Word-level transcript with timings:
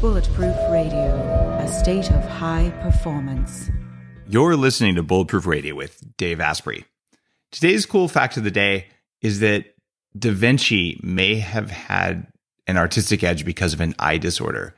Bulletproof 0.00 0.56
Radio, 0.70 1.56
a 1.58 1.68
state 1.68 2.10
of 2.10 2.24
high 2.28 2.70
performance. 2.82 3.70
You're 4.28 4.56
listening 4.56 4.94
to 4.94 5.02
Bulletproof 5.02 5.46
Radio 5.46 5.74
with 5.74 6.16
Dave 6.16 6.40
Asprey. 6.40 6.84
Today's 7.50 7.86
cool 7.86 8.06
fact 8.06 8.36
of 8.36 8.44
the 8.44 8.50
day 8.50 8.86
is 9.20 9.40
that 9.40 9.74
Da 10.18 10.30
Vinci 10.30 11.00
may 11.02 11.36
have 11.36 11.70
had 11.70 12.26
an 12.66 12.76
artistic 12.76 13.24
edge 13.24 13.44
because 13.44 13.72
of 13.72 13.80
an 13.80 13.94
eye 13.98 14.18
disorder. 14.18 14.74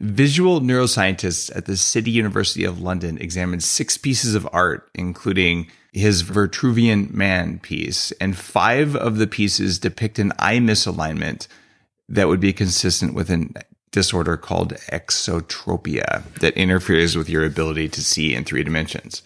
Visual 0.00 0.60
neuroscientists 0.60 1.54
at 1.56 1.64
the 1.64 1.76
City 1.76 2.10
University 2.10 2.64
of 2.64 2.80
London 2.80 3.16
examined 3.18 3.62
six 3.62 3.96
pieces 3.96 4.34
of 4.34 4.48
art, 4.52 4.90
including 4.94 5.68
his 5.96 6.22
Vitruvian 6.22 7.10
Man 7.12 7.58
piece, 7.58 8.12
and 8.12 8.36
five 8.36 8.94
of 8.94 9.16
the 9.16 9.26
pieces 9.26 9.78
depict 9.78 10.18
an 10.18 10.32
eye 10.38 10.58
misalignment 10.58 11.48
that 12.08 12.28
would 12.28 12.40
be 12.40 12.52
consistent 12.52 13.14
with 13.14 13.30
an 13.30 13.54
disorder 13.92 14.36
called 14.36 14.74
exotropia 14.92 16.22
that 16.40 16.54
interferes 16.54 17.16
with 17.16 17.30
your 17.30 17.46
ability 17.46 17.88
to 17.88 18.04
see 18.04 18.34
in 18.34 18.44
three 18.44 18.62
dimensions. 18.62 19.22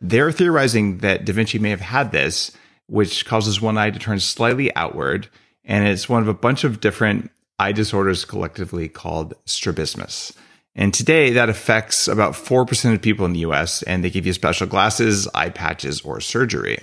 They're 0.00 0.30
theorizing 0.30 0.98
that 0.98 1.24
Da 1.24 1.32
Vinci 1.32 1.58
may 1.58 1.70
have 1.70 1.80
had 1.80 2.12
this, 2.12 2.52
which 2.86 3.26
causes 3.26 3.60
one 3.60 3.76
eye 3.76 3.90
to 3.90 3.98
turn 3.98 4.20
slightly 4.20 4.74
outward. 4.76 5.28
And 5.64 5.88
it's 5.88 6.08
one 6.08 6.22
of 6.22 6.28
a 6.28 6.34
bunch 6.34 6.62
of 6.62 6.80
different 6.80 7.32
eye 7.58 7.72
disorders 7.72 8.24
collectively 8.24 8.88
called 8.88 9.34
strabismus. 9.44 10.32
And 10.74 10.94
today 10.94 11.30
that 11.32 11.48
affects 11.48 12.08
about 12.08 12.32
4% 12.32 12.94
of 12.94 13.02
people 13.02 13.26
in 13.26 13.34
the 13.34 13.40
US, 13.40 13.82
and 13.82 14.02
they 14.02 14.10
give 14.10 14.26
you 14.26 14.32
special 14.32 14.66
glasses, 14.66 15.28
eye 15.34 15.50
patches, 15.50 16.00
or 16.00 16.20
surgery. 16.20 16.78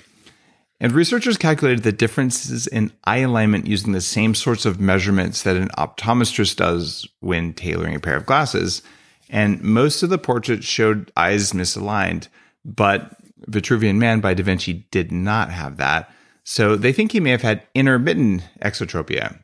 And 0.80 0.93
researchers 0.93 1.38
calculated 1.38 1.84
the 1.84 1.91
differences 1.91 2.66
in 2.67 2.94
eye 3.03 3.17
alignment 3.17 3.67
using 3.67 3.91
the 3.91 4.02
same 4.02 4.33
sorts 4.33 4.66
of 4.66 4.80
measurements 4.80 5.44
that 5.44 5.58
an 5.58 5.69
optometrist 5.77 6.55
does 6.55 7.08
when 7.19 7.53
tailoring 7.53 7.95
a 7.95 7.99
pair 7.99 8.16
of 8.16 8.25
glasses. 8.25 8.81
And 9.30 9.61
most 9.61 10.03
of 10.03 10.09
the 10.09 10.17
portraits 10.17 10.66
showed 10.66 11.11
eyes 11.17 11.52
misaligned, 11.52 12.30
but 12.64 13.17
Vitruvian 13.49 13.97
Man 13.97 14.21
by 14.21 14.33
Da 14.33 14.44
Vinci 14.44 14.88
did 14.92 15.11
not 15.11 15.52
have 15.52 15.77
that. 15.77 16.09
So 16.44 16.75
they 16.75 16.94
think 16.94 17.11
he 17.11 17.19
may 17.19 17.31
have 17.31 17.42
had 17.42 17.64
intermittent 17.75 18.44
exotropia, 18.61 19.39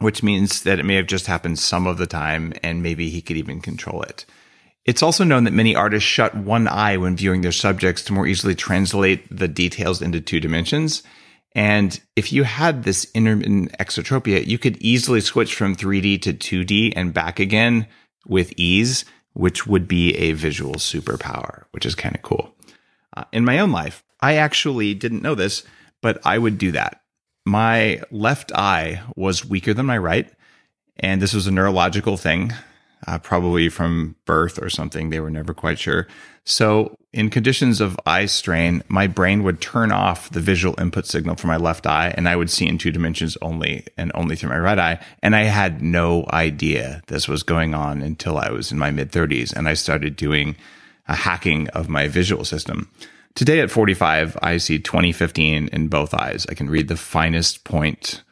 which 0.00 0.22
means 0.22 0.62
that 0.62 0.78
it 0.78 0.84
may 0.84 0.94
have 0.94 1.06
just 1.06 1.26
happened 1.26 1.58
some 1.58 1.86
of 1.86 1.98
the 1.98 2.06
time 2.06 2.52
and 2.62 2.82
maybe 2.82 3.10
he 3.10 3.20
could 3.20 3.36
even 3.36 3.60
control 3.60 4.02
it. 4.02 4.24
It's 4.84 5.02
also 5.02 5.24
known 5.24 5.44
that 5.44 5.52
many 5.52 5.76
artists 5.76 6.08
shut 6.08 6.34
one 6.34 6.66
eye 6.66 6.96
when 6.96 7.16
viewing 7.16 7.42
their 7.42 7.52
subjects 7.52 8.02
to 8.04 8.12
more 8.12 8.26
easily 8.26 8.54
translate 8.54 9.24
the 9.30 9.48
details 9.48 10.00
into 10.00 10.20
two 10.20 10.40
dimensions. 10.40 11.02
And 11.54 12.00
if 12.16 12.32
you 12.32 12.44
had 12.44 12.84
this 12.84 13.10
intermittent 13.14 13.72
exotropia, 13.78 14.46
you 14.46 14.58
could 14.58 14.76
easily 14.78 15.20
switch 15.20 15.54
from 15.54 15.76
3D 15.76 16.22
to 16.22 16.32
2D 16.32 16.92
and 16.96 17.12
back 17.12 17.40
again 17.40 17.86
with 18.26 18.52
ease, 18.56 19.04
which 19.32 19.66
would 19.66 19.88
be 19.88 20.14
a 20.16 20.32
visual 20.32 20.76
superpower, 20.76 21.64
which 21.72 21.84
is 21.84 21.94
kind 21.94 22.14
of 22.14 22.22
cool. 22.22 22.54
Uh, 23.16 23.24
in 23.32 23.44
my 23.44 23.58
own 23.58 23.72
life, 23.72 24.04
I 24.20 24.36
actually 24.36 24.94
didn't 24.94 25.22
know 25.22 25.34
this, 25.34 25.64
but 26.00 26.18
I 26.24 26.38
would 26.38 26.58
do 26.58 26.72
that. 26.72 27.02
My 27.48 28.02
left 28.10 28.52
eye 28.52 29.00
was 29.16 29.42
weaker 29.42 29.72
than 29.72 29.86
my 29.86 29.96
right. 29.96 30.30
And 30.98 31.22
this 31.22 31.32
was 31.32 31.46
a 31.46 31.50
neurological 31.50 32.18
thing 32.18 32.52
uh, 33.06 33.18
probably 33.18 33.70
from 33.70 34.16
birth 34.26 34.62
or 34.62 34.68
something. 34.68 35.08
They 35.08 35.20
were 35.20 35.30
never 35.30 35.54
quite 35.54 35.78
sure. 35.78 36.06
So, 36.44 36.94
in 37.10 37.30
conditions 37.30 37.80
of 37.80 37.98
eye 38.04 38.26
strain, 38.26 38.82
my 38.88 39.06
brain 39.06 39.44
would 39.44 39.62
turn 39.62 39.92
off 39.92 40.28
the 40.28 40.40
visual 40.40 40.78
input 40.78 41.06
signal 41.06 41.36
for 41.36 41.46
my 41.46 41.56
left 41.56 41.86
eye, 41.86 42.12
and 42.18 42.28
I 42.28 42.36
would 42.36 42.50
see 42.50 42.68
in 42.68 42.76
two 42.76 42.90
dimensions 42.90 43.38
only 43.40 43.86
and 43.96 44.12
only 44.14 44.36
through 44.36 44.50
my 44.50 44.58
right 44.58 44.78
eye. 44.78 45.00
And 45.22 45.34
I 45.34 45.44
had 45.44 45.80
no 45.80 46.26
idea 46.30 47.02
this 47.06 47.28
was 47.28 47.42
going 47.42 47.74
on 47.74 48.02
until 48.02 48.36
I 48.36 48.50
was 48.50 48.70
in 48.70 48.78
my 48.78 48.90
mid 48.90 49.10
30s 49.10 49.54
and 49.54 49.70
I 49.70 49.74
started 49.74 50.16
doing 50.16 50.54
a 51.06 51.14
hacking 51.14 51.68
of 51.68 51.88
my 51.88 52.08
visual 52.08 52.44
system. 52.44 52.90
Today 53.38 53.60
at 53.60 53.70
45, 53.70 54.36
I 54.42 54.56
see 54.56 54.80
2015 54.80 55.68
in 55.72 55.86
both 55.86 56.12
eyes. 56.12 56.44
I 56.48 56.54
can 56.54 56.68
read 56.68 56.88
the 56.88 56.96
finest 56.96 57.62
point 57.62 58.24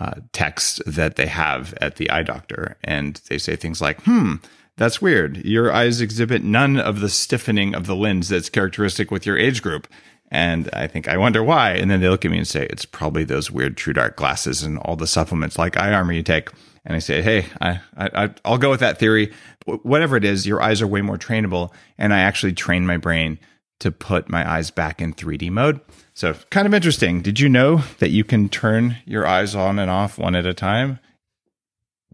uh, 0.00 0.14
text 0.32 0.80
that 0.86 1.16
they 1.16 1.26
have 1.26 1.74
at 1.82 1.96
the 1.96 2.08
eye 2.08 2.22
doctor. 2.22 2.78
And 2.82 3.20
they 3.28 3.36
say 3.36 3.56
things 3.56 3.82
like, 3.82 4.00
hmm, 4.04 4.36
that's 4.78 5.02
weird. 5.02 5.36
Your 5.44 5.70
eyes 5.70 6.00
exhibit 6.00 6.42
none 6.42 6.78
of 6.78 7.00
the 7.00 7.10
stiffening 7.10 7.74
of 7.74 7.86
the 7.86 7.94
lens 7.94 8.30
that's 8.30 8.48
characteristic 8.48 9.10
with 9.10 9.26
your 9.26 9.36
age 9.36 9.62
group. 9.62 9.86
And 10.30 10.70
I 10.72 10.86
think, 10.86 11.08
I 11.08 11.18
wonder 11.18 11.44
why. 11.44 11.72
And 11.72 11.90
then 11.90 12.00
they 12.00 12.08
look 12.08 12.24
at 12.24 12.30
me 12.30 12.38
and 12.38 12.48
say, 12.48 12.66
it's 12.70 12.86
probably 12.86 13.24
those 13.24 13.50
weird 13.50 13.76
true 13.76 13.92
dark 13.92 14.16
glasses 14.16 14.62
and 14.62 14.78
all 14.78 14.96
the 14.96 15.06
supplements 15.06 15.58
like 15.58 15.76
eye 15.76 15.92
armor 15.92 16.14
you 16.14 16.22
take. 16.22 16.48
And 16.86 16.96
I 16.96 17.00
say, 17.00 17.20
hey, 17.20 17.44
I, 17.60 17.80
I, 17.98 18.30
I'll 18.46 18.56
go 18.56 18.70
with 18.70 18.80
that 18.80 18.98
theory. 18.98 19.30
Whatever 19.66 20.16
it 20.16 20.24
is, 20.24 20.46
your 20.46 20.62
eyes 20.62 20.80
are 20.80 20.86
way 20.86 21.02
more 21.02 21.18
trainable. 21.18 21.70
And 21.98 22.14
I 22.14 22.20
actually 22.20 22.54
train 22.54 22.86
my 22.86 22.96
brain 22.96 23.38
to 23.84 23.92
put 23.92 24.30
my 24.30 24.50
eyes 24.50 24.70
back 24.70 25.02
in 25.02 25.12
3D 25.12 25.50
mode. 25.50 25.78
So, 26.14 26.32
kind 26.48 26.66
of 26.66 26.72
interesting. 26.72 27.20
Did 27.20 27.38
you 27.38 27.50
know 27.50 27.82
that 27.98 28.12
you 28.12 28.24
can 28.24 28.48
turn 28.48 28.96
your 29.04 29.26
eyes 29.26 29.54
on 29.54 29.78
and 29.78 29.90
off 29.90 30.16
one 30.16 30.34
at 30.34 30.46
a 30.46 30.54
time? 30.54 31.00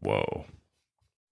Whoa. 0.01 0.47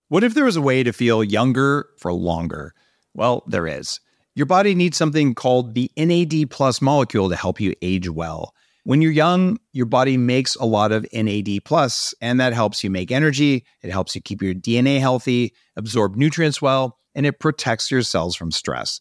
What 0.07 0.23
if 0.23 0.35
there 0.35 0.45
was 0.45 0.55
a 0.55 0.63
way 0.63 0.85
to 0.85 0.93
feel 0.93 1.25
younger 1.25 1.89
for 1.99 2.13
longer? 2.13 2.73
Well, 3.15 3.43
there 3.49 3.67
is. 3.67 3.99
Your 4.37 4.47
body 4.47 4.77
needs 4.77 4.97
something 4.97 5.35
called 5.35 5.75
the 5.75 5.91
NAD 5.97 6.53
plus 6.53 6.81
molecule 6.81 7.29
to 7.31 7.35
help 7.35 7.61
you 7.61 7.75
age 7.83 8.09
well. 8.09 8.55
When 8.85 9.03
you're 9.03 9.11
young, 9.11 9.59
your 9.73 9.87
body 9.87 10.17
makes 10.17 10.55
a 10.55 10.65
lot 10.65 10.93
of 10.93 11.05
NAD 11.13 11.65
plus, 11.65 12.15
and 12.21 12.39
that 12.39 12.53
helps 12.53 12.85
you 12.85 12.91
make 12.91 13.11
energy. 13.11 13.67
It 13.83 13.91
helps 13.91 14.15
you 14.15 14.21
keep 14.21 14.41
your 14.41 14.55
DNA 14.55 15.01
healthy, 15.01 15.53
absorb 15.75 16.15
nutrients 16.15 16.63
well, 16.63 16.97
and 17.17 17.27
it 17.27 17.41
protects 17.41 17.91
your 17.91 18.03
cells 18.03 18.37
from 18.37 18.53
stress. 18.53 19.01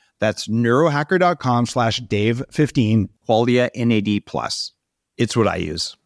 That's 0.21 0.47
neurohacker.com 0.47 1.65
slash 1.65 1.99
Dave15, 1.99 3.09
Qualia 3.27 3.69
NAD 3.75 4.25
Plus. 4.27 4.71
It's 5.17 5.35
what 5.35 5.47
I 5.47 5.55
use. 5.57 5.97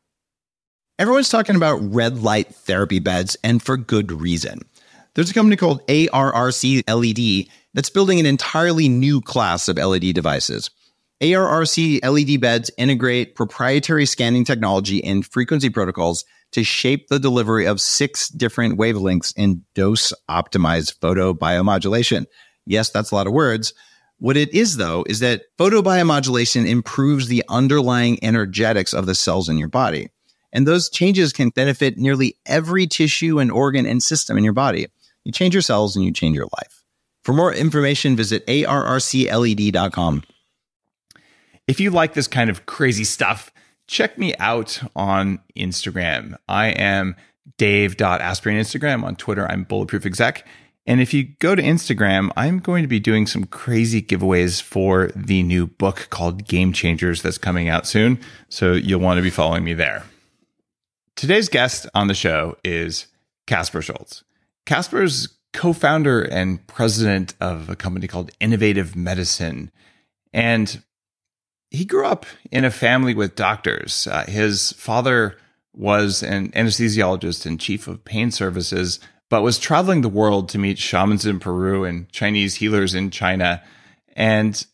Everyone's 0.97 1.27
talking 1.27 1.57
about 1.57 1.93
red 1.93 2.23
light 2.23 2.55
therapy 2.55 2.99
beds, 2.99 3.35
and 3.43 3.61
for 3.61 3.75
good 3.75 4.13
reason. 4.13 4.61
There's 5.13 5.29
a 5.29 5.33
company 5.33 5.57
called 5.57 5.85
ARRC 5.87 6.83
LED 6.87 7.49
that's 7.73 7.89
building 7.89 8.21
an 8.21 8.25
entirely 8.25 8.87
new 8.87 9.19
class 9.19 9.67
of 9.67 9.77
LED 9.77 10.15
devices. 10.15 10.69
ARRC 11.21 11.99
LED 12.01 12.39
beds 12.39 12.71
integrate 12.77 13.35
proprietary 13.35 14.05
scanning 14.05 14.45
technology 14.45 15.03
and 15.03 15.25
frequency 15.25 15.69
protocols 15.69 16.23
to 16.53 16.63
shape 16.63 17.09
the 17.09 17.19
delivery 17.19 17.65
of 17.65 17.81
six 17.81 18.29
different 18.29 18.79
wavelengths 18.79 19.33
in 19.35 19.63
dose 19.73 20.13
optimized 20.29 20.97
photobiomodulation. 20.99 22.25
Yes, 22.65 22.89
that's 22.89 23.11
a 23.11 23.15
lot 23.15 23.27
of 23.27 23.33
words 23.33 23.73
what 24.19 24.37
it 24.37 24.53
is, 24.53 24.77
though, 24.77 25.05
is 25.07 25.19
that 25.19 25.43
photobiomodulation 25.57 26.67
improves 26.67 27.27
the 27.27 27.43
underlying 27.49 28.23
energetics 28.23 28.93
of 28.93 29.05
the 29.05 29.15
cells 29.15 29.49
in 29.49 29.57
your 29.57 29.67
body. 29.67 30.09
And 30.53 30.65
those 30.65 30.89
changes 30.89 31.33
can 31.33 31.49
benefit 31.49 31.97
nearly 31.97 32.37
every 32.45 32.87
tissue 32.87 33.39
and 33.39 33.51
organ 33.51 33.85
and 33.85 34.01
system 34.01 34.37
in 34.37 34.43
your 34.43 34.53
body. 34.53 34.87
You 35.25 35.31
change 35.31 35.53
your 35.53 35.61
cells 35.61 35.95
and 35.95 36.05
you 36.05 36.13
change 36.13 36.35
your 36.35 36.47
life. 36.57 36.83
For 37.23 37.33
more 37.33 37.53
information, 37.53 38.15
visit 38.15 38.45
arrcled.com. 38.47 40.23
If 41.67 41.79
you 41.79 41.89
like 41.89 42.13
this 42.13 42.27
kind 42.27 42.49
of 42.49 42.65
crazy 42.67 43.03
stuff, 43.03 43.51
check 43.87 44.17
me 44.17 44.35
out 44.37 44.81
on 44.95 45.39
Instagram. 45.57 46.37
I 46.47 46.67
am 46.67 47.15
dave.asprey 47.57 48.53
on 48.53 48.59
Instagram. 48.59 49.03
On 49.03 49.15
Twitter, 49.15 49.49
I'm 49.49 49.63
bulletproof 49.63 50.05
exec. 50.05 50.47
And 50.87 51.01
if 51.01 51.13
you 51.13 51.23
go 51.39 51.55
to 51.55 51.61
Instagram, 51.61 52.29
I'm 52.37 52.59
going 52.59 52.83
to 52.83 52.87
be 52.87 52.99
doing 52.99 53.25
some 53.25 53.45
crazy 53.45 54.01
giveaways 54.01 54.61
for 54.61 55.09
the 55.15 55.41
new 55.41 55.65
book 55.65 56.07
called 56.11 56.47
Game 56.47 56.73
Changers 56.73 57.23
that's 57.23 57.39
coming 57.39 57.69
out 57.69 57.87
soon. 57.87 58.19
So 58.49 58.73
you'll 58.73 58.99
want 58.99 59.17
to 59.17 59.23
be 59.23 59.31
following 59.31 59.63
me 59.63 59.73
there. 59.73 60.03
Today's 61.15 61.49
guest 61.49 61.87
on 61.95 62.07
the 62.07 62.13
show 62.13 62.57
is 62.63 63.07
Caspar 63.47 63.81
Szulc. 63.81 64.21
Caspar's 64.65 65.29
co 65.53 65.73
founder 65.73 66.21
and 66.21 66.65
president 66.67 67.33
of 67.39 67.69
a 67.69 67.75
company 67.75 68.07
called 68.07 68.31
Innovative 68.39 68.95
Medicine. 68.95 69.71
And 70.33 70.83
he 71.71 71.85
grew 71.85 72.05
up 72.05 72.25
in 72.51 72.65
a 72.65 72.71
family 72.71 73.13
with 73.13 73.35
doctors. 73.35 74.07
Uh, 74.07 74.25
his 74.27 74.73
father 74.73 75.37
was 75.73 76.21
an 76.23 76.51
anesthesiologist 76.51 77.45
and 77.45 77.59
chief 77.59 77.87
of 77.87 78.05
pain 78.05 78.31
services, 78.31 78.99
but 79.29 79.41
was 79.41 79.57
traveling 79.57 80.01
the 80.01 80.09
world 80.09 80.49
to 80.49 80.57
meet 80.57 80.77
shamans 80.77 81.25
in 81.25 81.39
Peru 81.39 81.83
and 81.83 82.09
Chinese 82.11 82.55
healers 82.55 82.93
in 82.93 83.09
China. 83.09 83.61
And 84.15 84.65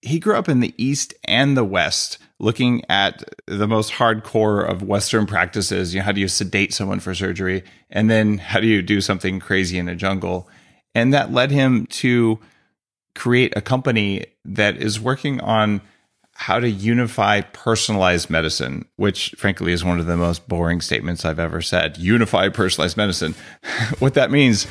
he 0.00 0.18
grew 0.18 0.36
up 0.36 0.48
in 0.48 0.60
the 0.60 0.74
East 0.76 1.14
and 1.24 1.56
the 1.56 1.64
West, 1.64 2.18
looking 2.38 2.82
at 2.88 3.24
the 3.46 3.66
most 3.66 3.92
hardcore 3.92 4.66
of 4.66 4.82
Western 4.82 5.26
practices. 5.26 5.92
You 5.92 6.00
know, 6.00 6.04
how 6.04 6.12
do 6.12 6.20
you 6.20 6.28
sedate 6.28 6.72
someone 6.72 7.00
for 7.00 7.14
surgery? 7.14 7.64
And 7.90 8.08
then 8.08 8.38
how 8.38 8.60
do 8.60 8.66
you 8.66 8.80
do 8.80 9.00
something 9.00 9.40
crazy 9.40 9.78
in 9.78 9.88
a 9.88 9.96
jungle? 9.96 10.48
And 10.94 11.12
that 11.12 11.32
led 11.32 11.50
him 11.50 11.86
to 11.86 12.38
create 13.14 13.52
a 13.56 13.60
company 13.60 14.24
that 14.44 14.76
is 14.76 15.00
working 15.00 15.40
on 15.40 15.80
how 16.40 16.60
to 16.60 16.70
unify 16.70 17.40
personalized 17.40 18.30
medicine, 18.30 18.86
which 18.94 19.34
frankly 19.36 19.72
is 19.72 19.84
one 19.84 19.98
of 19.98 20.06
the 20.06 20.16
most 20.16 20.46
boring 20.46 20.80
statements 20.80 21.24
I've 21.24 21.40
ever 21.40 21.60
said. 21.60 21.98
Unify 21.98 22.48
personalized 22.48 22.96
medicine. 22.96 23.34
what 23.98 24.14
that 24.14 24.30
means, 24.30 24.68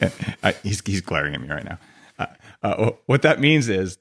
he's, 0.64 0.82
he's 0.84 1.00
glaring 1.00 1.36
at 1.36 1.40
me 1.40 1.48
right 1.48 1.64
now. 1.64 1.78
Uh, 2.18 2.26
uh, 2.64 2.90
what 3.06 3.22
that 3.22 3.38
means 3.38 3.68
is 3.68 3.98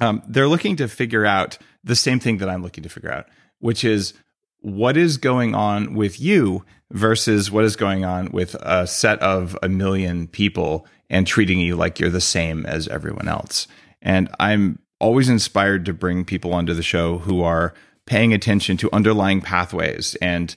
um, 0.00 0.20
they're 0.26 0.48
looking 0.48 0.74
to 0.76 0.88
figure 0.88 1.24
out 1.24 1.58
the 1.84 1.94
same 1.94 2.18
thing 2.18 2.38
that 2.38 2.48
I'm 2.48 2.60
looking 2.60 2.82
to 2.82 2.88
figure 2.88 3.12
out, 3.12 3.26
which 3.60 3.84
is 3.84 4.12
what 4.58 4.96
is 4.96 5.18
going 5.18 5.54
on 5.54 5.94
with 5.94 6.18
you 6.18 6.64
versus 6.90 7.52
what 7.52 7.64
is 7.64 7.76
going 7.76 8.04
on 8.04 8.32
with 8.32 8.56
a 8.56 8.88
set 8.88 9.20
of 9.20 9.56
a 9.62 9.68
million 9.68 10.26
people 10.26 10.88
and 11.08 11.24
treating 11.24 11.60
you 11.60 11.76
like 11.76 12.00
you're 12.00 12.10
the 12.10 12.20
same 12.20 12.66
as 12.66 12.88
everyone 12.88 13.28
else. 13.28 13.68
And 14.02 14.28
I'm 14.40 14.80
always 14.98 15.28
inspired 15.28 15.84
to 15.84 15.92
bring 15.92 16.24
people 16.24 16.54
onto 16.54 16.74
the 16.74 16.82
show 16.82 17.18
who 17.18 17.42
are 17.42 17.74
paying 18.06 18.32
attention 18.32 18.76
to 18.78 18.92
underlying 18.92 19.40
pathways 19.40 20.14
and 20.16 20.54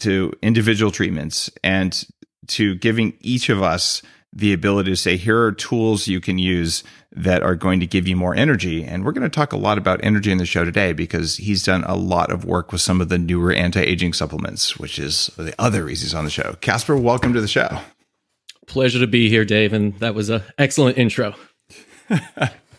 to 0.00 0.32
individual 0.42 0.90
treatments 0.90 1.50
and 1.62 2.04
to 2.48 2.74
giving 2.76 3.14
each 3.20 3.48
of 3.48 3.62
us 3.62 4.02
the 4.32 4.52
ability 4.52 4.90
to 4.90 4.96
say, 4.96 5.16
here 5.16 5.42
are 5.42 5.52
tools 5.52 6.06
you 6.06 6.20
can 6.20 6.38
use 6.38 6.84
that 7.12 7.42
are 7.42 7.56
going 7.56 7.80
to 7.80 7.86
give 7.86 8.06
you 8.06 8.14
more 8.14 8.34
energy. 8.34 8.84
And 8.84 9.04
we're 9.04 9.12
going 9.12 9.28
to 9.28 9.34
talk 9.34 9.52
a 9.52 9.56
lot 9.56 9.76
about 9.76 10.02
energy 10.04 10.30
in 10.30 10.38
the 10.38 10.46
show 10.46 10.64
today 10.64 10.92
because 10.92 11.36
he's 11.36 11.64
done 11.64 11.82
a 11.84 11.96
lot 11.96 12.30
of 12.30 12.44
work 12.44 12.70
with 12.70 12.80
some 12.80 13.00
of 13.00 13.08
the 13.08 13.18
newer 13.18 13.52
anti 13.52 13.80
aging 13.80 14.12
supplements, 14.12 14.78
which 14.78 14.98
is 14.98 15.30
the 15.36 15.54
other 15.58 15.84
reasons 15.84 16.14
on 16.14 16.24
the 16.24 16.30
show. 16.30 16.56
Caspar, 16.60 16.96
welcome 16.96 17.32
to 17.32 17.40
the 17.40 17.48
show. 17.48 17.80
Pleasure 18.66 19.00
to 19.00 19.08
be 19.08 19.28
here, 19.28 19.44
Dave. 19.44 19.72
And 19.72 19.98
that 19.98 20.14
was 20.14 20.30
an 20.30 20.42
excellent 20.58 20.96
intro. 20.96 21.34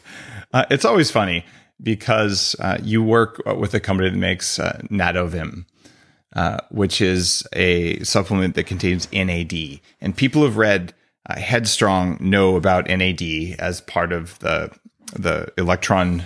Uh, 0.53 0.65
it's 0.69 0.85
always 0.85 1.11
funny 1.11 1.45
because 1.81 2.55
uh, 2.59 2.77
you 2.81 3.03
work 3.03 3.41
with 3.57 3.73
a 3.73 3.79
company 3.79 4.09
that 4.09 4.17
makes 4.17 4.59
uh, 4.59 4.79
Nadovim, 4.89 5.65
uh, 6.33 6.59
which 6.69 7.01
is 7.01 7.45
a 7.53 8.03
supplement 8.03 8.55
that 8.55 8.65
contains 8.65 9.11
NAD. 9.11 9.79
And 9.99 10.15
people 10.15 10.41
who've 10.43 10.57
read 10.57 10.93
uh, 11.29 11.39
Headstrong 11.39 12.17
know 12.19 12.55
about 12.55 12.87
NAD 12.87 13.21
as 13.59 13.81
part 13.81 14.11
of 14.11 14.37
the 14.39 14.71
the 15.13 15.51
electron 15.57 16.23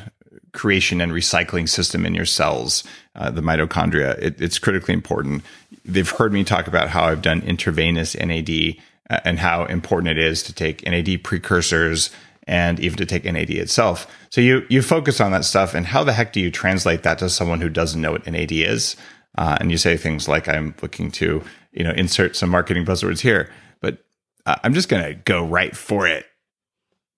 creation 0.51 1.01
and 1.01 1.11
recycling 1.11 1.67
system 1.67 2.05
in 2.05 2.13
your 2.13 2.25
cells, 2.25 2.83
uh, 3.15 3.31
the 3.31 3.41
mitochondria. 3.41 4.15
It, 4.19 4.39
it's 4.39 4.59
critically 4.59 4.93
important. 4.93 5.43
They've 5.83 6.09
heard 6.09 6.31
me 6.31 6.43
talk 6.43 6.67
about 6.67 6.89
how 6.89 7.05
I've 7.05 7.23
done 7.23 7.41
intravenous 7.41 8.15
NAD 8.15 8.75
and 9.07 9.39
how 9.39 9.65
important 9.65 10.17
it 10.17 10.23
is 10.23 10.43
to 10.43 10.53
take 10.53 10.85
NAD 10.85 11.23
precursors 11.23 12.11
and 12.47 12.79
even 12.79 12.97
to 12.97 13.05
take 13.05 13.25
NAD 13.25 13.49
itself. 13.49 14.07
So 14.29 14.41
you 14.41 14.65
you 14.69 14.81
focus 14.81 15.19
on 15.19 15.31
that 15.31 15.45
stuff, 15.45 15.73
and 15.73 15.85
how 15.85 16.03
the 16.03 16.13
heck 16.13 16.33
do 16.33 16.39
you 16.39 16.51
translate 16.51 17.03
that 17.03 17.19
to 17.19 17.29
someone 17.29 17.61
who 17.61 17.69
doesn't 17.69 18.01
know 18.01 18.11
what 18.11 18.27
NAD 18.27 18.51
is? 18.51 18.95
Uh, 19.37 19.57
and 19.59 19.71
you 19.71 19.77
say 19.77 19.97
things 19.97 20.27
like, 20.27 20.47
"I'm 20.47 20.75
looking 20.81 21.11
to 21.11 21.43
you 21.71 21.83
know 21.83 21.91
insert 21.91 22.35
some 22.35 22.49
marketing 22.49 22.85
buzzwords 22.85 23.19
here," 23.19 23.51
but 23.81 23.99
uh, 24.45 24.55
I'm 24.63 24.73
just 24.73 24.89
going 24.89 25.03
to 25.03 25.13
go 25.13 25.45
right 25.45 25.75
for 25.75 26.07
it. 26.07 26.25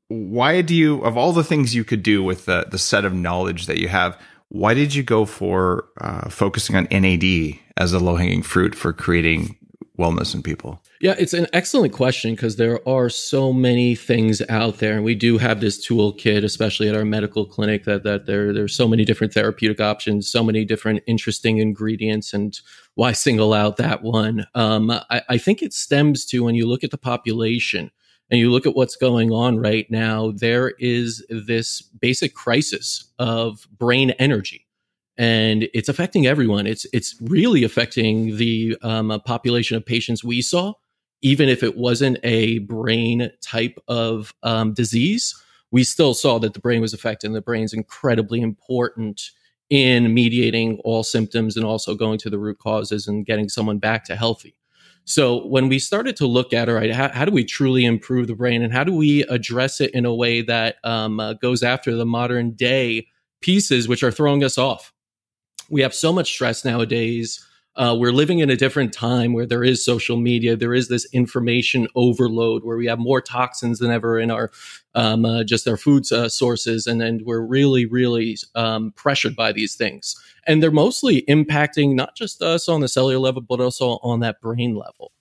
Why 0.09 0.61
do 0.61 0.73
you, 0.73 1.01
of 1.01 1.17
all 1.17 1.33
the 1.33 1.43
things 1.43 1.75
you 1.75 1.83
could 1.83 2.03
do 2.03 2.23
with 2.23 2.45
the 2.45 2.67
the 2.69 2.79
set 2.79 3.05
of 3.05 3.13
knowledge 3.13 3.65
that 3.65 3.79
you 3.79 3.89
have, 3.89 4.19
why 4.49 4.73
did 4.73 4.95
you 4.95 5.03
go 5.03 5.25
for 5.25 5.89
uh, 5.99 6.29
focusing 6.29 6.75
on 6.75 6.87
NAD 6.89 7.59
as 7.75 7.93
a 7.93 7.99
low 7.99 8.15
hanging 8.15 8.43
fruit 8.43 8.75
for 8.75 8.93
creating 8.93 9.57
wellness 9.99 10.33
in 10.33 10.41
people? 10.41 10.81
Yeah, 10.99 11.13
it's 11.19 11.33
an 11.33 11.45
excellent 11.53 11.93
question 11.93 12.33
because 12.33 12.55
there 12.55 12.87
are 12.89 13.07
so 13.09 13.53
many 13.53 13.93
things 13.93 14.41
out 14.49 14.79
there, 14.79 14.95
and 14.95 15.03
we 15.03 15.13
do 15.13 15.37
have 15.37 15.61
this 15.61 15.85
toolkit, 15.87 16.43
especially 16.43 16.89
at 16.89 16.95
our 16.95 17.05
medical 17.05 17.45
clinic, 17.45 17.83
that 17.83 18.03
that 18.03 18.25
there 18.25 18.51
there's 18.51 18.75
so 18.75 18.87
many 18.87 19.05
different 19.05 19.31
therapeutic 19.33 19.79
options, 19.79 20.31
so 20.31 20.43
many 20.43 20.65
different 20.65 21.03
interesting 21.05 21.59
ingredients, 21.59 22.33
and 22.33 22.59
why 22.95 23.11
single 23.11 23.53
out 23.53 23.77
that 23.77 24.01
one? 24.01 24.47
Um, 24.55 24.89
I, 24.89 25.21
I 25.29 25.37
think 25.37 25.61
it 25.61 25.73
stems 25.73 26.25
to 26.27 26.43
when 26.43 26.55
you 26.55 26.67
look 26.67 26.83
at 26.83 26.89
the 26.89 26.97
population 26.97 27.91
and 28.31 28.39
you 28.39 28.51
look 28.51 28.65
at 28.65 28.75
what's 28.75 28.95
going 28.95 29.31
on 29.31 29.59
right 29.59 29.85
now, 29.91 30.31
there 30.31 30.71
is 30.79 31.23
this 31.29 31.81
basic 31.83 32.33
crisis 32.33 33.11
of 33.19 33.67
brain 33.77 34.11
energy 34.11 34.65
and 35.17 35.67
it's 35.73 35.89
affecting 35.89 36.25
everyone. 36.27 36.67
It's 36.67 36.85
it's 36.91 37.15
really 37.21 37.63
affecting 37.63 38.37
the 38.37 38.77
um, 38.81 39.21
population 39.25 39.77
of 39.77 39.85
patients 39.85 40.23
we 40.23 40.41
saw 40.41 40.73
even 41.21 41.49
if 41.49 41.63
it 41.63 41.77
wasn't 41.77 42.19
a 42.23 42.59
brain 42.59 43.31
type 43.41 43.77
of 43.87 44.33
um, 44.43 44.73
disease, 44.73 45.35
we 45.71 45.83
still 45.83 46.13
saw 46.13 46.39
that 46.39 46.53
the 46.53 46.59
brain 46.59 46.81
was 46.81 46.93
affected. 46.93 47.27
And 47.27 47.35
the 47.35 47.41
brain's 47.41 47.73
incredibly 47.73 48.41
important 48.41 49.31
in 49.69 50.13
mediating 50.13 50.79
all 50.83 51.03
symptoms 51.03 51.57
and 51.57 51.65
also 51.65 51.95
going 51.95 52.19
to 52.19 52.29
the 52.29 52.39
root 52.39 52.59
causes 52.59 53.07
and 53.07 53.25
getting 53.25 53.49
someone 53.49 53.79
back 53.79 54.05
to 54.05 54.15
healthy. 54.15 54.55
So 55.03 55.45
when 55.47 55.69
we 55.69 55.79
started 55.79 56.17
to 56.17 56.27
look 56.27 56.53
at, 56.53 56.67
all 56.67 56.75
right, 56.75 56.93
how, 56.93 57.09
how 57.09 57.25
do 57.25 57.31
we 57.31 57.45
truly 57.45 57.85
improve 57.85 58.27
the 58.27 58.35
brain 58.35 58.61
and 58.61 58.73
how 58.73 58.83
do 58.83 58.93
we 58.93 59.23
address 59.23 59.79
it 59.79 59.91
in 59.91 60.05
a 60.05 60.13
way 60.13 60.41
that 60.41 60.75
um, 60.83 61.19
uh, 61.19 61.33
goes 61.33 61.63
after 61.63 61.95
the 61.95 62.05
modern 62.05 62.51
day 62.51 63.07
pieces 63.41 63.87
which 63.87 64.03
are 64.03 64.11
throwing 64.11 64.43
us 64.43 64.57
off? 64.57 64.93
We 65.69 65.81
have 65.81 65.93
so 65.93 66.11
much 66.11 66.31
stress 66.31 66.63
nowadays 66.63 67.45
uh, 67.77 67.95
we're 67.97 68.11
living 68.11 68.39
in 68.39 68.49
a 68.49 68.55
different 68.55 68.91
time 68.91 69.33
where 69.33 69.45
there 69.45 69.63
is 69.63 69.85
social 69.85 70.17
media, 70.17 70.55
there 70.55 70.73
is 70.73 70.87
this 70.87 71.07
information 71.13 71.87
overload 71.95 72.63
where 72.63 72.75
we 72.75 72.87
have 72.87 72.97
more 72.97 73.21
toxins 73.21 73.77
than 73.79 73.91
ever 73.91 74.19
in 74.19 74.31
our 74.31 74.51
um, 74.95 75.25
uh, 75.25 75.43
just 75.43 75.67
our 75.67 75.77
food 75.77 76.11
uh, 76.11 76.27
sources, 76.27 76.87
and 76.87 76.99
then 76.99 77.21
we're 77.23 77.45
really, 77.45 77.85
really 77.85 78.35
um, 78.55 78.91
pressured 78.95 79.35
by 79.35 79.51
these 79.51 79.75
things, 79.75 80.15
and 80.47 80.61
they're 80.61 80.71
mostly 80.71 81.21
impacting 81.29 81.93
not 81.93 82.15
just 82.15 82.41
us 82.41 82.67
on 82.67 82.81
the 82.81 82.87
cellular 82.87 83.19
level, 83.19 83.41
but 83.41 83.61
also 83.61 83.99
on 84.01 84.21
that 84.21 84.41
brain 84.41 84.75
level. 84.75 85.11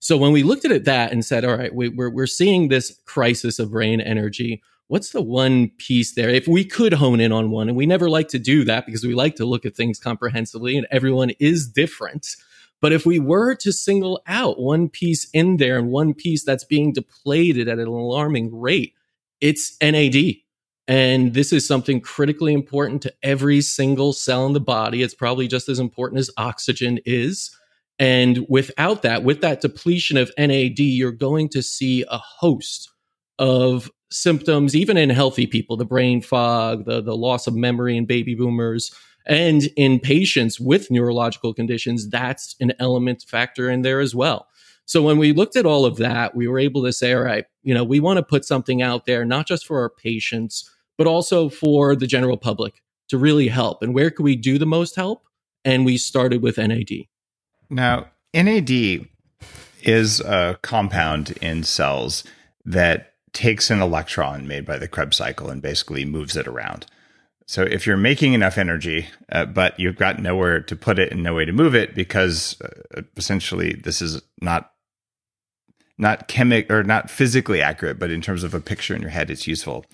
So 0.00 0.16
when 0.16 0.32
we 0.32 0.42
looked 0.42 0.64
at 0.64 0.72
it 0.72 0.86
that 0.86 1.12
and 1.12 1.24
said, 1.24 1.44
all 1.44 1.56
right, 1.56 1.74
we, 1.74 1.90
we're 1.90 2.10
we're 2.10 2.26
seeing 2.26 2.68
this 2.68 2.98
crisis 3.04 3.58
of 3.58 3.70
brain 3.70 4.00
energy 4.00 4.62
what's 4.90 5.10
the 5.10 5.22
one 5.22 5.70
piece 5.78 6.14
there? 6.14 6.30
If 6.30 6.48
we 6.48 6.64
could 6.64 6.94
hone 6.94 7.20
in 7.20 7.30
on 7.30 7.52
one, 7.52 7.68
and 7.68 7.76
we 7.76 7.86
never 7.86 8.10
like 8.10 8.26
to 8.28 8.40
do 8.40 8.64
that 8.64 8.86
because 8.86 9.04
we 9.04 9.14
like 9.14 9.36
to 9.36 9.44
look 9.44 9.64
at 9.64 9.76
things 9.76 10.00
comprehensively 10.00 10.76
and 10.76 10.84
everyone 10.90 11.30
is 11.38 11.68
different. 11.68 12.26
But 12.80 12.92
if 12.92 13.06
we 13.06 13.20
were 13.20 13.54
to 13.54 13.72
single 13.72 14.20
out 14.26 14.58
one 14.58 14.88
piece 14.88 15.30
in 15.32 15.58
there 15.58 15.78
and 15.78 15.90
one 15.90 16.12
piece 16.12 16.44
that's 16.44 16.64
being 16.64 16.92
depleted 16.92 17.68
at 17.68 17.78
an 17.78 17.86
alarming 17.86 18.58
rate, 18.58 18.94
it's 19.40 19.76
NAD. 19.80 20.34
And 20.88 21.34
this 21.34 21.52
is 21.52 21.64
something 21.64 22.00
critically 22.00 22.52
important 22.52 23.02
to 23.02 23.14
every 23.22 23.60
single 23.60 24.12
cell 24.12 24.44
in 24.46 24.54
the 24.54 24.60
body. 24.60 25.02
It's 25.02 25.14
probably 25.14 25.46
just 25.46 25.68
as 25.68 25.78
important 25.78 26.18
as 26.18 26.32
oxygen 26.36 26.98
is. 27.06 27.56
And 28.00 28.44
without 28.48 29.02
that, 29.02 29.22
with 29.22 29.40
that 29.42 29.60
depletion 29.60 30.16
of 30.16 30.32
NAD, 30.36 30.80
you're 30.80 31.12
going 31.12 31.48
to 31.50 31.62
see 31.62 32.04
a 32.10 32.18
host 32.18 32.90
of 33.38 33.88
symptoms, 34.10 34.74
even 34.74 34.96
in 34.96 35.10
healthy 35.10 35.46
people, 35.46 35.76
the 35.76 35.84
brain 35.84 36.20
fog, 36.20 36.84
the, 36.84 37.00
the 37.00 37.16
loss 37.16 37.46
of 37.46 37.54
memory 37.54 37.96
in 37.96 38.06
baby 38.06 38.34
boomers, 38.34 38.92
and 39.26 39.68
in 39.76 40.00
patients 40.00 40.58
with 40.58 40.90
neurological 40.90 41.54
conditions, 41.54 42.08
that's 42.08 42.56
an 42.60 42.72
element 42.78 43.24
factor 43.26 43.70
in 43.70 43.82
there 43.82 44.00
as 44.00 44.14
well. 44.14 44.48
So 44.86 45.02
when 45.02 45.18
we 45.18 45.32
looked 45.32 45.54
at 45.54 45.66
all 45.66 45.84
of 45.84 45.98
that, 45.98 46.34
we 46.34 46.48
were 46.48 46.58
able 46.58 46.82
to 46.84 46.92
say, 46.92 47.12
all 47.12 47.22
right, 47.22 47.44
you 47.62 47.72
know, 47.74 47.84
we 47.84 48.00
want 48.00 48.16
to 48.16 48.24
put 48.24 48.44
something 48.44 48.82
out 48.82 49.06
there, 49.06 49.24
not 49.24 49.46
just 49.46 49.66
for 49.66 49.80
our 49.80 49.90
patients, 49.90 50.68
but 50.98 51.06
also 51.06 51.48
for 51.48 51.94
the 51.94 52.08
general 52.08 52.36
public 52.36 52.82
to 53.08 53.18
really 53.18 53.48
help. 53.48 53.82
And 53.82 53.94
where 53.94 54.10
could 54.10 54.24
we 54.24 54.34
do 54.34 54.58
the 54.58 54.66
most 54.66 54.96
help? 54.96 55.22
And 55.64 55.84
we 55.84 55.96
started 55.96 56.42
with 56.42 56.58
NAD. 56.58 57.06
Now, 57.68 58.08
NAD 58.34 59.06
is 59.82 60.20
a 60.20 60.58
compound 60.62 61.38
in 61.40 61.62
cells 61.62 62.24
that 62.64 63.09
takes 63.32 63.70
an 63.70 63.80
electron 63.80 64.46
made 64.46 64.64
by 64.66 64.78
the 64.78 64.88
Krebs 64.88 65.16
cycle 65.16 65.50
and 65.50 65.62
basically 65.62 66.04
moves 66.04 66.36
it 66.36 66.46
around. 66.48 66.86
So 67.46 67.62
if 67.62 67.84
you're 67.86 67.96
making 67.96 68.32
enough 68.32 68.58
energy, 68.58 69.08
uh, 69.32 69.46
but 69.46 69.78
you've 69.78 69.96
got 69.96 70.20
nowhere 70.20 70.60
to 70.60 70.76
put 70.76 71.00
it 71.00 71.10
and 71.10 71.22
no 71.22 71.34
way 71.34 71.44
to 71.44 71.52
move 71.52 71.74
it, 71.74 71.96
because 71.96 72.60
uh, 72.60 73.02
essentially 73.16 73.72
this 73.72 74.00
is 74.00 74.22
not 74.40 74.70
not 75.98 76.28
chemic 76.28 76.70
or 76.70 76.82
not 76.82 77.10
physically 77.10 77.60
accurate, 77.60 77.98
but 77.98 78.10
in 78.10 78.22
terms 78.22 78.42
of 78.42 78.54
a 78.54 78.60
picture 78.60 78.94
in 78.94 79.02
your 79.02 79.10
head, 79.10 79.30
it's 79.30 79.46
useful. 79.46 79.84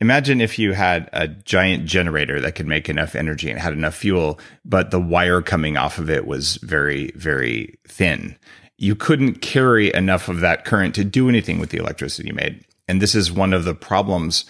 imagine 0.00 0.40
if 0.40 0.58
you 0.58 0.72
had 0.72 1.08
a 1.12 1.28
giant 1.28 1.86
generator 1.86 2.40
that 2.40 2.54
could 2.54 2.66
make 2.66 2.88
enough 2.88 3.14
energy 3.14 3.50
and 3.50 3.58
had 3.58 3.72
enough 3.72 3.94
fuel, 3.94 4.38
but 4.64 4.90
the 4.90 5.00
wire 5.00 5.42
coming 5.42 5.76
off 5.76 5.98
of 5.98 6.10
it 6.10 6.26
was 6.26 6.56
very, 6.56 7.10
very 7.14 7.78
thin. 7.88 8.36
You 8.78 8.94
couldn't 8.94 9.40
carry 9.40 9.92
enough 9.94 10.28
of 10.28 10.40
that 10.40 10.64
current 10.64 10.94
to 10.96 11.04
do 11.04 11.28
anything 11.28 11.58
with 11.58 11.70
the 11.70 11.78
electricity 11.78 12.28
you 12.28 12.34
made. 12.34 12.62
And 12.88 13.02
this 13.02 13.14
is 13.14 13.32
one 13.32 13.52
of 13.52 13.64
the 13.64 13.74
problems 13.74 14.44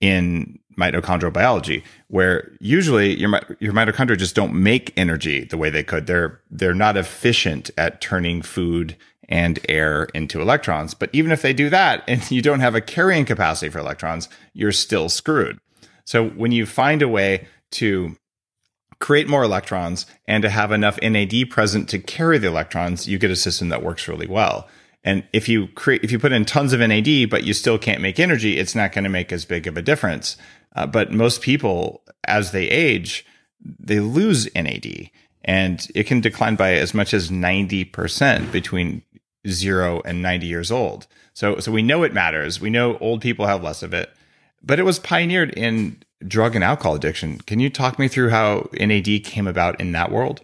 in 0.00 0.58
mitochondrial 0.78 1.32
biology, 1.32 1.82
where 2.06 2.52
usually 2.60 3.18
your 3.18 3.40
your 3.58 3.72
mitochondria 3.72 4.16
just 4.16 4.34
don't 4.34 4.54
make 4.54 4.92
energy 4.96 5.44
the 5.44 5.56
way 5.56 5.70
they 5.70 5.82
could. 5.82 6.06
They're 6.06 6.40
they're 6.50 6.74
not 6.74 6.96
efficient 6.96 7.70
at 7.76 8.00
turning 8.00 8.42
food 8.42 8.96
and 9.28 9.58
air 9.68 10.04
into 10.14 10.40
electrons. 10.40 10.94
But 10.94 11.10
even 11.12 11.32
if 11.32 11.42
they 11.42 11.52
do 11.52 11.68
that 11.70 12.04
and 12.08 12.28
you 12.30 12.42
don't 12.42 12.60
have 12.60 12.74
a 12.74 12.80
carrying 12.80 13.24
capacity 13.24 13.70
for 13.70 13.78
electrons, 13.78 14.28
you're 14.54 14.72
still 14.72 15.08
screwed. 15.08 15.58
So 16.04 16.28
when 16.30 16.52
you 16.52 16.64
find 16.64 17.02
a 17.02 17.08
way 17.08 17.46
to 17.72 18.16
create 19.00 19.28
more 19.28 19.44
electrons 19.44 20.06
and 20.26 20.42
to 20.42 20.50
have 20.50 20.72
enough 20.72 20.98
NAD 21.02 21.50
present 21.50 21.88
to 21.90 21.98
carry 21.98 22.38
the 22.38 22.48
electrons, 22.48 23.06
you 23.06 23.18
get 23.18 23.30
a 23.30 23.36
system 23.36 23.68
that 23.68 23.82
works 23.82 24.08
really 24.08 24.26
well. 24.26 24.68
And 25.04 25.24
if 25.32 25.48
you 25.48 25.68
create, 25.68 26.04
if 26.04 26.10
you 26.10 26.18
put 26.18 26.32
in 26.32 26.44
tons 26.44 26.72
of 26.72 26.80
NAD, 26.80 27.30
but 27.30 27.44
you 27.44 27.54
still 27.54 27.78
can't 27.78 28.02
make 28.02 28.18
energy, 28.18 28.58
it's 28.58 28.74
not 28.74 28.92
going 28.92 29.04
to 29.04 29.10
make 29.10 29.32
as 29.32 29.44
big 29.44 29.66
of 29.66 29.76
a 29.76 29.82
difference. 29.82 30.36
Uh, 30.74 30.86
but 30.86 31.12
most 31.12 31.40
people, 31.40 32.02
as 32.24 32.50
they 32.52 32.68
age, 32.68 33.24
they 33.60 34.00
lose 34.00 34.52
NAD 34.54 35.10
and 35.44 35.88
it 35.94 36.04
can 36.04 36.20
decline 36.20 36.56
by 36.56 36.74
as 36.74 36.92
much 36.92 37.14
as 37.14 37.30
90% 37.30 38.52
between 38.52 39.02
zero 39.48 40.02
and 40.04 40.20
90 40.20 40.46
years 40.46 40.70
old. 40.70 41.06
So, 41.32 41.58
so 41.58 41.72
we 41.72 41.82
know 41.82 42.02
it 42.02 42.12
matters. 42.12 42.60
We 42.60 42.68
know 42.68 42.98
old 42.98 43.22
people 43.22 43.46
have 43.46 43.62
less 43.62 43.82
of 43.82 43.94
it, 43.94 44.10
but 44.62 44.78
it 44.78 44.84
was 44.84 44.98
pioneered 44.98 45.50
in 45.52 46.02
drug 46.26 46.54
and 46.54 46.64
alcohol 46.64 46.96
addiction. 46.96 47.38
Can 47.38 47.60
you 47.60 47.70
talk 47.70 47.98
me 47.98 48.08
through 48.08 48.28
how 48.30 48.68
NAD 48.74 49.24
came 49.24 49.46
about 49.46 49.80
in 49.80 49.92
that 49.92 50.10
world? 50.10 50.42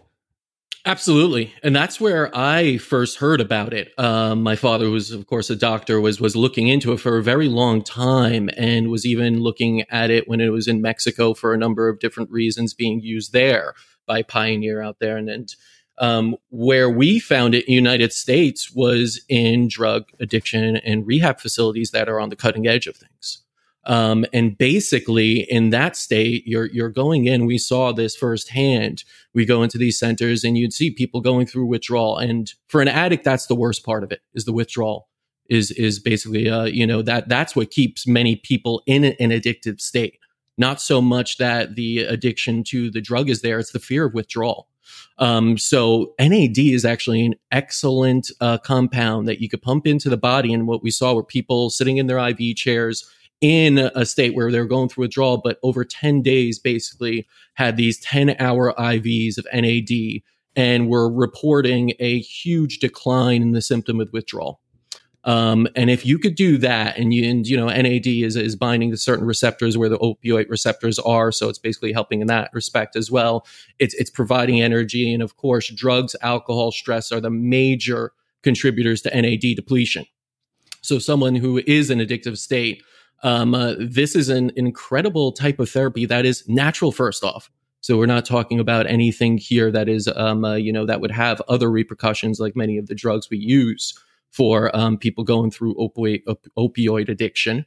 Absolutely, 0.87 1.51
and 1.63 1.75
that's 1.75 1.99
where 1.99 2.29
I 2.37 2.77
first 2.77 3.17
heard 3.17 3.41
about 3.41 3.73
it. 3.73 3.91
Um, 3.97 4.43
my 4.43 4.55
father, 4.55 4.87
was 4.91 5.09
of 5.09 5.25
course 5.25 5.49
a 5.49 5.55
doctor, 5.55 5.99
was 5.99 6.21
was 6.21 6.35
looking 6.35 6.67
into 6.67 6.91
it 6.91 6.99
for 6.99 7.17
a 7.17 7.23
very 7.23 7.47
long 7.47 7.81
time, 7.81 8.51
and 8.55 8.91
was 8.91 9.03
even 9.03 9.39
looking 9.39 9.81
at 9.89 10.11
it 10.11 10.27
when 10.27 10.39
it 10.39 10.49
was 10.49 10.67
in 10.67 10.83
Mexico 10.83 11.33
for 11.33 11.55
a 11.55 11.57
number 11.57 11.89
of 11.89 11.99
different 11.99 12.29
reasons 12.29 12.75
being 12.75 12.99
used 13.01 13.33
there 13.33 13.73
by 14.05 14.21
Pioneer 14.21 14.79
out 14.79 14.99
there, 14.99 15.17
and, 15.17 15.27
and 15.27 15.55
um, 15.97 16.35
where 16.49 16.89
we 16.89 17.19
found 17.19 17.55
it 17.55 17.67
United 17.67 18.13
States 18.13 18.71
was 18.71 19.19
in 19.27 19.67
drug 19.67 20.09
addiction 20.19 20.77
and 20.77 21.07
rehab 21.07 21.39
facilities 21.39 21.89
that 21.91 22.07
are 22.07 22.19
on 22.19 22.29
the 22.29 22.35
cutting 22.35 22.67
edge 22.67 22.85
of 22.85 22.95
things. 22.95 23.41
Um, 23.85 24.25
and 24.33 24.57
basically, 24.57 25.41
in 25.41 25.69
that 25.69 25.95
state, 25.95 26.43
you're 26.47 26.65
you're 26.67 26.89
going 26.89 27.25
in. 27.25 27.45
We 27.45 27.57
saw 27.57 27.91
this 27.91 28.15
firsthand. 28.15 29.03
We 29.33 29.45
go 29.45 29.61
into 29.61 29.77
these 29.77 29.99
centers, 29.99 30.43
and 30.43 30.57
you'd 30.57 30.73
see 30.73 30.91
people 30.91 31.21
going 31.21 31.45
through 31.45 31.67
withdrawal. 31.67 32.17
And 32.17 32.51
for 32.67 32.81
an 32.81 32.87
addict, 32.87 33.23
that's 33.23 33.45
the 33.45 33.55
worst 33.55 33.85
part 33.85 34.03
of 34.03 34.11
it: 34.11 34.21
is 34.33 34.45
the 34.45 34.53
withdrawal. 34.53 35.07
Is 35.49 35.69
is 35.71 35.99
basically, 35.99 36.49
uh, 36.49 36.63
you 36.65 36.87
know, 36.87 37.03
that 37.03 37.29
that's 37.29 37.55
what 37.55 37.69
keeps 37.69 38.07
many 38.07 38.35
people 38.35 38.81
in 38.87 39.03
an 39.03 39.29
addictive 39.29 39.79
state. 39.79 40.17
Not 40.57 40.81
so 40.81 41.01
much 41.01 41.37
that 41.37 41.75
the 41.75 41.99
addiction 41.99 42.63
to 42.65 42.89
the 42.89 43.01
drug 43.01 43.29
is 43.29 43.41
there; 43.41 43.59
it's 43.59 43.71
the 43.71 43.79
fear 43.79 44.05
of 44.05 44.15
withdrawal. 44.15 44.67
Um, 45.17 45.57
so 45.57 46.13
NAD 46.19 46.57
is 46.57 46.85
actually 46.85 47.25
an 47.25 47.35
excellent 47.51 48.31
uh, 48.41 48.57
compound 48.57 49.27
that 49.27 49.41
you 49.41 49.47
could 49.47 49.61
pump 49.61 49.87
into 49.87 50.09
the 50.09 50.17
body. 50.17 50.53
And 50.53 50.67
what 50.67 50.83
we 50.83 50.91
saw 50.91 51.13
were 51.13 51.23
people 51.23 51.69
sitting 51.69 51.97
in 51.97 52.07
their 52.07 52.19
IV 52.19 52.55
chairs 52.55 53.09
in 53.45 53.77
a 53.77 54.07
state 54.07 54.33
where 54.33 54.51
they're 54.51 54.65
going 54.65 54.89
through 54.89 55.03
withdrawal, 55.03 55.37
but 55.37 55.59
over 55.61 55.85
10 55.85 56.23
days 56.23 56.57
basically 56.57 57.27
had 57.53 57.77
these 57.77 57.99
10 57.99 58.35
hour 58.39 58.73
IVs 58.73 59.37
of 59.37 59.45
NAD 59.53 60.23
and 60.55 60.89
were 60.89 61.13
reporting 61.13 61.93
a 61.99 62.21
huge 62.21 62.79
decline 62.79 63.43
in 63.43 63.51
the 63.51 63.61
symptom 63.61 64.01
of 64.01 64.11
withdrawal. 64.11 64.61
Um, 65.25 65.67
and 65.75 65.91
if 65.91 66.07
you 66.07 66.17
could 66.17 66.33
do 66.33 66.57
that, 66.57 66.97
and 66.97 67.13
you, 67.13 67.29
and, 67.29 67.45
you 67.45 67.55
know, 67.55 67.67
NAD 67.67 68.07
is, 68.07 68.35
is 68.35 68.55
binding 68.55 68.89
to 68.89 68.97
certain 68.97 69.27
receptors 69.27 69.77
where 69.77 69.89
the 69.89 69.99
opioid 69.99 70.49
receptors 70.49 70.97
are, 70.97 71.31
so 71.31 71.47
it's 71.47 71.59
basically 71.59 71.93
helping 71.93 72.21
in 72.21 72.27
that 72.27 72.49
respect 72.51 72.95
as 72.95 73.11
well. 73.11 73.45
It's 73.77 73.93
it's 73.95 74.09
providing 74.09 74.59
energy, 74.59 75.13
and 75.13 75.21
of 75.21 75.35
course, 75.35 75.69
drugs, 75.69 76.15
alcohol, 76.21 76.71
stress 76.71 77.11
are 77.11 77.21
the 77.21 77.31
major 77.31 78.11
contributors 78.41 79.01
to 79.03 79.21
NAD 79.21 79.55
depletion. 79.55 80.05
So, 80.81 80.99
someone 80.99 81.33
who 81.33 81.57
is 81.65 81.89
in 81.89 81.97
addictive 81.97 82.37
state 82.37 82.83
um, 83.23 83.55
uh, 83.55 83.73
this 83.79 84.15
is 84.15 84.29
an 84.29 84.51
incredible 84.55 85.31
type 85.31 85.59
of 85.59 85.69
therapy 85.69 86.05
that 86.05 86.25
is 86.25 86.47
natural, 86.47 86.91
first 86.91 87.23
off. 87.23 87.49
So 87.81 87.97
we're 87.97 88.07
not 88.07 88.25
talking 88.25 88.59
about 88.59 88.87
anything 88.87 89.37
here 89.37 89.69
that 89.71 89.87
is, 89.87 90.07
um, 90.15 90.43
uh, 90.43 90.55
you 90.55 90.73
know, 90.73 90.85
that 90.85 91.01
would 91.01 91.11
have 91.11 91.41
other 91.47 91.69
repercussions 91.69 92.39
like 92.39 92.55
many 92.55 92.77
of 92.77 92.87
the 92.87 92.95
drugs 92.95 93.29
we 93.29 93.37
use 93.37 93.93
for 94.31 94.75
um, 94.75 94.97
people 94.97 95.23
going 95.23 95.51
through 95.51 95.75
opioid, 95.75 96.23
op- 96.27 96.47
opioid 96.57 97.09
addiction. 97.09 97.65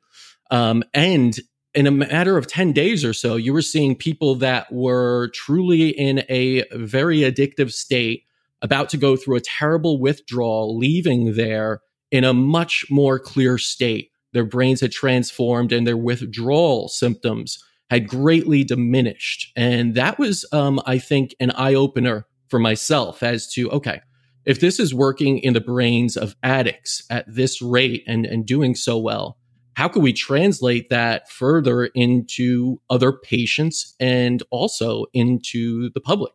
Um, 0.51 0.83
and 0.93 1.39
in 1.75 1.87
a 1.87 1.93
matter 1.93 2.37
of 2.37 2.47
10 2.47 2.73
days 2.73 3.05
or 3.05 3.13
so, 3.13 3.37
you 3.37 3.53
were 3.53 3.63
seeing 3.63 3.95
people 3.95 4.35
that 4.37 4.73
were 4.73 5.29
truly 5.35 5.91
in 5.91 6.25
a 6.29 6.65
very 6.73 7.19
addictive 7.21 7.73
state, 7.73 8.25
about 8.61 8.89
to 8.89 8.97
go 8.97 9.15
through 9.15 9.37
a 9.37 9.41
terrible 9.41 10.01
withdrawal, 10.01 10.77
leaving 10.77 11.35
there 11.35 11.81
in 12.11 12.25
a 12.25 12.35
much 12.35 12.87
more 12.91 13.21
clear 13.21 13.57
state 13.57 14.11
their 14.39 14.45
brains 14.45 14.81
had 14.81 14.93
transformed 14.93 15.73
and 15.73 15.85
their 15.85 15.97
withdrawal 15.97 16.87
symptoms 16.87 17.59
had 17.91 18.07
greatly 18.07 18.63
diminished. 18.63 19.51
And 19.57 19.97
that 19.97 20.17
was, 20.17 20.45
um, 20.53 20.81
I 20.87 20.99
think, 20.99 21.35
an 21.41 21.51
eye 21.51 21.75
opener 21.75 22.25
for 22.47 22.61
myself 22.61 23.25
as 23.25 23.53
to, 23.55 23.69
okay, 23.73 24.01
if 24.45 24.61
this 24.61 24.79
is 24.79 24.95
working 24.95 25.39
in 25.39 25.55
the 25.55 25.61
brains 25.61 26.17
of 26.17 26.37
addicts 26.45 27.03
at 27.11 27.25
this 27.27 27.61
rate 27.61 28.05
and, 28.07 28.27
and 28.27 28.47
doing 28.47 28.77
so 28.77 28.97
well, 28.97 29.39
how 29.75 29.89
can 29.89 30.03
we 30.03 30.13
translate 30.13 30.89
that 30.89 31.29
further 31.29 31.87
into 31.87 32.81
other 32.89 33.11
patients 33.11 33.97
and 33.99 34.41
also 34.53 35.07
into 35.15 35.91
the 35.95 36.01
public? 36.01 36.33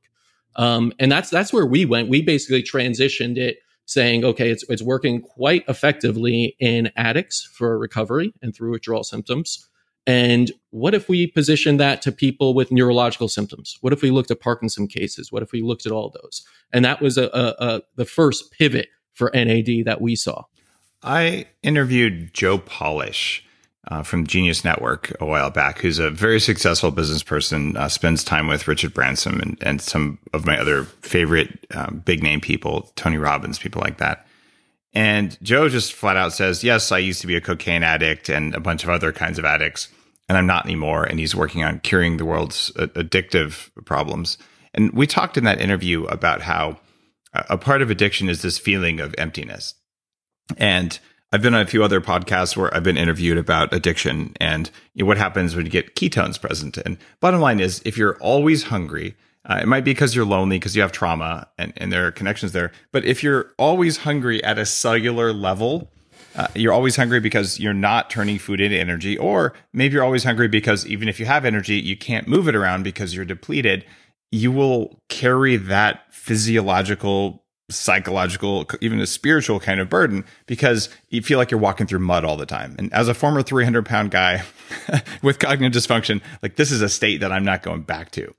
Um, 0.57 0.91
and 0.99 1.09
that's 1.09 1.29
that's 1.29 1.53
where 1.53 1.65
we 1.65 1.85
went. 1.85 2.09
We 2.09 2.21
basically 2.21 2.63
transitioned 2.63 3.37
it 3.37 3.59
saying, 3.85 4.23
okay, 4.23 4.49
it's, 4.49 4.63
it's 4.69 4.81
working 4.81 5.21
quite 5.21 5.63
effectively 5.67 6.55
in 6.59 6.91
addicts 6.95 7.49
for 7.53 7.77
recovery 7.77 8.33
and 8.41 8.55
through 8.55 8.71
withdrawal 8.71 9.03
symptoms. 9.03 9.67
And 10.05 10.51
what 10.71 10.93
if 10.93 11.07
we 11.07 11.27
position 11.27 11.77
that 11.77 12.01
to 12.01 12.11
people 12.11 12.53
with 12.53 12.71
neurological 12.71 13.29
symptoms? 13.29 13.77
What 13.81 13.93
if 13.93 14.01
we 14.01 14.11
looked 14.11 14.31
at 14.31 14.41
Parkinson 14.41 14.87
cases? 14.87 15.31
What 15.31 15.43
if 15.43 15.51
we 15.51 15.61
looked 15.61 15.85
at 15.85 15.91
all 15.91 16.13
those? 16.21 16.45
And 16.73 16.83
that 16.83 17.01
was 17.01 17.17
a, 17.17 17.29
a, 17.33 17.55
a 17.59 17.81
the 17.95 18.05
first 18.05 18.51
pivot 18.51 18.87
for 19.13 19.31
NAD 19.33 19.85
that 19.85 20.01
we 20.01 20.15
saw. 20.15 20.43
I 21.01 21.47
interviewed 21.61 22.33
Joe 22.33 22.57
Polish 22.57 23.45
uh, 23.89 24.03
from 24.03 24.25
Genius 24.25 24.63
Network 24.63 25.13
a 25.19 25.25
while 25.25 25.49
back, 25.49 25.79
who's 25.79 25.99
a 25.99 26.09
very 26.09 26.39
successful 26.39 26.91
business 26.91 27.23
person, 27.23 27.75
uh, 27.75 27.89
spends 27.89 28.23
time 28.23 28.47
with 28.47 28.67
Richard 28.67 28.93
Branson 28.93 29.41
and, 29.41 29.57
and 29.61 29.81
some 29.81 30.19
of 30.33 30.45
my 30.45 30.57
other 30.57 30.83
favorite 31.01 31.65
um, 31.73 32.01
big 32.05 32.23
name 32.23 32.39
people, 32.39 32.91
Tony 32.95 33.17
Robbins, 33.17 33.59
people 33.59 33.81
like 33.81 33.97
that. 33.97 34.25
And 34.93 35.37
Joe 35.41 35.69
just 35.69 35.93
flat 35.93 36.17
out 36.17 36.33
says, 36.33 36.63
Yes, 36.63 36.91
I 36.91 36.99
used 36.99 37.21
to 37.21 37.27
be 37.27 37.35
a 37.35 37.41
cocaine 37.41 37.83
addict 37.83 38.29
and 38.29 38.53
a 38.55 38.59
bunch 38.59 38.83
of 38.83 38.89
other 38.89 39.11
kinds 39.11 39.39
of 39.39 39.45
addicts, 39.45 39.89
and 40.29 40.37
I'm 40.37 40.47
not 40.47 40.65
anymore. 40.65 41.03
And 41.03 41.19
he's 41.19 41.35
working 41.35 41.63
on 41.63 41.79
curing 41.79 42.17
the 42.17 42.25
world's 42.25 42.71
addictive 42.73 43.69
problems. 43.85 44.37
And 44.73 44.91
we 44.93 45.07
talked 45.07 45.37
in 45.37 45.43
that 45.43 45.61
interview 45.61 46.05
about 46.05 46.41
how 46.41 46.79
a 47.33 47.57
part 47.57 47.81
of 47.81 47.89
addiction 47.89 48.29
is 48.29 48.41
this 48.41 48.57
feeling 48.57 48.99
of 48.99 49.15
emptiness. 49.17 49.73
And 50.57 50.99
I've 51.33 51.41
been 51.41 51.55
on 51.55 51.61
a 51.61 51.65
few 51.65 51.83
other 51.83 51.99
podcasts 51.99 52.55
where 52.55 52.71
I've 52.75 52.83
been 52.83 52.95
interviewed 52.95 53.39
about 53.39 53.73
addiction 53.73 54.35
and 54.39 54.69
you 54.93 55.03
know, 55.03 55.07
what 55.07 55.17
happens 55.17 55.55
when 55.55 55.65
you 55.65 55.71
get 55.71 55.95
ketones 55.95 56.39
present. 56.39 56.77
And 56.77 56.95
bottom 57.21 57.41
line 57.41 57.59
is, 57.59 57.81
if 57.85 57.97
you're 57.97 58.17
always 58.17 58.65
hungry, 58.65 59.15
uh, 59.49 59.57
it 59.59 59.67
might 59.67 59.83
be 59.83 59.91
because 59.91 60.15
you're 60.15 60.25
lonely, 60.25 60.59
because 60.59 60.75
you 60.75 60.83
have 60.83 60.91
trauma 60.91 61.47
and, 61.57 61.73
and 61.77 61.91
there 61.91 62.05
are 62.05 62.11
connections 62.11 62.51
there. 62.51 62.71
But 62.91 63.03
if 63.03 63.23
you're 63.23 63.51
always 63.57 63.97
hungry 63.97 64.43
at 64.43 64.59
a 64.59 64.65
cellular 64.67 65.33
level, 65.33 65.89
uh, 66.35 66.49
you're 66.53 66.71
always 66.71 66.97
hungry 66.97 67.19
because 67.19 67.59
you're 67.59 67.73
not 67.73 68.11
turning 68.11 68.37
food 68.37 68.61
into 68.61 68.77
energy, 68.77 69.17
or 69.17 69.53
maybe 69.73 69.95
you're 69.95 70.03
always 70.03 70.23
hungry 70.23 70.47
because 70.47 70.85
even 70.85 71.09
if 71.09 71.19
you 71.19 71.25
have 71.25 71.45
energy, 71.45 71.79
you 71.79 71.97
can't 71.97 72.27
move 72.27 72.47
it 72.47 72.55
around 72.55 72.83
because 72.83 73.15
you're 73.15 73.25
depleted. 73.25 73.85
You 74.31 74.51
will 74.51 74.99
carry 75.09 75.57
that 75.57 76.13
physiological 76.13 77.42
psychological, 77.75 78.67
even 78.81 78.99
a 78.99 79.07
spiritual 79.07 79.59
kind 79.59 79.79
of 79.79 79.89
burden 79.89 80.25
because 80.45 80.89
you 81.09 81.21
feel 81.21 81.37
like 81.37 81.51
you're 81.51 81.59
walking 81.59 81.87
through 81.87 81.99
mud 81.99 82.25
all 82.25 82.37
the 82.37 82.45
time. 82.45 82.75
And 82.77 82.93
as 82.93 83.07
a 83.07 83.13
former 83.13 83.41
300 83.41 83.85
pound 83.85 84.11
guy 84.11 84.43
with 85.21 85.39
cognitive 85.39 85.81
dysfunction, 85.81 86.21
like 86.41 86.55
this 86.55 86.71
is 86.71 86.81
a 86.81 86.89
state 86.89 87.21
that 87.21 87.31
I'm 87.31 87.45
not 87.45 87.63
going 87.63 87.81
back 87.81 88.11
to. 88.11 88.33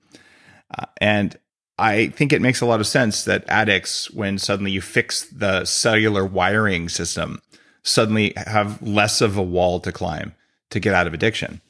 Uh, 0.76 0.86
and 1.00 1.36
I 1.78 2.08
think 2.08 2.32
it 2.32 2.40
makes 2.40 2.60
a 2.60 2.66
lot 2.66 2.80
of 2.80 2.86
sense 2.86 3.24
that 3.24 3.44
addicts, 3.48 4.10
when 4.10 4.38
suddenly 4.38 4.70
you 4.70 4.80
fix 4.80 5.24
the 5.24 5.64
cellular 5.64 6.24
wiring 6.24 6.88
system, 6.88 7.42
suddenly 7.82 8.32
have 8.36 8.80
less 8.82 9.20
of 9.20 9.36
a 9.36 9.42
wall 9.42 9.80
to 9.80 9.92
climb 9.92 10.34
to 10.70 10.80
get 10.80 10.94
out 10.94 11.06
of 11.06 11.14
addiction. 11.14 11.60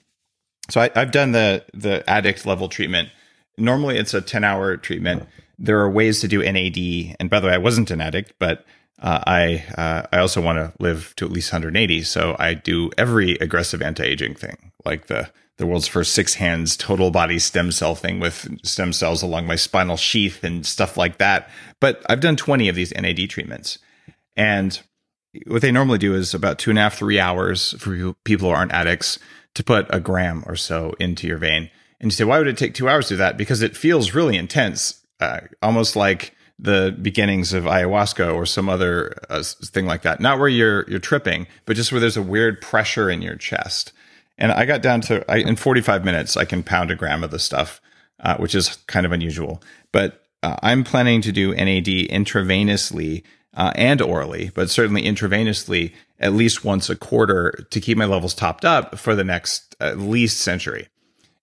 so 0.70 0.80
I, 0.80 0.90
have 0.94 1.10
done 1.10 1.32
the 1.32 1.64
the 1.74 2.08
addict 2.08 2.46
level 2.46 2.68
treatment. 2.68 3.10
Normally, 3.58 3.98
it's 3.98 4.14
a 4.14 4.20
ten 4.20 4.44
hour 4.44 4.76
treatment. 4.76 5.26
There 5.58 5.80
are 5.80 5.90
ways 5.90 6.20
to 6.20 6.28
do 6.28 6.42
NAD, 6.42 7.16
and 7.18 7.30
by 7.30 7.40
the 7.40 7.46
way, 7.46 7.54
I 7.54 7.58
wasn't 7.58 7.90
an 7.90 8.00
addict, 8.00 8.34
but 8.38 8.64
uh, 9.00 9.20
I 9.26 9.64
uh, 9.76 10.06
I 10.12 10.18
also 10.18 10.40
want 10.40 10.58
to 10.58 10.72
live 10.82 11.14
to 11.16 11.24
at 11.24 11.32
least 11.32 11.52
180. 11.52 12.02
So 12.02 12.36
I 12.38 12.54
do 12.54 12.90
every 12.96 13.32
aggressive 13.36 13.82
anti 13.82 14.04
aging 14.04 14.34
thing, 14.34 14.72
like 14.84 15.06
the 15.06 15.30
the 15.56 15.66
world's 15.66 15.86
first 15.86 16.12
six 16.12 16.34
hands 16.34 16.76
total 16.76 17.10
body 17.10 17.38
stem 17.38 17.70
cell 17.70 17.94
thing 17.94 18.18
with 18.18 18.58
stem 18.64 18.92
cells 18.92 19.22
along 19.22 19.46
my 19.46 19.56
spinal 19.56 19.96
sheath 19.96 20.42
and 20.42 20.66
stuff 20.66 20.96
like 20.96 21.18
that. 21.18 21.48
But 21.80 22.04
I've 22.08 22.20
done 22.20 22.36
20 22.36 22.68
of 22.68 22.74
these 22.74 22.92
NAD 22.92 23.30
treatments, 23.30 23.78
and 24.36 24.80
what 25.46 25.62
they 25.62 25.72
normally 25.72 25.98
do 25.98 26.14
is 26.14 26.34
about 26.34 26.58
two 26.58 26.70
and 26.70 26.78
a 26.78 26.82
half, 26.82 26.96
three 26.96 27.18
hours 27.18 27.74
for 27.78 28.14
people 28.24 28.48
who 28.48 28.54
aren't 28.54 28.72
addicts 28.72 29.18
to 29.54 29.64
put 29.64 29.86
a 29.90 30.00
gram 30.00 30.44
or 30.46 30.56
so 30.56 30.94
into 30.98 31.26
your 31.26 31.38
vein. 31.38 31.70
And 32.00 32.10
you 32.10 32.10
say, 32.10 32.24
why 32.24 32.38
would 32.38 32.48
it 32.48 32.58
take 32.58 32.74
two 32.74 32.88
hours 32.88 33.08
to 33.08 33.14
do 33.14 33.18
that? 33.18 33.36
Because 33.36 33.62
it 33.62 33.76
feels 33.76 34.14
really 34.14 34.36
intense, 34.36 35.03
uh, 35.24 35.40
almost 35.62 35.96
like 35.96 36.34
the 36.58 36.96
beginnings 37.00 37.52
of 37.52 37.64
ayahuasca 37.64 38.32
or 38.32 38.46
some 38.46 38.68
other 38.68 39.16
uh, 39.28 39.42
thing 39.42 39.86
like 39.86 40.02
that. 40.02 40.20
Not 40.20 40.38
where 40.38 40.48
you're 40.48 40.88
you're 40.88 41.00
tripping, 41.00 41.46
but 41.64 41.76
just 41.76 41.92
where 41.92 42.00
there's 42.00 42.16
a 42.16 42.22
weird 42.22 42.60
pressure 42.60 43.10
in 43.10 43.22
your 43.22 43.36
chest. 43.36 43.92
And 44.38 44.52
I 44.52 44.64
got 44.64 44.82
down 44.82 45.00
to 45.02 45.24
I, 45.30 45.38
in 45.38 45.56
45 45.56 46.04
minutes, 46.04 46.36
I 46.36 46.44
can 46.44 46.62
pound 46.62 46.90
a 46.90 46.96
gram 46.96 47.24
of 47.24 47.30
the 47.30 47.38
stuff, 47.38 47.80
uh, 48.20 48.36
which 48.36 48.54
is 48.54 48.76
kind 48.86 49.06
of 49.06 49.12
unusual. 49.12 49.62
But 49.92 50.24
uh, 50.42 50.56
I'm 50.62 50.84
planning 50.84 51.22
to 51.22 51.32
do 51.32 51.54
NAD 51.54 51.86
intravenously 51.86 53.22
uh, 53.54 53.72
and 53.74 54.00
orally, 54.02 54.50
but 54.54 54.70
certainly 54.70 55.02
intravenously 55.02 55.92
at 56.20 56.32
least 56.32 56.64
once 56.64 56.88
a 56.88 56.96
quarter 56.96 57.66
to 57.70 57.80
keep 57.80 57.98
my 57.98 58.04
levels 58.04 58.34
topped 58.34 58.64
up 58.64 58.98
for 58.98 59.14
the 59.14 59.24
next 59.24 59.74
at 59.80 59.98
least 59.98 60.40
century. 60.40 60.88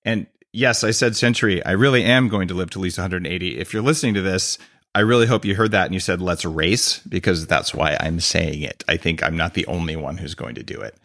And 0.06 0.28
yes, 0.54 0.84
I 0.84 0.92
said 0.92 1.16
century. 1.16 1.64
I 1.66 1.72
really 1.72 2.04
am 2.04 2.28
going 2.28 2.48
to 2.48 2.54
live 2.54 2.70
to 2.72 2.80
at 2.80 2.84
least 2.84 2.98
180. 2.98 3.60
If 3.60 3.74
you're 3.74 3.82
listening 3.82 4.14
to 4.16 4.22
this, 4.22 4.58
I 4.94 5.02
really 5.02 5.28
hope 5.28 5.46
you 5.46 5.56
heard 5.56 5.72
that 5.72 5.86
and 5.86 5.94
you 5.94 6.00
said, 6.00 6.22
let's 6.22 6.46
race, 6.46 7.00
because 7.00 7.48
that's 7.48 7.74
why 7.74 7.98
I'm 8.00 8.20
saying 8.20 8.62
it. 8.62 8.84
I 8.88 8.98
think 8.98 9.24
I'm 9.24 9.38
not 9.38 9.54
the 9.54 9.66
only 9.68 9.96
one 9.96 10.18
who's 10.18 10.36
going 10.36 10.56
to 10.56 10.64
do 10.64 10.82
it. 10.82 10.96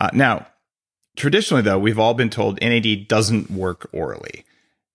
Uh, 0.00 0.10
now, 0.12 0.46
traditionally, 1.16 1.62
though, 1.62 1.78
we've 1.78 1.98
all 1.98 2.14
been 2.14 2.30
told 2.30 2.60
NAD 2.60 3.08
doesn't 3.08 3.50
work 3.50 3.88
orally 3.92 4.44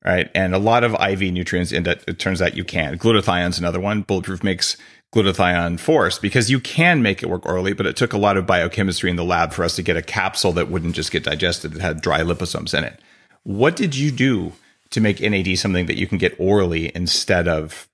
right? 0.03 0.29
And 0.35 0.53
a 0.53 0.59
lot 0.59 0.83
of 0.83 0.93
IV 0.93 1.33
nutrients, 1.33 1.71
and 1.71 1.87
it 1.87 2.19
turns 2.19 2.41
out 2.41 2.57
you 2.57 2.63
can. 2.63 2.97
Glutathione's 2.97 3.59
another 3.59 3.79
one. 3.79 4.01
Bulletproof 4.01 4.43
makes 4.43 4.77
glutathione 5.13 5.79
force 5.79 6.17
because 6.17 6.49
you 6.49 6.59
can 6.59 7.01
make 7.01 7.21
it 7.21 7.29
work 7.29 7.45
orally, 7.45 7.73
but 7.73 7.85
it 7.85 7.95
took 7.95 8.13
a 8.13 8.17
lot 8.17 8.35
of 8.35 8.47
biochemistry 8.47 9.09
in 9.09 9.15
the 9.15 9.23
lab 9.23 9.53
for 9.53 9.63
us 9.63 9.75
to 9.75 9.83
get 9.83 9.95
a 9.95 10.01
capsule 10.01 10.51
that 10.53 10.69
wouldn't 10.69 10.95
just 10.95 11.11
get 11.11 11.23
digested, 11.23 11.73
that 11.73 11.81
had 11.81 12.01
dry 12.01 12.21
liposomes 12.21 12.77
in 12.77 12.83
it. 12.83 12.99
What 13.43 13.75
did 13.75 13.95
you 13.95 14.11
do 14.11 14.53
to 14.91 15.01
make 15.01 15.19
NAD 15.19 15.57
something 15.57 15.85
that 15.87 15.97
you 15.97 16.07
can 16.07 16.17
get 16.17 16.35
orally 16.39 16.91
instead 16.95 17.47
of 17.47 17.89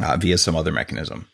uh, 0.00 0.16
via 0.16 0.38
some 0.38 0.56
other 0.56 0.72
mechanism? 0.72 1.26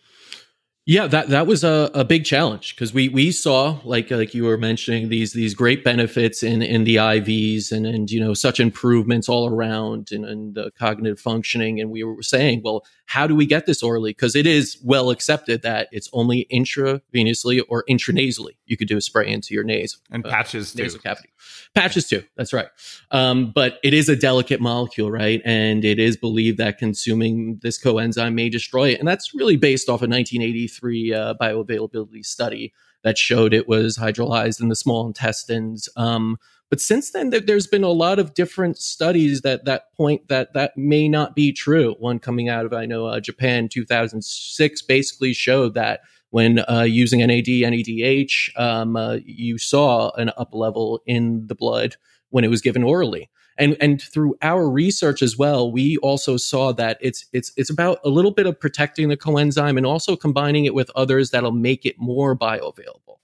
Yeah, 0.89 1.09
that 1.09 1.31
that 1.31 1.49
was 1.49 1.65
a, 1.65 1.91
a 1.95 2.05
big 2.05 2.25
challenge 2.25 2.77
because 2.77 2.95
we 2.95 3.09
we 3.09 3.33
saw 3.33 3.81
like 3.83 4.09
like 4.13 4.35
you 4.35 4.45
were 4.45 4.57
mentioning 4.57 5.09
these 5.09 5.33
these 5.33 5.53
great 5.53 5.83
benefits 5.83 6.45
in 6.45 6.63
in 6.63 6.85
the 6.85 6.95
IVs 6.95 7.73
and 7.73 7.85
and 7.85 8.09
you 8.09 8.21
know 8.21 8.35
such 8.35 8.61
improvements 8.61 9.29
all 9.29 9.49
around 9.49 10.13
and, 10.13 10.25
and 10.25 10.55
the 10.55 10.71
cognitive 10.79 11.19
functioning 11.19 11.81
and 11.81 11.91
we 11.91 12.05
were 12.05 12.23
saying 12.23 12.61
well 12.63 12.87
how 13.07 13.27
do 13.27 13.35
we 13.35 13.47
get 13.47 13.67
this 13.67 13.83
orally 13.83 14.11
because 14.11 14.37
it 14.37 14.47
is 14.47 14.79
well 14.85 15.11
accepted 15.11 15.63
that 15.63 15.89
it's 15.91 16.09
only 16.13 16.47
intravenously 16.53 17.61
or 17.69 17.83
intranasally 17.91 18.57
you 18.67 18.77
could 18.77 18.87
do 18.87 18.97
a 18.97 19.01
spray 19.01 19.27
into 19.27 19.55
your 19.55 19.65
nose 19.65 19.99
and 20.13 20.25
uh, 20.25 20.31
patches 20.31 20.73
too. 20.73 20.85
nasal 20.85 21.01
cavity 21.01 21.31
patches 21.77 22.09
too 22.09 22.23
that's 22.37 22.53
right. 22.53 22.69
Um, 23.11 23.53
but 23.55 23.79
it 23.85 23.95
is 23.95 24.09
a 24.09 24.17
delicate 24.17 24.61
molecule 24.61 25.11
right? 25.11 25.41
And 25.45 25.85
it 25.85 25.99
is 25.99 26.17
believed 26.17 26.59
that 26.59 26.79
consuming 26.79 27.59
this 27.63 27.83
coenzyme 27.83 28.35
may 28.35 28.49
destroy 28.49 28.91
it. 28.91 28.99
And 28.99 29.07
that's 29.07 29.35
really 29.35 29.57
based 29.57 29.89
off 29.89 30.01
a 30.03 30.09
1983 30.09 31.15
uh, 31.15 31.35
bioavailability 31.41 32.25
study 32.25 32.73
that 33.05 33.19
showed 33.19 33.55
it 33.55 33.69
was 33.69 33.99
hydrolyzed 33.99 34.61
in 34.61 34.69
the 34.69 34.77
small 34.77 35.07
intestines. 35.07 35.89
Um, 35.97 36.39
but 36.69 36.81
since 36.81 37.13
then, 37.13 37.31
there's 37.31 37.69
been 37.69 37.85
a 37.85 37.89
lot 37.89 38.19
of 38.19 38.35
different 38.35 38.77
studies 38.79 39.43
that 39.43 39.65
that 39.67 39.93
point 39.95 40.27
that 40.29 40.53
that 40.55 40.77
may 40.77 41.09
not 41.09 41.37
be 41.37 41.53
true. 41.53 41.95
One 42.01 42.19
coming 42.19 42.49
out 42.49 42.67
of 42.67 42.73
I 42.73 42.87
know 42.87 43.07
uh, 43.07 43.21
Japan, 43.21 43.69
2006, 43.69 44.83
basically 44.83 45.33
showed 45.33 45.75
that 45.75 46.01
when 46.31 46.59
uh, 46.69 46.83
using 46.83 47.21
NAD, 47.21 47.47
NADH, 47.47 48.59
um, 48.59 48.97
uh, 48.97 49.19
you 49.25 49.59
saw 49.59 50.11
an 50.17 50.31
up 50.37 50.55
level 50.55 51.03
in 51.07 51.47
the 51.47 51.55
blood 51.55 51.97
when 52.31 52.45
it 52.45 52.49
was 52.49 52.61
given 52.61 52.83
orally. 52.83 53.31
And 53.59 53.77
and 53.81 54.03
through 54.03 54.37
our 54.43 54.69
research 54.69 55.23
as 55.23 55.39
well, 55.39 55.73
we 55.73 55.97
also 55.99 56.37
saw 56.37 56.73
that 56.73 56.99
it's 57.01 57.25
it's 57.33 57.53
it's 57.57 57.71
about 57.71 58.01
a 58.05 58.11
little 58.11 58.31
bit 58.31 58.47
of 58.47 58.61
protecting 58.61 59.09
the 59.09 59.17
coenzyme 59.17 59.79
and 59.79 59.87
also 59.87 60.15
combining 60.15 60.67
it 60.67 60.75
with 60.75 60.91
others 60.95 61.31
that'll 61.31 61.53
make 61.53 61.87
it 61.87 61.99
more 61.99 62.37
bioavailable. 62.37 63.17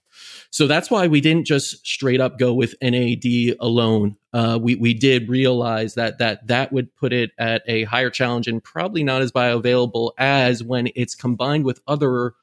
So 0.49 0.67
that's 0.67 0.91
why 0.91 1.07
we 1.07 1.21
didn't 1.21 1.45
just 1.45 1.85
straight 1.85 2.21
up 2.21 2.37
go 2.37 2.53
with 2.53 2.75
NAD 2.81 3.57
alone. 3.59 4.17
Uh, 4.33 4.59
we 4.61 4.75
we 4.75 4.93
did 4.93 5.29
realize 5.29 5.95
that 5.95 6.17
that 6.19 6.47
that 6.47 6.71
would 6.71 6.95
put 6.95 7.13
it 7.13 7.31
at 7.37 7.63
a 7.67 7.83
higher 7.83 8.09
challenge 8.09 8.47
and 8.47 8.63
probably 8.63 9.03
not 9.03 9.21
as 9.21 9.31
bioavailable 9.31 10.11
as 10.17 10.63
when 10.63 10.89
it's 10.95 11.15
combined 11.15 11.65
with 11.65 11.79
other 11.87 12.33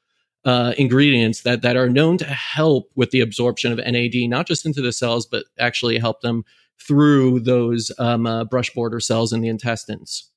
uh, 0.45 0.73
ingredients 0.77 1.41
that 1.41 1.61
that 1.61 1.75
are 1.75 1.89
known 1.89 2.17
to 2.17 2.25
help 2.25 2.89
with 2.95 3.11
the 3.11 3.21
absorption 3.21 3.71
of 3.71 3.77
NAD, 3.77 4.15
not 4.29 4.47
just 4.47 4.65
into 4.65 4.81
the 4.81 4.91
cells, 4.91 5.25
but 5.25 5.45
actually 5.59 5.99
help 5.99 6.21
them 6.21 6.43
through 6.79 7.39
those 7.41 7.91
um, 7.99 8.25
uh, 8.25 8.43
brush 8.45 8.71
border 8.71 8.99
cells 8.99 9.31
in 9.33 9.41
the 9.41 9.47
intestines. 9.47 10.31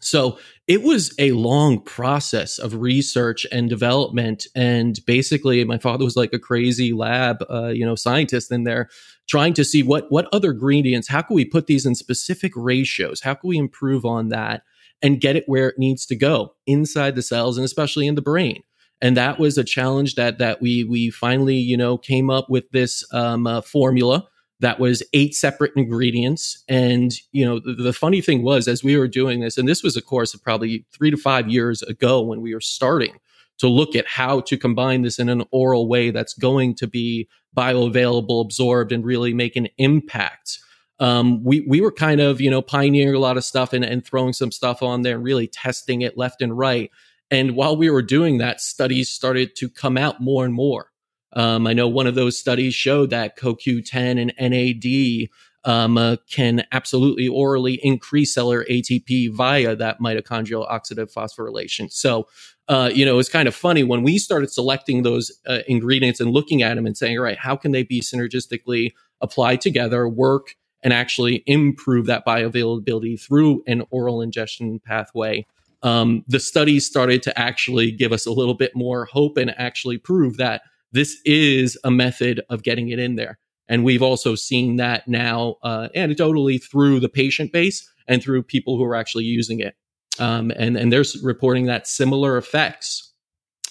So 0.00 0.38
it 0.66 0.82
was 0.82 1.14
a 1.18 1.32
long 1.32 1.82
process 1.82 2.58
of 2.58 2.76
research 2.76 3.46
and 3.52 3.68
development. 3.68 4.46
And 4.54 4.98
basically, 5.06 5.62
my 5.64 5.78
father 5.78 6.04
was 6.04 6.16
like 6.16 6.32
a 6.32 6.38
crazy 6.38 6.92
lab, 6.92 7.44
uh, 7.50 7.68
you 7.68 7.84
know, 7.84 7.94
scientist 7.94 8.50
in 8.50 8.64
there 8.64 8.88
trying 9.28 9.54
to 9.54 9.64
see 9.64 9.82
what, 9.82 10.10
what 10.10 10.26
other 10.32 10.50
ingredients, 10.50 11.06
how 11.06 11.22
can 11.22 11.36
we 11.36 11.44
put 11.44 11.66
these 11.66 11.86
in 11.86 11.94
specific 11.94 12.52
ratios? 12.56 13.20
How 13.20 13.34
can 13.34 13.48
we 13.48 13.58
improve 13.58 14.04
on 14.04 14.28
that 14.30 14.62
and 15.02 15.20
get 15.20 15.36
it 15.36 15.44
where 15.46 15.68
it 15.68 15.78
needs 15.78 16.04
to 16.06 16.16
go 16.16 16.54
inside 16.66 17.14
the 17.14 17.22
cells 17.22 17.56
and 17.56 17.64
especially 17.64 18.08
in 18.08 18.16
the 18.16 18.22
brain? 18.22 18.62
And 19.02 19.16
that 19.16 19.38
was 19.38 19.56
a 19.56 19.64
challenge 19.64 20.14
that, 20.16 20.38
that 20.38 20.60
we, 20.60 20.84
we 20.84 21.10
finally, 21.10 21.56
you 21.56 21.76
know, 21.76 21.96
came 21.96 22.30
up 22.30 22.50
with 22.50 22.70
this 22.70 23.04
um, 23.12 23.46
uh, 23.46 23.62
formula 23.62 24.28
that 24.60 24.78
was 24.78 25.02
eight 25.14 25.34
separate 25.34 25.72
ingredients. 25.74 26.62
And, 26.68 27.12
you 27.32 27.44
know, 27.44 27.60
the, 27.60 27.82
the, 27.82 27.92
funny 27.94 28.20
thing 28.20 28.42
was, 28.42 28.68
as 28.68 28.84
we 28.84 28.96
were 28.96 29.08
doing 29.08 29.40
this, 29.40 29.56
and 29.56 29.66
this 29.66 29.82
was 29.82 29.96
a 29.96 30.02
course 30.02 30.34
of 30.34 30.42
probably 30.42 30.84
three 30.92 31.10
to 31.10 31.16
five 31.16 31.48
years 31.48 31.82
ago 31.82 32.20
when 32.20 32.42
we 32.42 32.52
were 32.52 32.60
starting 32.60 33.18
to 33.58 33.68
look 33.68 33.94
at 33.94 34.06
how 34.06 34.40
to 34.40 34.56
combine 34.56 35.02
this 35.02 35.18
in 35.18 35.28
an 35.28 35.44
oral 35.50 35.88
way 35.88 36.10
that's 36.10 36.34
going 36.34 36.74
to 36.74 36.86
be 36.86 37.28
bioavailable, 37.56 38.42
absorbed, 38.42 38.92
and 38.92 39.04
really 39.04 39.34
make 39.34 39.56
an 39.56 39.68
impact. 39.78 40.58
Um, 40.98 41.42
we 41.42 41.60
we 41.62 41.80
were 41.80 41.92
kind 41.92 42.20
of 42.20 42.40
you 42.40 42.50
know 42.50 42.60
pioneering 42.60 43.14
a 43.14 43.18
lot 43.18 43.38
of 43.38 43.44
stuff 43.44 43.72
and, 43.72 43.84
and 43.84 44.04
throwing 44.04 44.34
some 44.34 44.50
stuff 44.50 44.82
on 44.82 45.02
there 45.02 45.14
and 45.14 45.24
really 45.24 45.46
testing 45.46 46.02
it 46.02 46.16
left 46.16 46.42
and 46.42 46.56
right. 46.56 46.90
And 47.30 47.54
while 47.54 47.76
we 47.76 47.90
were 47.90 48.02
doing 48.02 48.38
that, 48.38 48.60
studies 48.60 49.08
started 49.08 49.54
to 49.56 49.68
come 49.68 49.96
out 49.96 50.20
more 50.20 50.44
and 50.44 50.54
more. 50.54 50.90
Um, 51.32 51.66
I 51.66 51.72
know 51.72 51.86
one 51.88 52.06
of 52.06 52.16
those 52.16 52.38
studies 52.38 52.74
showed 52.74 53.10
that 53.10 53.38
CoQ10 53.38 54.20
and 54.20 54.32
NAD 54.38 55.28
um, 55.64 55.98
uh, 55.98 56.16
can 56.30 56.64
absolutely 56.72 57.28
orally 57.28 57.74
increase 57.82 58.34
cellular 58.34 58.64
ATP 58.64 59.32
via 59.34 59.76
that 59.76 60.00
mitochondrial 60.00 60.68
oxidative 60.68 61.12
phosphorylation. 61.12 61.92
So, 61.92 62.26
uh, 62.68 62.90
you 62.92 63.04
know, 63.04 63.18
it's 63.18 63.28
kind 63.28 63.46
of 63.46 63.54
funny 63.54 63.82
when 63.82 64.02
we 64.02 64.18
started 64.18 64.50
selecting 64.50 65.02
those 65.02 65.30
uh, 65.46 65.58
ingredients 65.68 66.20
and 66.20 66.30
looking 66.30 66.62
at 66.62 66.74
them 66.74 66.86
and 66.86 66.96
saying, 66.96 67.18
all 67.18 67.24
right, 67.24 67.38
how 67.38 67.56
can 67.56 67.72
they 67.72 67.82
be 67.82 68.00
synergistically 68.00 68.92
applied 69.20 69.60
together, 69.60 70.08
work, 70.08 70.56
and 70.82 70.92
actually 70.94 71.42
improve 71.46 72.06
that 72.06 72.24
bioavailability 72.24 73.20
through 73.20 73.62
an 73.66 73.82
oral 73.90 74.22
ingestion 74.22 74.80
pathway? 74.80 75.46
Um, 75.82 76.24
the 76.28 76.40
studies 76.40 76.86
started 76.86 77.22
to 77.22 77.38
actually 77.38 77.90
give 77.90 78.12
us 78.12 78.26
a 78.26 78.32
little 78.32 78.54
bit 78.54 78.72
more 78.74 79.06
hope 79.06 79.36
and 79.36 79.58
actually 79.58 79.98
prove 79.98 80.36
that 80.36 80.62
this 80.92 81.16
is 81.24 81.78
a 81.84 81.90
method 81.90 82.42
of 82.50 82.62
getting 82.62 82.88
it 82.88 82.98
in 82.98 83.16
there. 83.16 83.38
And 83.68 83.84
we've 83.84 84.02
also 84.02 84.34
seen 84.34 84.76
that 84.76 85.06
now 85.06 85.56
uh, 85.62 85.88
anecdotally 85.96 86.62
through 86.62 87.00
the 87.00 87.08
patient 87.08 87.52
base 87.52 87.88
and 88.08 88.22
through 88.22 88.42
people 88.42 88.76
who 88.76 88.84
are 88.84 88.96
actually 88.96 89.24
using 89.24 89.60
it. 89.60 89.76
Um, 90.18 90.50
and, 90.56 90.76
and 90.76 90.92
they're 90.92 91.04
reporting 91.22 91.66
that 91.66 91.86
similar 91.86 92.36
effects 92.36 93.12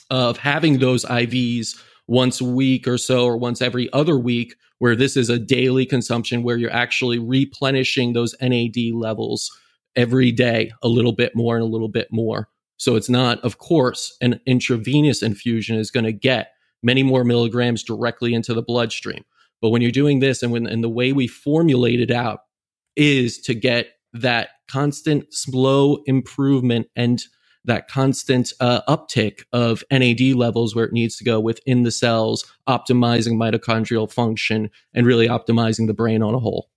of 0.10 0.38
having 0.38 0.80
those 0.80 1.04
IVs 1.06 1.78
once 2.08 2.42
a 2.42 2.46
week 2.46 2.88
or 2.88 2.98
so, 2.98 3.26
or 3.26 3.38
once 3.38 3.62
every 3.62 3.92
other 3.94 4.18
week, 4.18 4.56
where 4.80 4.96
this 4.96 5.16
is 5.16 5.30
a 5.30 5.38
daily 5.38 5.86
consumption 5.86 6.42
where 6.42 6.58
you're 6.58 6.72
actually 6.72 7.20
replenishing 7.20 8.14
those 8.14 8.34
NAD 8.42 8.78
levels 8.94 9.52
every 9.96 10.32
day 10.32 10.72
a 10.82 10.88
little 10.88 11.14
bit 11.14 11.36
more 11.36 11.56
and 11.56 11.64
a 11.64 11.68
little 11.68 11.90
bit 11.90 12.08
more. 12.12 12.50
So 12.78 12.96
it's 12.96 13.10
not, 13.10 13.40
of 13.42 13.58
course, 13.58 14.16
an 14.22 14.40
intravenous 14.46 15.22
infusion 15.22 15.78
is 15.78 15.92
going 15.92 16.06
to 16.06 16.14
get 16.14 16.54
many 16.82 17.04
more 17.04 17.24
milligrams 17.24 17.84
directly 17.84 18.34
into 18.34 18.54
the 18.54 18.62
bloodstream. 18.62 19.26
But 19.62 19.70
when 19.70 19.82
you're 19.82 19.92
doing 19.92 20.20
this 20.20 20.42
and 20.42 20.52
when 20.52 20.66
and 20.66 20.84
the 20.84 20.90
way 20.90 21.12
we 21.12 21.28
formulate 21.28 22.00
it 22.00 22.12
out 22.12 22.40
is 22.96 23.40
to 23.42 23.54
get 23.54 23.88
that 24.14 24.50
constant 24.68 25.34
slow 25.34 25.98
improvement 26.06 26.88
and 26.96 27.22
that 27.66 27.90
constant 27.90 28.54
uh, 28.62 28.82
uptick 28.88 29.44
of 29.52 29.84
NAD 29.92 30.34
levels 30.36 30.76
where 30.76 30.86
it 30.86 30.94
needs 30.94 31.18
to 31.18 31.24
go 31.24 31.40
within 31.40 31.84
the 31.84 31.92
cells, 31.92 32.46
optimizing 32.68 33.34
mitochondrial 33.34 34.12
function 34.12 34.70
and 34.94 35.06
really 35.06 35.28
optimizing 35.28 35.88
the 35.88 35.94
brain 35.94 36.24
on 36.24 36.34
a 36.34 36.40
whole. 36.40 36.70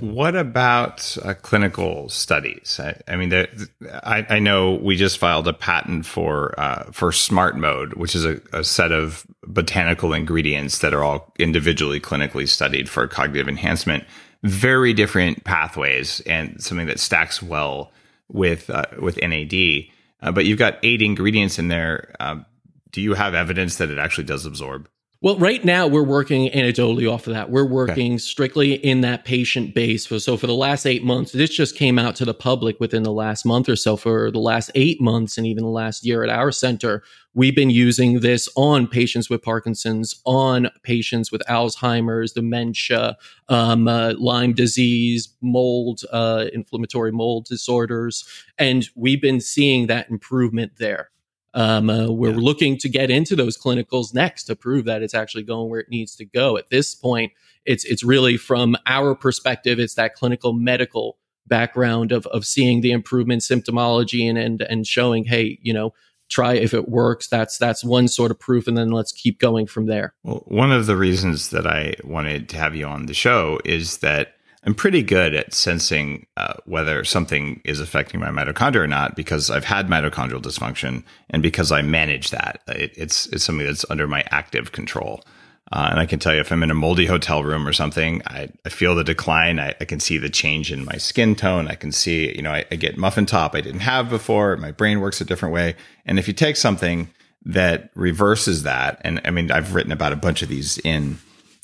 What 0.00 0.36
about 0.36 1.18
uh, 1.24 1.34
clinical 1.34 2.08
studies? 2.08 2.78
I, 2.78 3.00
I 3.08 3.16
mean, 3.16 3.30
the, 3.30 3.68
I, 4.04 4.24
I, 4.36 4.38
know 4.38 4.74
we 4.74 4.94
just 4.94 5.18
filed 5.18 5.48
a 5.48 5.52
patent 5.52 6.06
for 6.06 6.54
uh, 6.58 6.84
for 6.92 7.10
Smart 7.10 7.56
Mode, 7.56 7.94
which 7.94 8.14
is 8.14 8.24
a, 8.24 8.40
a, 8.52 8.62
set 8.62 8.92
of 8.92 9.26
botanical 9.44 10.12
ingredients 10.12 10.78
that 10.78 10.94
are 10.94 11.02
all 11.02 11.32
individually 11.40 11.98
clinically 11.98 12.48
studied 12.48 12.88
for 12.88 13.08
cognitive 13.08 13.48
enhancement. 13.48 14.04
Very 14.44 14.92
different 14.92 15.42
pathways, 15.42 16.20
and 16.20 16.62
something 16.62 16.86
that 16.86 17.00
stacks 17.00 17.42
well 17.42 17.90
with 18.28 18.70
uh, 18.70 18.84
with 19.00 19.16
NAD. 19.20 19.86
Uh, 20.22 20.30
but 20.30 20.44
you've 20.44 20.60
got 20.60 20.78
eight 20.84 21.02
ingredients 21.02 21.58
in 21.58 21.66
there. 21.66 22.14
Um, 22.20 22.46
do 22.92 23.00
you 23.00 23.14
have 23.14 23.34
evidence 23.34 23.76
that 23.78 23.90
it 23.90 23.98
actually 23.98 24.24
does 24.24 24.46
absorb? 24.46 24.88
Well, 25.20 25.36
right 25.36 25.64
now 25.64 25.88
we're 25.88 26.04
working 26.04 26.48
anecdotally 26.50 27.12
off 27.12 27.26
of 27.26 27.32
that. 27.32 27.50
We're 27.50 27.66
working 27.66 28.12
okay. 28.12 28.18
strictly 28.18 28.74
in 28.74 29.00
that 29.00 29.24
patient 29.24 29.74
base. 29.74 30.06
So 30.06 30.36
for 30.36 30.46
the 30.46 30.54
last 30.54 30.86
eight 30.86 31.02
months, 31.02 31.32
this 31.32 31.50
just 31.50 31.74
came 31.74 31.98
out 31.98 32.14
to 32.16 32.24
the 32.24 32.34
public 32.34 32.78
within 32.78 33.02
the 33.02 33.12
last 33.12 33.44
month 33.44 33.68
or 33.68 33.74
so. 33.74 33.96
For 33.96 34.30
the 34.30 34.38
last 34.38 34.70
eight 34.76 35.00
months 35.00 35.36
and 35.36 35.44
even 35.44 35.64
the 35.64 35.70
last 35.70 36.06
year 36.06 36.22
at 36.22 36.28
our 36.28 36.52
center, 36.52 37.02
we've 37.34 37.56
been 37.56 37.68
using 37.68 38.20
this 38.20 38.48
on 38.54 38.86
patients 38.86 39.28
with 39.28 39.42
Parkinson's, 39.42 40.14
on 40.24 40.68
patients 40.84 41.32
with 41.32 41.42
Alzheimer's, 41.48 42.30
dementia, 42.30 43.16
um, 43.48 43.88
uh, 43.88 44.12
Lyme 44.18 44.52
disease, 44.52 45.34
mold, 45.40 46.02
uh, 46.12 46.44
inflammatory 46.52 47.10
mold 47.10 47.46
disorders, 47.46 48.24
and 48.56 48.88
we've 48.94 49.20
been 49.20 49.40
seeing 49.40 49.88
that 49.88 50.08
improvement 50.10 50.74
there. 50.78 51.10
Um, 51.54 51.88
uh, 51.88 52.10
we're 52.10 52.30
yeah. 52.30 52.36
looking 52.36 52.76
to 52.78 52.88
get 52.88 53.10
into 53.10 53.34
those 53.34 53.56
clinicals 53.56 54.14
next 54.14 54.44
to 54.44 54.56
prove 54.56 54.84
that 54.84 55.02
it's 55.02 55.14
actually 55.14 55.44
going 55.44 55.70
where 55.70 55.80
it 55.80 55.88
needs 55.88 56.14
to 56.16 56.24
go. 56.24 56.56
At 56.56 56.70
this 56.70 56.94
point, 56.94 57.32
it's 57.64 57.84
it's 57.84 58.04
really 58.04 58.36
from 58.36 58.76
our 58.86 59.14
perspective, 59.14 59.78
it's 59.78 59.94
that 59.94 60.14
clinical 60.14 60.52
medical 60.52 61.18
background 61.46 62.12
of 62.12 62.26
of 62.26 62.44
seeing 62.44 62.82
the 62.82 62.92
improvement 62.92 63.42
symptomology 63.42 64.28
and 64.28 64.38
and 64.38 64.62
and 64.62 64.86
showing, 64.86 65.24
hey, 65.24 65.58
you 65.62 65.72
know, 65.72 65.94
try 66.28 66.54
if 66.54 66.74
it 66.74 66.88
works. 66.88 67.28
That's 67.28 67.58
that's 67.58 67.82
one 67.82 68.08
sort 68.08 68.30
of 68.30 68.38
proof, 68.38 68.68
and 68.68 68.76
then 68.76 68.90
let's 68.90 69.12
keep 69.12 69.38
going 69.38 69.66
from 69.66 69.86
there. 69.86 70.14
Well, 70.22 70.44
one 70.46 70.72
of 70.72 70.86
the 70.86 70.96
reasons 70.96 71.50
that 71.50 71.66
I 71.66 71.94
wanted 72.04 72.48
to 72.50 72.56
have 72.56 72.76
you 72.76 72.86
on 72.86 73.06
the 73.06 73.14
show 73.14 73.58
is 73.64 73.98
that 73.98 74.34
I'm 74.64 74.74
pretty 74.74 75.02
good 75.02 75.34
at 75.34 75.54
sensing 75.54 76.26
uh, 76.36 76.54
whether 76.64 77.04
something 77.04 77.60
is 77.64 77.80
affecting 77.80 78.20
my 78.20 78.28
mitochondria 78.28 78.76
or 78.76 78.86
not 78.86 79.14
because 79.14 79.50
I've 79.50 79.64
had 79.64 79.88
mitochondrial 79.88 80.42
dysfunction 80.42 81.04
and 81.30 81.42
because 81.42 81.70
I 81.70 81.82
manage 81.82 82.30
that. 82.30 82.60
It, 82.66 82.92
it's 82.96 83.26
it's 83.26 83.44
something 83.44 83.66
that's 83.66 83.84
under 83.88 84.08
my 84.08 84.24
active 84.30 84.72
control. 84.72 85.22
Uh, 85.70 85.88
and 85.90 86.00
I 86.00 86.06
can 86.06 86.18
tell 86.18 86.34
you 86.34 86.40
if 86.40 86.50
I'm 86.50 86.62
in 86.62 86.70
a 86.70 86.74
moldy 86.74 87.04
hotel 87.06 87.44
room 87.44 87.68
or 87.68 87.74
something, 87.74 88.22
I, 88.26 88.48
I 88.64 88.68
feel 88.70 88.94
the 88.94 89.04
decline. 89.04 89.60
I, 89.60 89.74
I, 89.80 89.84
can 89.84 90.00
see 90.00 90.16
the 90.16 90.30
change 90.30 90.72
in 90.72 90.86
my 90.86 90.96
skin 90.96 91.34
tone. 91.34 91.68
I 91.68 91.74
can 91.74 91.92
see, 91.92 92.34
you 92.34 92.40
know, 92.40 92.52
I, 92.52 92.64
I 92.70 92.76
get 92.76 92.96
muffin 92.96 93.26
top 93.26 93.54
I 93.54 93.60
didn't 93.60 93.80
have 93.80 94.08
before. 94.08 94.56
My 94.56 94.70
brain 94.70 95.00
works 95.00 95.20
a 95.20 95.26
different 95.26 95.52
way. 95.52 95.76
And 96.06 96.18
if 96.18 96.26
you 96.26 96.32
take 96.32 96.56
something 96.56 97.10
that 97.44 97.90
reverses 97.94 98.62
that, 98.62 98.98
and 99.04 99.20
I 99.26 99.30
mean, 99.30 99.50
I've 99.50 99.74
written 99.74 99.92
about 99.92 100.14
a 100.14 100.16
bunch 100.16 100.40
of 100.40 100.48
these 100.48 100.78
in 100.78 101.18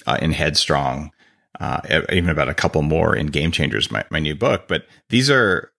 uh, 0.06 0.18
in 0.20 0.32
Headstrong 0.32 1.10
uh, 1.60 1.80
even 2.12 2.30
about 2.30 2.48
a 2.48 2.54
couple 2.54 2.82
more 2.82 3.14
in 3.14 3.28
Game 3.28 3.50
Changers, 3.50 3.90
my, 3.90 4.04
my 4.10 4.18
new 4.18 4.34
book. 4.34 4.68
But 4.68 4.86
these 5.08 5.30
are 5.30 5.70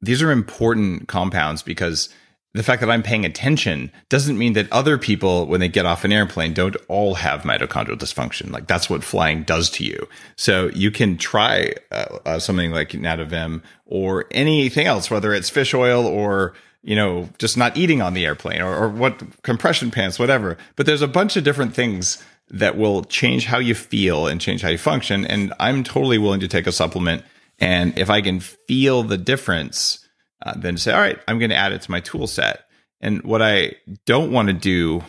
these 0.00 0.22
are 0.22 0.30
important 0.30 1.08
compounds 1.08 1.62
because 1.62 2.08
the 2.54 2.62
fact 2.62 2.80
that 2.80 2.90
I'm 2.90 3.02
paying 3.02 3.24
attention 3.24 3.90
doesn't 4.10 4.36
mean 4.36 4.52
that 4.54 4.70
other 4.70 4.98
people, 4.98 5.46
when 5.46 5.60
they 5.60 5.68
get 5.68 5.86
off 5.86 6.04
an 6.04 6.12
airplane, 6.12 6.52
don't 6.52 6.76
all 6.88 7.14
have 7.14 7.42
mitochondrial 7.42 7.96
dysfunction. 7.96 8.50
Like 8.50 8.66
that's 8.66 8.90
what 8.90 9.02
flying 9.02 9.42
does 9.44 9.70
to 9.70 9.84
you. 9.84 10.06
So 10.36 10.68
you 10.74 10.90
can 10.90 11.16
try 11.16 11.72
uh, 11.90 12.18
uh, 12.26 12.38
something 12.38 12.70
like 12.70 12.90
Nadovim 12.90 13.62
or 13.86 14.26
anything 14.32 14.86
else, 14.86 15.10
whether 15.10 15.32
it's 15.32 15.48
fish 15.48 15.72
oil 15.72 16.06
or 16.06 16.54
you 16.82 16.96
know 16.96 17.28
just 17.38 17.56
not 17.56 17.76
eating 17.76 18.02
on 18.02 18.12
the 18.12 18.26
airplane 18.26 18.60
or, 18.60 18.76
or 18.76 18.88
what 18.88 19.42
compression 19.42 19.90
pants, 19.90 20.18
whatever. 20.18 20.58
But 20.76 20.84
there's 20.84 21.02
a 21.02 21.08
bunch 21.08 21.36
of 21.36 21.44
different 21.44 21.74
things 21.74 22.22
that 22.52 22.76
will 22.76 23.02
change 23.04 23.46
how 23.46 23.58
you 23.58 23.74
feel 23.74 24.26
and 24.26 24.40
change 24.40 24.62
how 24.62 24.68
you 24.68 24.78
function. 24.78 25.24
And 25.24 25.52
I'm 25.58 25.82
totally 25.82 26.18
willing 26.18 26.40
to 26.40 26.48
take 26.48 26.66
a 26.66 26.72
supplement. 26.72 27.24
And 27.58 27.98
if 27.98 28.10
I 28.10 28.20
can 28.20 28.40
feel 28.40 29.02
the 29.02 29.16
difference, 29.16 30.06
uh, 30.44 30.54
then 30.56 30.76
say, 30.76 30.92
all 30.92 31.00
right, 31.00 31.18
I'm 31.26 31.38
going 31.38 31.50
to 31.50 31.56
add 31.56 31.72
it 31.72 31.82
to 31.82 31.90
my 31.90 32.00
tool 32.00 32.26
set. 32.26 32.66
And 33.00 33.22
what 33.22 33.42
I 33.42 33.72
don't 34.04 34.30
want 34.32 34.48
to 34.48 34.54
do 34.54 35.02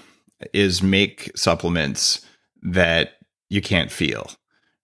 is 0.53 0.81
make 0.81 1.31
supplements 1.35 2.25
that 2.63 3.17
you 3.49 3.61
can't 3.61 3.91
feel, 3.91 4.31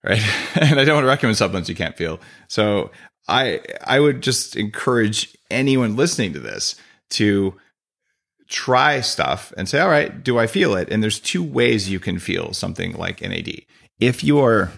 right? 0.04 0.22
and 0.60 0.78
I 0.78 0.84
don't 0.84 0.96
want 0.96 1.04
to 1.04 1.08
recommend 1.08 1.38
supplements 1.38 1.68
you 1.68 1.74
can't 1.74 1.96
feel. 1.96 2.20
So 2.48 2.90
I 3.26 3.60
I 3.84 4.00
would 4.00 4.22
just 4.22 4.56
encourage 4.56 5.36
anyone 5.50 5.96
listening 5.96 6.32
to 6.34 6.40
this 6.40 6.76
to 7.10 7.54
try 8.50 9.00
stuff 9.00 9.52
and 9.56 9.68
say, 9.68 9.80
all 9.80 9.88
right, 9.88 10.22
do 10.22 10.38
I 10.38 10.46
feel 10.46 10.74
it? 10.74 10.90
And 10.90 11.02
there's 11.02 11.20
two 11.20 11.42
ways 11.42 11.88
you 11.88 12.00
can 12.00 12.18
feel 12.18 12.52
something 12.52 12.92
like 12.94 13.22
NAD. 13.22 13.62
If 14.00 14.22
you're 14.24 14.72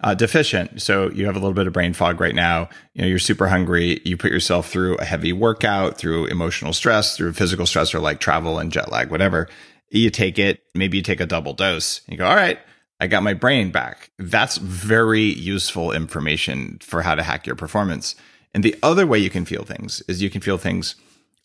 uh, 0.00 0.14
deficient, 0.14 0.80
so 0.80 1.10
you 1.10 1.26
have 1.26 1.34
a 1.34 1.40
little 1.40 1.54
bit 1.54 1.66
of 1.66 1.72
brain 1.72 1.92
fog 1.92 2.20
right 2.20 2.34
now, 2.34 2.68
you 2.94 3.02
know, 3.02 3.08
you're 3.08 3.18
super 3.18 3.48
hungry, 3.48 4.00
you 4.04 4.16
put 4.16 4.30
yourself 4.30 4.68
through 4.70 4.96
a 4.96 5.04
heavy 5.04 5.32
workout, 5.32 5.98
through 5.98 6.26
emotional 6.26 6.72
stress, 6.72 7.16
through 7.16 7.32
physical 7.32 7.66
stressor 7.66 8.00
like 8.00 8.20
travel 8.20 8.58
and 8.58 8.70
jet 8.70 8.90
lag, 8.90 9.10
whatever. 9.10 9.48
You 9.90 10.10
take 10.10 10.38
it, 10.38 10.60
maybe 10.74 10.98
you 10.98 11.02
take 11.02 11.20
a 11.20 11.26
double 11.26 11.54
dose. 11.54 12.02
You 12.06 12.16
go, 12.16 12.26
all 12.26 12.36
right, 12.36 12.58
I 13.00 13.08
got 13.08 13.22
my 13.22 13.34
brain 13.34 13.72
back. 13.72 14.10
That's 14.18 14.58
very 14.58 15.22
useful 15.22 15.90
information 15.90 16.78
for 16.82 17.02
how 17.02 17.14
to 17.14 17.22
hack 17.22 17.46
your 17.46 17.56
performance. 17.56 18.14
And 18.52 18.62
the 18.62 18.76
other 18.82 19.06
way 19.06 19.18
you 19.18 19.30
can 19.30 19.44
feel 19.44 19.64
things 19.64 20.02
is 20.06 20.22
you 20.22 20.30
can 20.30 20.40
feel 20.40 20.58
things 20.58 20.94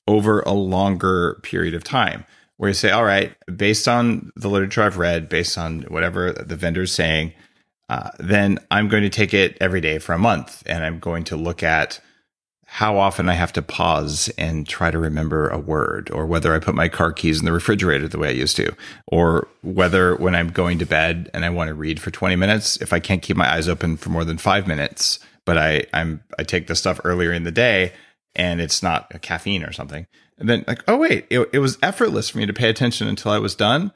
over 0.10 0.42
a 0.42 0.54
longer 0.54 1.40
period 1.44 1.76
of 1.76 1.84
time 1.84 2.26
where 2.58 2.70
you 2.70 2.74
say, 2.74 2.90
all 2.90 3.06
right, 3.06 3.36
based 3.56 3.88
on 3.88 4.32
the 4.36 4.50
literature 4.50 4.82
I've 4.82 4.98
read, 4.98 5.30
based 5.30 5.56
on 5.56 5.84
whatever 5.84 6.34
the 6.34 6.56
vendor's 6.56 6.92
saying, 6.92 7.32
uh, 7.90 8.10
then 8.18 8.58
I'm 8.72 8.90
going 8.90 9.04
to 9.04 9.10
take 9.10 9.36
it 9.36 9.56
every 9.62 9.82
day 9.82 10.00
for 10.00 10.14
a 10.14 10.18
month 10.18 10.64
and 10.66 10.84
I'm 10.84 10.98
going 10.98 11.26
to 11.26 11.38
look 11.38 11.62
at 11.62 12.02
how 12.66 12.98
often 12.98 13.30
I 13.30 13.34
have 13.34 13.54
to 13.54 13.62
pause 13.62 14.30
and 14.38 14.68
try 14.68 14.90
to 14.90 14.98
remember 14.98 15.48
a 15.50 15.58
word, 15.58 16.12
or 16.12 16.26
whether 16.26 16.54
I 16.54 16.60
put 16.60 16.76
my 16.76 16.88
car 16.88 17.12
keys 17.12 17.40
in 17.40 17.46
the 17.46 17.52
refrigerator 17.52 18.08
the 18.08 18.20
way 18.20 18.30
I 18.30 18.34
used 18.34 18.56
to, 18.58 18.76
or 19.08 19.48
whether 19.64 20.16
when 20.16 20.36
I'm 20.36 20.50
going 20.50 20.78
to 20.80 20.86
bed 20.86 21.32
and 21.34 21.46
I 21.46 21.50
want 21.50 21.70
to 21.70 21.74
read 21.74 22.00
for 22.00 22.12
20 22.12 22.36
minutes, 22.36 22.80
if 22.80 22.94
I 22.94 23.00
can't 23.00 23.24
keep 23.24 23.38
my 23.38 23.52
eyes 23.52 23.68
open 23.68 23.98
for 23.98 24.10
more 24.10 24.24
than 24.24 24.38
five 24.38 24.68
minutes, 24.68 25.20
but 25.46 25.58
I, 25.58 25.86
I'm 25.94 26.22
I 26.38 26.44
take 26.44 26.68
the 26.68 26.76
stuff 26.76 27.00
earlier 27.04 27.32
in 27.32 27.44
the 27.44 27.52
day, 27.52 27.92
and 28.36 28.62
it's 28.62 28.84
not 28.84 29.08
a 29.12 29.20
caffeine 29.20 29.64
or 29.64 29.72
something. 29.72 30.08
And 30.38 30.48
then 30.48 30.64
like, 30.68 30.84
oh 30.88 30.98
wait, 30.98 31.26
it, 31.30 31.50
it 31.54 31.60
was 31.60 31.78
effortless 31.84 32.30
for 32.30 32.38
me 32.38 32.46
to 32.46 32.54
pay 32.54 32.70
attention 32.70 33.08
until 33.08 33.32
I 33.32 33.40
was 33.40 33.56
done. 33.56 33.92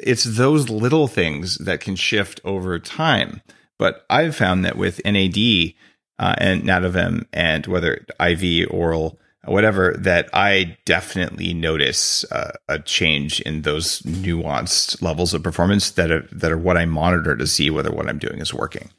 It's 0.00 0.24
those 0.24 0.68
little 0.68 1.06
things 1.06 1.56
that 1.58 1.80
can 1.80 1.94
shift 1.94 2.40
over 2.44 2.78
time. 2.78 3.42
But 3.78 4.04
I've 4.10 4.36
found 4.36 4.64
that 4.64 4.76
with 4.76 5.00
NAD 5.04 5.74
uh, 6.18 6.34
and 6.38 6.62
Nadovim 6.62 7.26
and 7.32 7.66
whether 7.66 8.04
IV, 8.20 8.68
oral, 8.70 9.18
whatever, 9.44 9.94
that 9.98 10.28
I 10.32 10.76
definitely 10.84 11.54
notice 11.54 12.24
uh, 12.30 12.52
a 12.68 12.78
change 12.78 13.40
in 13.40 13.62
those 13.62 14.00
nuanced 14.02 15.02
levels 15.02 15.34
of 15.34 15.42
performance 15.42 15.90
that 15.92 16.10
are 16.10 16.26
that 16.32 16.52
are 16.52 16.58
what 16.58 16.76
I 16.76 16.86
monitor 16.86 17.36
to 17.36 17.46
see 17.46 17.70
whether 17.70 17.90
what 17.90 18.08
I'm 18.08 18.18
doing 18.18 18.40
is 18.40 18.54
working. 18.54 18.90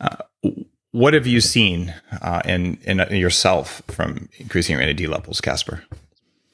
Uh, 0.00 0.16
what 0.92 1.14
have 1.14 1.26
you 1.26 1.40
seen 1.40 1.94
uh, 2.20 2.42
in, 2.44 2.76
in 2.84 2.98
yourself 3.16 3.82
from 3.88 4.28
increasing 4.38 4.76
your 4.76 4.84
NAD 4.84 5.00
levels, 5.00 5.40
Caspar? 5.40 5.82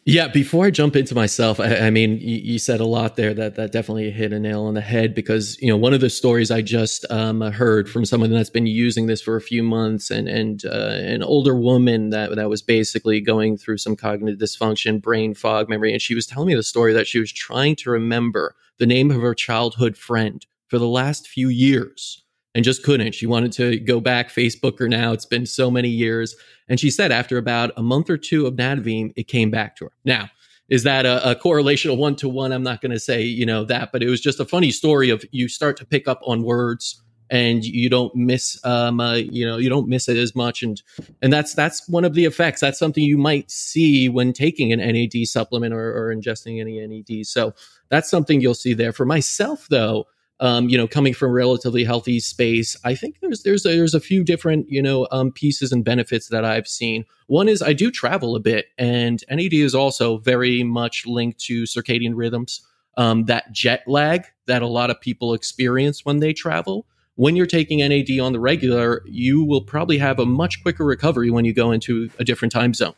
Yeah, 0.05 0.29
before 0.29 0.65
I 0.65 0.71
jump 0.71 0.97
into 0.97 1.15
myself, 1.15 1.61
I, 1.61 1.77
I 1.77 1.91
mean, 1.91 2.13
you, 2.13 2.39
you, 2.39 2.59
said 2.59 2.81
a 2.81 2.87
lot 2.87 3.17
there 3.17 3.35
that 3.35 3.57
that 3.57 3.73
definitely 3.73 4.11
hit 4.11 4.33
a 4.33 4.39
nail 4.39 4.65
on 4.65 4.73
the 4.73 4.81
head 4.81 5.15
because 5.15 5.61
you 5.61 5.69
know 5.69 5.77
one 5.77 5.93
of 5.93 6.01
the 6.01 6.09
stories 6.09 6.51
I 6.51 6.63
just 6.63 7.05
um, 7.11 7.43
heard 7.43 7.91
from 7.91 8.07
someone 8.07 8.31
that's 8.31 8.49
been 8.49 8.65
using 8.65 9.07
this 9.07 9.21
for 9.21 9.37
a 9.37 9.41
few 9.43 9.63
months 9.63 10.11
and 10.11 10.27
and 10.27 10.65
uh, 10.65 10.97
an 10.97 11.23
older 11.23 11.55
woman 11.55 12.09
that 12.09 12.35
that 12.37 12.49
was 12.49 12.63
basically 12.63 13.21
going 13.21 13.59
through 13.59 13.77
some 13.77 13.97
cognitive 13.97 14.39
dysfunction, 14.39 15.03
brain 15.03 15.35
fog, 15.35 15.69
memory, 15.69 15.93
and 15.93 16.01
she 16.01 16.15
was 16.15 16.27
telling 16.27 16.47
me 16.47 16.55
the 16.55 16.63
story 16.63 16.95
that 16.95 17.07
she 17.07 17.19
was 17.19 17.31
trying 17.31 17.77
to 17.77 17.91
remember 17.91 18.55
the 18.79 18.87
name 18.87 19.11
of 19.11 19.21
her 19.21 19.35
childhood 19.35 19.99
friend 19.99 20.47
for 20.69 20.79
the 20.79 20.89
last 20.89 21.29
few 21.29 21.51
years 21.51 22.23
and 22.59 22.65
just 22.65 22.83
couldn't. 22.83 23.15
She 23.15 23.25
wanted 23.25 23.53
to 23.53 23.79
go 23.79 24.01
back, 24.01 24.31
Facebook 24.31 24.81
her 24.81 24.89
now. 24.89 25.13
It's 25.13 25.25
been 25.25 25.47
so 25.47 25.71
many 25.71 25.89
years. 25.89 26.35
And 26.69 26.81
she 26.81 26.91
said 26.91 27.13
after 27.13 27.39
about 27.39 27.71
a 27.77 27.85
month 27.85 28.11
or 28.11 28.17
two 28.17 28.49
of 28.49 28.55
Nadovim, 28.55 29.13
it 29.15 29.29
came 29.29 29.49
back 29.49 29.77
to 29.77 29.85
her. 29.85 29.93
Now, 30.05 30.29
is 30.69 30.83
that 30.83 31.07
a, 31.07 31.31
a 31.31 31.37
correlation 31.37 31.93
of 31.93 31.99
one 31.99 32.17
to 32.17 32.29
one? 32.29 32.51
I'm 32.51 32.65
not 32.65 32.81
going 32.81 32.91
to 32.91 32.99
say, 32.99 33.23
you 33.23 33.47
know, 33.47 33.65
that, 33.67 33.93
but 33.93 34.03
it 34.03 34.11
was 34.11 34.21
just 34.21 34.41
a 34.41 34.45
funny 34.45 34.73
story 34.73 35.09
of 35.09 35.25
you 35.31 35.47
start 35.47 35.77
to 35.77 35.87
pick 35.87 36.09
up 36.09 36.19
on 36.25 36.43
words 36.43 37.01
and 37.31 37.65
you 37.65 37.89
don't 37.89 38.13
miss 38.17 38.59
um 38.65 39.01
uh, 39.01 39.13
you 39.13 39.45
know 39.45 39.59
you 39.59 39.69
don't 39.69 39.87
miss 39.87 40.09
it 40.09 40.17
as 40.17 40.35
much 40.35 40.63
and 40.63 40.83
and 41.21 41.31
that's 41.31 41.53
that's 41.53 41.87
one 41.87 42.03
of 42.07 42.15
the 42.15 42.25
effects 42.25 42.59
that's 42.59 42.79
something 42.79 43.05
you 43.05 43.19
might 43.19 43.51
see 43.51 44.09
when 44.09 44.33
taking 44.33 44.73
an 44.73 44.79
NAD 44.79 45.27
supplement 45.27 45.75
or, 45.75 45.95
or 45.95 46.15
ingesting 46.15 46.59
any 46.59 46.81
NAD 46.87 47.27
so 47.27 47.53
that's 47.91 48.09
something 48.09 48.41
you'll 48.41 48.55
see 48.55 48.73
there 48.73 48.95
for 48.95 49.05
myself 49.05 49.67
though 49.69 50.07
um, 50.41 50.69
you 50.69 50.79
know, 50.79 50.87
coming 50.87 51.15
from 51.15 51.31
a 51.31 51.35
relatively 51.35 51.85
healthy 51.85 52.21
space, 52.21 52.77
I 52.85 52.95
think 52.95 53.21
there's 53.21 53.43
there's 53.43 53.67
a, 53.67 53.77
there's 53.77 53.95
a 53.95 54.01
few 54.01 54.23
different 54.23 54.71
you 54.71 54.83
know 54.83 55.09
um, 55.11 55.33
pieces 55.33 55.73
and 55.73 55.85
benefits 55.85 56.29
that 56.29 56.45
I've 56.45 56.69
seen. 56.69 57.05
One 57.27 57.49
is 57.49 57.63
I 57.63 57.73
do 57.73 57.91
travel 57.91 58.37
a 58.37 58.41
bit, 58.41 58.67
and 58.79 59.23
NAD 59.31 59.55
is 59.55 59.75
also 59.75 60.19
very 60.19 60.63
much 60.63 61.07
linked 61.07 61.41
to 61.45 61.65
circadian 61.65 62.13
rhythms. 62.15 62.61
Um, 62.97 63.27
that 63.27 63.53
jet 63.53 63.85
lag 63.87 64.25
that 64.47 64.61
a 64.61 64.67
lot 64.67 64.91
of 64.91 65.01
people 65.01 65.33
experience 65.33 66.05
when 66.05 66.19
they 66.19 66.33
travel. 66.33 66.87
When 67.15 67.37
you're 67.37 67.47
taking 67.47 67.79
NAD 67.79 68.19
on 68.21 68.33
the 68.33 68.41
regular, 68.41 69.03
you 69.07 69.45
will 69.45 69.63
probably 69.63 69.99
have 69.99 70.19
a 70.19 70.27
much 70.27 70.63
quicker 70.63 70.85
recovery 70.85 71.31
when 71.31 71.45
you 71.45 71.53
go 71.53 71.71
into 71.71 72.11
a 72.19 72.25
different 72.25 72.53
time 72.53 72.75
zone. 72.75 72.95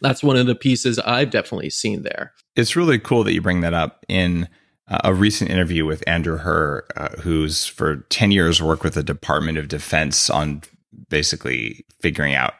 That's 0.00 0.22
one 0.22 0.36
of 0.36 0.46
the 0.46 0.54
pieces 0.54 0.98
I've 1.00 1.30
definitely 1.30 1.70
seen 1.70 2.02
there. 2.02 2.32
It's 2.56 2.74
really 2.74 2.98
cool 2.98 3.24
that 3.24 3.32
you 3.32 3.40
bring 3.40 3.60
that 3.60 3.74
up 3.74 4.04
in 4.08 4.48
a 4.90 5.14
recent 5.14 5.50
interview 5.50 5.86
with 5.86 6.02
Andrew 6.06 6.38
Herr, 6.38 6.84
uh, 6.96 7.10
who's 7.20 7.64
for 7.64 7.98
10 8.08 8.32
years 8.32 8.60
worked 8.60 8.82
with 8.82 8.94
the 8.94 9.02
Department 9.02 9.56
of 9.56 9.68
Defense 9.68 10.28
on 10.28 10.62
basically 11.08 11.84
figuring 12.00 12.34
out 12.34 12.54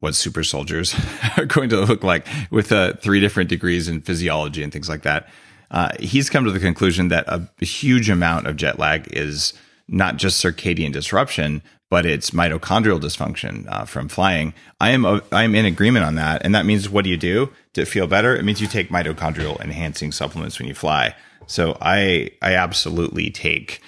what 0.00 0.14
super 0.14 0.44
soldiers 0.44 0.94
are 1.36 1.46
going 1.46 1.70
to 1.70 1.80
look 1.80 2.02
like 2.02 2.26
with 2.50 2.72
uh, 2.72 2.94
three 2.94 3.20
different 3.20 3.48
degrees 3.48 3.88
in 3.88 4.00
physiology 4.00 4.62
and 4.62 4.72
things 4.72 4.88
like 4.88 5.02
that. 5.02 5.28
Uh, 5.70 5.90
he's 6.00 6.28
come 6.28 6.44
to 6.44 6.50
the 6.50 6.58
conclusion 6.58 7.08
that 7.08 7.24
a, 7.28 7.48
huge 7.64 8.10
amount 8.10 8.46
of 8.46 8.56
jet 8.56 8.78
lag 8.78 9.08
is 9.12 9.52
not 9.88 10.16
just 10.16 10.42
circadian 10.42 10.92
disruption, 10.92 11.62
but 11.88 12.04
it's 12.04 12.30
mitochondrial 12.30 13.00
dysfunction 13.00 13.66
uh, 13.68 13.84
from 13.84 14.08
flying. 14.08 14.52
I 14.80 14.90
am 14.90 15.04
a, 15.04 15.22
I 15.32 15.44
am 15.44 15.54
in 15.54 15.64
agreement 15.64 16.04
on 16.04 16.16
that, 16.16 16.44
and 16.44 16.54
that 16.54 16.66
means 16.66 16.88
what 16.88 17.04
do 17.04 17.10
you 17.10 17.16
do 17.16 17.52
to 17.74 17.84
feel 17.84 18.06
better? 18.06 18.34
It 18.34 18.44
means 18.44 18.60
you 18.60 18.66
take 18.66 18.90
mitochondrial 18.90 19.60
enhancing 19.60 20.12
supplements 20.12 20.58
when 20.58 20.68
you 20.68 20.74
fly. 20.74 21.14
So 21.50 21.76
I 21.80 22.30
I 22.40 22.54
absolutely 22.54 23.28
take 23.30 23.80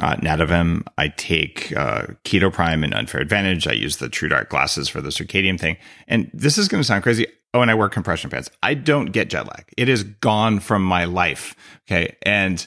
uh, 0.00 0.16
Nadovim. 0.16 0.86
I 0.96 1.08
take 1.08 1.76
uh, 1.76 2.06
Keto 2.24 2.50
Prime 2.50 2.82
and 2.82 2.94
Unfair 2.94 3.20
Advantage. 3.20 3.68
I 3.68 3.72
use 3.72 3.98
the 3.98 4.08
True 4.08 4.30
Dark 4.30 4.48
glasses 4.48 4.88
for 4.88 5.02
the 5.02 5.10
circadian 5.10 5.60
thing. 5.60 5.76
And 6.08 6.30
this 6.32 6.56
is 6.56 6.66
going 6.66 6.80
to 6.80 6.86
sound 6.86 7.02
crazy. 7.02 7.26
Oh, 7.52 7.60
and 7.60 7.70
I 7.70 7.74
wear 7.74 7.90
compression 7.90 8.30
pants. 8.30 8.50
I 8.62 8.72
don't 8.72 9.12
get 9.12 9.28
jet 9.28 9.46
lag. 9.46 9.66
It 9.76 9.90
is 9.90 10.02
gone 10.02 10.60
from 10.60 10.82
my 10.82 11.04
life. 11.04 11.54
Okay, 11.86 12.16
and 12.22 12.66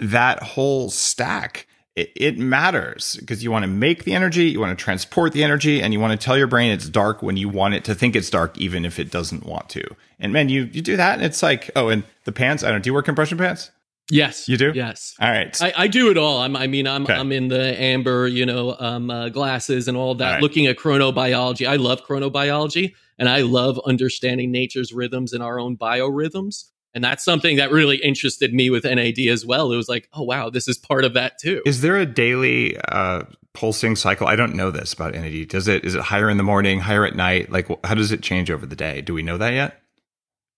that 0.00 0.42
whole 0.42 0.88
stack. 0.88 1.66
It, 1.96 2.10
it 2.16 2.38
matters 2.38 3.16
because 3.20 3.44
you 3.44 3.52
want 3.52 3.62
to 3.62 3.68
make 3.68 4.02
the 4.02 4.14
energy, 4.14 4.48
you 4.48 4.58
want 4.58 4.76
to 4.76 4.82
transport 4.82 5.32
the 5.32 5.44
energy, 5.44 5.80
and 5.80 5.92
you 5.92 6.00
want 6.00 6.18
to 6.18 6.24
tell 6.24 6.36
your 6.36 6.48
brain 6.48 6.72
it's 6.72 6.88
dark 6.88 7.22
when 7.22 7.36
you 7.36 7.48
want 7.48 7.74
it 7.74 7.84
to 7.84 7.94
think 7.94 8.16
it's 8.16 8.30
dark, 8.30 8.58
even 8.58 8.84
if 8.84 8.98
it 8.98 9.12
doesn't 9.12 9.46
want 9.46 9.68
to. 9.70 9.84
And 10.18 10.32
man, 10.32 10.48
you 10.48 10.64
you 10.72 10.82
do 10.82 10.96
that, 10.96 11.14
and 11.14 11.24
it's 11.24 11.42
like, 11.42 11.70
oh, 11.76 11.88
and 11.88 12.02
the 12.24 12.32
pants. 12.32 12.64
I 12.64 12.70
don't. 12.70 12.82
Do 12.82 12.88
you 12.88 12.94
wear 12.94 13.02
compression 13.02 13.38
pants? 13.38 13.70
Yes, 14.10 14.48
you 14.48 14.56
do. 14.56 14.72
Yes. 14.74 15.14
All 15.18 15.30
right. 15.30 15.56
I, 15.62 15.72
I 15.76 15.86
do 15.86 16.10
it 16.10 16.18
all. 16.18 16.38
I'm, 16.38 16.56
I 16.56 16.66
mean, 16.66 16.86
I'm 16.86 17.04
okay. 17.04 17.14
I'm 17.14 17.32
in 17.32 17.48
the 17.48 17.80
amber, 17.80 18.26
you 18.26 18.44
know, 18.44 18.76
um, 18.78 19.10
uh, 19.10 19.30
glasses 19.30 19.88
and 19.88 19.96
all 19.96 20.14
that. 20.16 20.26
All 20.26 20.32
right. 20.34 20.42
Looking 20.42 20.66
at 20.66 20.76
chronobiology, 20.76 21.66
I 21.66 21.76
love 21.76 22.04
chronobiology, 22.04 22.94
and 23.18 23.28
I 23.28 23.42
love 23.42 23.80
understanding 23.86 24.50
nature's 24.50 24.92
rhythms 24.92 25.32
and 25.32 25.42
our 25.42 25.58
own 25.58 25.78
biorhythms. 25.78 26.64
And 26.94 27.02
that's 27.02 27.24
something 27.24 27.56
that 27.56 27.72
really 27.72 27.96
interested 27.96 28.54
me 28.54 28.70
with 28.70 28.84
NAD 28.84 29.18
as 29.28 29.44
well. 29.44 29.72
It 29.72 29.76
was 29.76 29.88
like, 29.88 30.08
oh 30.12 30.22
wow, 30.22 30.50
this 30.50 30.68
is 30.68 30.78
part 30.78 31.04
of 31.04 31.14
that 31.14 31.38
too. 31.38 31.62
Is 31.66 31.80
there 31.80 31.96
a 31.96 32.06
daily 32.06 32.78
uh, 32.78 33.24
pulsing 33.52 33.96
cycle? 33.96 34.26
I 34.26 34.36
don't 34.36 34.54
know 34.54 34.70
this 34.70 34.92
about 34.92 35.14
NAD. 35.14 35.48
Does 35.48 35.66
it 35.66 35.84
is 35.84 35.94
it 35.94 36.02
higher 36.02 36.30
in 36.30 36.36
the 36.36 36.44
morning, 36.44 36.80
higher 36.80 37.04
at 37.04 37.16
night? 37.16 37.50
Like, 37.50 37.68
how 37.84 37.94
does 37.94 38.12
it 38.12 38.22
change 38.22 38.50
over 38.50 38.64
the 38.64 38.76
day? 38.76 39.00
Do 39.00 39.12
we 39.12 39.22
know 39.22 39.38
that 39.38 39.50
yet? 39.50 39.80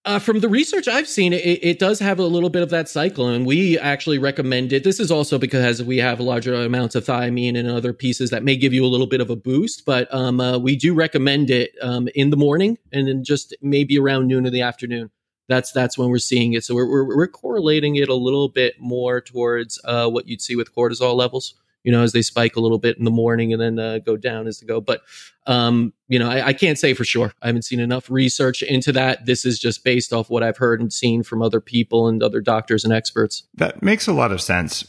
Uh, 0.04 0.20
from 0.20 0.38
the 0.38 0.48
research 0.48 0.86
I've 0.86 1.08
seen, 1.08 1.32
it, 1.32 1.38
it, 1.64 1.80
does 1.80 1.98
have 1.98 2.20
a 2.20 2.24
little 2.24 2.48
bit 2.48 2.62
of 2.62 2.70
that 2.70 2.88
cycle, 2.88 3.26
and 3.26 3.44
we 3.44 3.76
actually 3.76 4.18
recommend 4.18 4.72
it. 4.72 4.84
This 4.84 5.00
is 5.00 5.10
also 5.10 5.36
because 5.36 5.82
we 5.82 5.96
have 5.96 6.20
larger 6.20 6.54
amounts 6.54 6.94
of 6.94 7.04
thiamine 7.04 7.58
and 7.58 7.68
other 7.68 7.92
pieces 7.92 8.30
that 8.30 8.44
may 8.44 8.54
give 8.54 8.72
you 8.72 8.84
a 8.84 8.86
little 8.86 9.08
bit 9.08 9.20
of 9.20 9.30
a 9.30 9.36
boost, 9.36 9.84
but 9.84 10.06
um, 10.14 10.40
uh, 10.40 10.58
we 10.58 10.76
do 10.76 10.94
recommend 10.94 11.50
it 11.50 11.72
um, 11.82 12.08
in 12.14 12.30
the 12.30 12.36
morning 12.36 12.78
and 12.92 13.08
then 13.08 13.24
just 13.24 13.52
maybe 13.60 13.98
around 13.98 14.28
noon 14.28 14.46
in 14.46 14.52
the 14.52 14.62
afternoon. 14.62 15.10
That's 15.48 15.72
that's 15.72 15.96
when 15.96 16.08
we're 16.08 16.18
seeing 16.18 16.54
it. 16.54 16.64
So 16.64 16.74
we're 16.74 16.90
we're, 16.90 17.16
we're 17.16 17.28
correlating 17.28 17.96
it 17.96 18.08
a 18.08 18.14
little 18.14 18.48
bit 18.48 18.80
more 18.80 19.20
towards 19.20 19.80
uh, 19.84 20.08
what 20.08 20.28
you'd 20.28 20.42
see 20.42 20.56
with 20.56 20.74
cortisol 20.74 21.14
levels 21.14 21.54
you 21.86 21.92
know, 21.92 22.02
as 22.02 22.10
they 22.10 22.20
spike 22.20 22.56
a 22.56 22.60
little 22.60 22.80
bit 22.80 22.98
in 22.98 23.04
the 23.04 23.12
morning 23.12 23.52
and 23.52 23.62
then 23.62 23.78
uh, 23.78 23.98
go 23.98 24.16
down 24.16 24.48
as 24.48 24.58
they 24.58 24.66
go. 24.66 24.80
But, 24.80 25.02
um, 25.46 25.92
you 26.08 26.18
know, 26.18 26.28
I, 26.28 26.48
I, 26.48 26.52
can't 26.52 26.76
say 26.76 26.94
for 26.94 27.04
sure. 27.04 27.32
I 27.42 27.46
haven't 27.46 27.62
seen 27.62 27.78
enough 27.78 28.10
research 28.10 28.60
into 28.60 28.90
that. 28.92 29.24
This 29.24 29.44
is 29.44 29.60
just 29.60 29.84
based 29.84 30.12
off 30.12 30.28
what 30.28 30.42
I've 30.42 30.56
heard 30.56 30.80
and 30.80 30.92
seen 30.92 31.22
from 31.22 31.42
other 31.42 31.60
people 31.60 32.08
and 32.08 32.24
other 32.24 32.40
doctors 32.40 32.82
and 32.82 32.92
experts. 32.92 33.44
That 33.54 33.84
makes 33.84 34.08
a 34.08 34.12
lot 34.12 34.32
of 34.32 34.42
sense. 34.42 34.84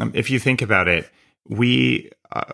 Um, 0.00 0.10
if 0.14 0.30
you 0.30 0.38
think 0.38 0.62
about 0.62 0.88
it, 0.88 1.10
we 1.46 2.10
uh, 2.32 2.44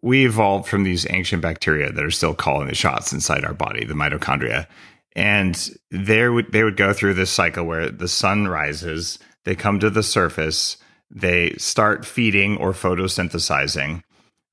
we 0.00 0.24
evolved 0.24 0.66
from 0.66 0.84
these 0.84 1.06
ancient 1.10 1.42
bacteria 1.42 1.92
that 1.92 2.04
are 2.04 2.10
still 2.10 2.34
calling 2.34 2.68
the 2.68 2.74
shots 2.74 3.12
inside 3.12 3.44
our 3.44 3.54
body, 3.54 3.84
the 3.84 3.94
mitochondria, 3.94 4.66
and 5.14 5.70
they 5.90 6.28
would 6.28 6.52
they 6.52 6.64
would 6.64 6.76
go 6.76 6.92
through 6.92 7.14
this 7.14 7.30
cycle 7.30 7.64
where 7.64 7.90
the 7.90 8.08
sun 8.08 8.48
rises, 8.48 9.18
they 9.44 9.54
come 9.54 9.78
to 9.80 9.90
the 9.90 10.02
surface, 10.02 10.76
they 11.10 11.54
start 11.58 12.06
feeding 12.06 12.56
or 12.56 12.72
photosynthesizing, 12.72 14.02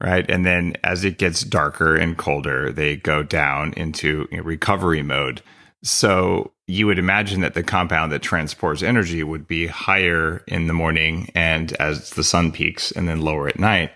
right? 0.01 0.29
And 0.29 0.45
then 0.45 0.75
as 0.83 1.05
it 1.05 1.17
gets 1.17 1.41
darker 1.41 1.95
and 1.95 2.17
colder, 2.17 2.71
they 2.71 2.97
go 2.97 3.23
down 3.23 3.73
into 3.73 4.27
recovery 4.31 5.01
mode. 5.01 5.41
So 5.81 6.51
you 6.67 6.87
would 6.87 6.99
imagine 6.99 7.41
that 7.41 7.53
the 7.53 7.63
compound 7.63 8.11
that 8.11 8.21
transports 8.21 8.83
energy 8.83 9.23
would 9.23 9.47
be 9.47 9.67
higher 9.67 10.43
in 10.45 10.67
the 10.67 10.73
morning 10.73 11.31
and 11.33 11.71
as 11.73 12.11
the 12.11 12.23
sun 12.23 12.51
peaks, 12.51 12.91
and 12.91 13.07
then 13.07 13.21
lower 13.21 13.47
at 13.47 13.59
night. 13.59 13.91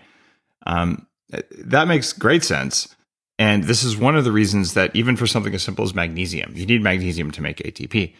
Um, 0.66 1.06
that 1.58 1.88
makes 1.88 2.12
great 2.12 2.42
sense. 2.42 2.94
And 3.38 3.64
this 3.64 3.82
is 3.82 3.96
one 3.96 4.16
of 4.16 4.24
the 4.24 4.32
reasons 4.32 4.74
that 4.74 4.94
even 4.94 5.16
for 5.16 5.26
something 5.26 5.54
as 5.54 5.62
simple 5.62 5.84
as 5.84 5.94
magnesium, 5.94 6.52
you 6.54 6.66
need 6.66 6.82
magnesium 6.82 7.30
to 7.32 7.42
make 7.42 7.58
ATP. 7.58 8.14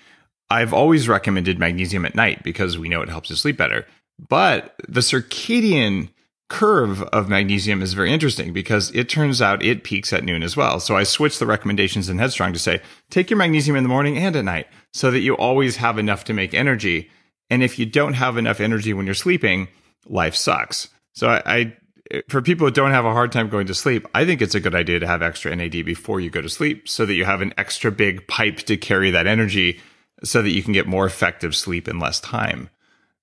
I've 0.51 0.75
always 0.75 1.09
recommended 1.09 1.59
magnesium 1.59 2.05
at 2.05 2.15
night 2.15 2.43
because 2.43 2.79
we 2.79 2.89
know 2.89 3.03
it 3.03 3.09
helps 3.09 3.31
you 3.31 3.37
sleep 3.37 3.57
better. 3.57 3.87
But 4.29 4.75
the 4.89 5.01
circadian 5.01 6.11
curve 6.51 7.03
of 7.05 7.29
magnesium 7.29 7.81
is 7.81 7.95
very 7.95 8.13
interesting 8.13 8.53
because 8.53 8.91
it 8.95 9.09
turns 9.09 9.41
out 9.41 9.63
it 9.63 9.83
peaks 9.83 10.13
at 10.13 10.25
noon 10.25 10.43
as 10.43 10.57
well. 10.57 10.79
So 10.79 10.97
I 10.97 11.05
switched 11.05 11.39
the 11.39 11.47
recommendations 11.47 12.09
in 12.09 12.19
Headstrong 12.19 12.53
to 12.53 12.59
say 12.59 12.81
take 13.11 13.31
your 13.31 13.39
magnesium 13.39 13.77
in 13.77 13.83
the 13.83 13.89
morning 13.89 14.19
and 14.19 14.37
at 14.37 14.45
night 14.45 14.67
so 14.93 15.11
that 15.11 15.21
you 15.21 15.37
always 15.37 15.77
have 15.77 15.99
enough 15.99 16.25
to 16.25 16.35
make 16.35 16.55
energy. 16.55 17.11
And 17.51 17.63
if 17.63 17.79
you 17.79 17.87
don't 17.87 18.15
have 18.15 18.37
enough 18.37 18.61
energy 18.61 18.93
when 18.93 19.07
you're 19.07 19.15
sleeping, 19.15 19.69
life 20.07 20.35
sucks. 20.35 20.89
So 21.15 21.29
I, 21.29 21.43
I 21.47 21.77
for 22.29 22.43
people 22.43 22.67
who 22.67 22.73
don't 22.73 22.91
have 22.91 23.05
a 23.05 23.13
hard 23.13 23.33
time 23.33 23.49
going 23.49 23.67
to 23.67 23.75
sleep, 23.75 24.07
I 24.15 24.25
think 24.25 24.43
it's 24.43 24.55
a 24.55 24.61
good 24.61 24.75
idea 24.75 25.01
to 25.01 25.07
have 25.07 25.23
extra 25.23 25.55
NAD 25.55 25.85
before 25.85 26.21
you 26.21 26.31
go 26.31 26.43
to 26.43 26.49
sleep 26.49 26.89
so 26.89 27.07
that 27.07 27.15
you 27.15 27.25
have 27.25 27.41
an 27.41 27.55
extra 27.57 27.91
big 27.91 28.27
pipe 28.27 28.59
to 28.59 28.77
carry 28.77 29.11
that 29.11 29.27
energy 29.27 29.81
so 30.23 30.43
that 30.43 30.51
you 30.51 30.63
can 30.63 30.73
get 30.73 30.87
more 30.87 31.07
effective 31.07 31.57
sleep 31.57 31.89
in 31.89 31.99
less 31.99 32.21
time. 32.21 32.71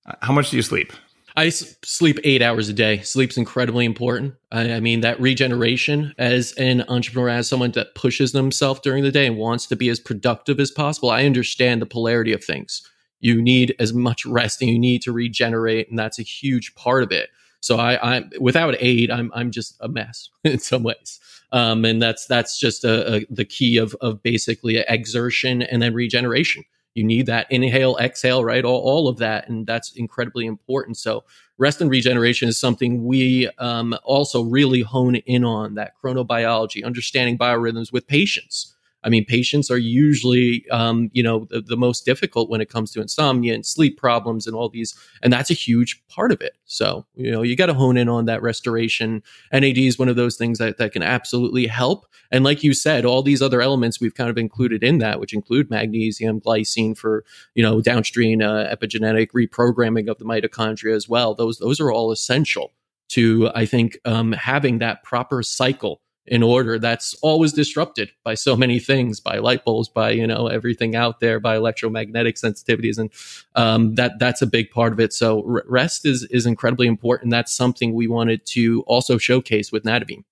Uh, 0.05 0.13
how 0.21 0.33
much 0.33 0.49
do 0.49 0.57
you 0.57 0.63
sleep? 0.63 0.93
I 1.35 1.47
s- 1.47 1.75
sleep 1.83 2.19
eight 2.23 2.41
hours 2.41 2.69
a 2.69 2.73
day. 2.73 3.01
Sleep's 3.01 3.37
incredibly 3.37 3.85
important. 3.85 4.35
I, 4.51 4.73
I, 4.73 4.79
mean, 4.79 5.01
that 5.01 5.19
regeneration 5.19 6.13
as 6.17 6.51
an 6.53 6.83
entrepreneur, 6.89 7.29
as 7.29 7.47
someone 7.47 7.71
that 7.71 7.95
pushes 7.95 8.31
themselves 8.31 8.81
during 8.81 9.03
the 9.03 9.11
day 9.11 9.27
and 9.27 9.37
wants 9.37 9.67
to 9.67 9.75
be 9.75 9.89
as 9.89 9.99
productive 9.99 10.59
as 10.59 10.71
possible, 10.71 11.09
I 11.09 11.25
understand 11.25 11.81
the 11.81 11.85
polarity 11.85 12.33
of 12.33 12.43
things. 12.43 12.81
You 13.19 13.41
need 13.41 13.75
as 13.79 13.93
much 13.93 14.25
rest 14.25 14.61
and 14.61 14.69
you 14.69 14.79
need 14.79 15.03
to 15.03 15.11
regenerate, 15.11 15.89
and 15.89 15.97
that's 15.97 16.19
a 16.19 16.23
huge 16.23 16.75
part 16.75 17.03
of 17.03 17.11
it. 17.11 17.29
So 17.61 17.77
I, 17.77 18.17
I 18.17 18.23
without 18.39 18.75
aid, 18.79 19.09
I'm 19.09 19.31
I'm 19.33 19.51
just 19.51 19.77
a 19.79 19.87
mess 19.87 20.29
in 20.43 20.59
some 20.59 20.83
ways. 20.83 21.19
Um, 21.53 21.83
and 21.85 22.01
that's 22.01 22.27
that's 22.27 22.59
just 22.59 22.83
a, 22.83 23.15
a, 23.15 23.25
the 23.29 23.45
key 23.45 23.77
of 23.77 23.95
of 24.01 24.21
basically 24.21 24.77
exertion 24.77 25.61
and 25.61 25.81
then 25.81 25.93
regeneration 25.93 26.63
you 26.93 27.03
need 27.03 27.25
that 27.27 27.47
inhale, 27.49 27.97
exhale, 27.97 28.43
right? 28.43 28.65
All, 28.65 28.79
all 28.81 29.07
of 29.07 29.17
that. 29.17 29.47
And 29.47 29.65
that's 29.65 29.93
incredibly 29.93 30.45
important. 30.45 30.97
So 30.97 31.23
rest 31.57 31.79
and 31.81 31.89
regeneration 31.89 32.49
is 32.49 32.59
something 32.59 33.05
we 33.05 33.49
um, 33.59 33.95
also 34.03 34.43
really 34.43 34.81
hone 34.81 35.15
in 35.15 35.43
on 35.45 35.75
that 35.75 35.93
chronobiology, 36.03 36.83
understanding 36.83 37.37
biorhythms 37.37 37.93
with 37.93 38.07
patients. 38.07 38.75
I 39.03 39.09
mean, 39.09 39.25
patients 39.25 39.71
are 39.71 39.77
usually, 39.77 40.65
um, 40.69 41.09
you 41.13 41.23
know, 41.23 41.47
the, 41.49 41.61
the, 41.61 41.77
most 41.77 42.05
difficult 42.05 42.49
when 42.49 42.61
it 42.61 42.69
comes 42.69 42.91
to 42.91 43.01
insomnia 43.01 43.55
and 43.55 43.65
sleep 43.65 43.97
problems 43.97 44.45
and 44.45 44.55
all 44.55 44.69
these, 44.69 44.95
and 45.23 45.33
that's 45.33 45.49
a 45.49 45.55
huge 45.55 46.03
part 46.07 46.31
of 46.31 46.41
it. 46.41 46.55
So, 46.65 47.05
you 47.15 47.31
know, 47.31 47.41
you 47.41 47.55
got 47.55 47.65
to 47.67 47.73
hone 47.73 47.97
in 47.97 48.07
on 48.07 48.25
that 48.25 48.41
restoration. 48.41 49.23
NAD 49.51 49.77
is 49.77 49.97
one 49.97 50.09
of 50.09 50.15
those 50.15 50.37
things 50.37 50.59
that, 50.59 50.77
that 50.77 50.91
can 50.91 51.01
absolutely 51.01 51.65
help. 51.67 52.05
And 52.31 52.43
like 52.43 52.63
you 52.63 52.73
said, 52.73 53.03
all 53.03 53.23
these 53.23 53.41
other 53.41 53.61
elements 53.61 53.99
we've 53.99 54.13
kind 54.13 54.29
of 54.29 54.37
included 54.37 54.83
in 54.83 54.99
that, 54.99 55.19
which 55.19 55.33
include 55.33 55.69
magnesium, 55.69 56.39
glycine 56.39 56.95
for, 56.95 57.25
you 57.55 57.63
know, 57.63 57.81
downstream 57.81 58.41
uh, 58.41 58.65
epigenetic 58.65 59.29
reprogramming 59.31 60.09
of 60.09 60.19
the 60.19 60.25
mitochondria 60.25 60.95
as 60.95 61.09
well. 61.09 61.33
Those, 61.33 61.57
those 61.57 61.79
are 61.79 61.91
all 61.91 62.11
essential 62.11 62.71
to, 63.09 63.49
I 63.53 63.65
think, 63.65 63.97
um, 64.05 64.31
having 64.31 64.77
that 64.79 65.03
proper 65.03 65.43
cycle 65.43 66.01
in 66.31 66.41
order 66.41 66.79
that's 66.79 67.13
always 67.21 67.53
disrupted 67.53 68.09
by 68.23 68.33
so 68.33 68.55
many 68.55 68.79
things 68.79 69.19
by 69.19 69.37
light 69.37 69.63
bulbs 69.63 69.89
by 69.89 70.09
you 70.09 70.25
know 70.25 70.47
everything 70.47 70.95
out 70.95 71.19
there 71.19 71.39
by 71.39 71.55
electromagnetic 71.55 72.37
sensitivities 72.37 72.97
and 72.97 73.11
um, 73.55 73.93
that 73.95 74.17
that's 74.17 74.41
a 74.41 74.47
big 74.47 74.71
part 74.71 74.93
of 74.93 74.99
it. 74.99 75.13
So 75.13 75.43
rest 75.67 76.05
is 76.05 76.23
is 76.31 76.47
incredibly 76.47 76.87
important. 76.87 77.29
That's 77.29 77.53
something 77.53 77.93
we 77.93 78.07
wanted 78.07 78.45
to 78.47 78.81
also 78.87 79.19
showcase 79.19 79.71
with 79.71 79.83
Nadovim 79.83 80.23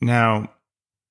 now 0.00 0.50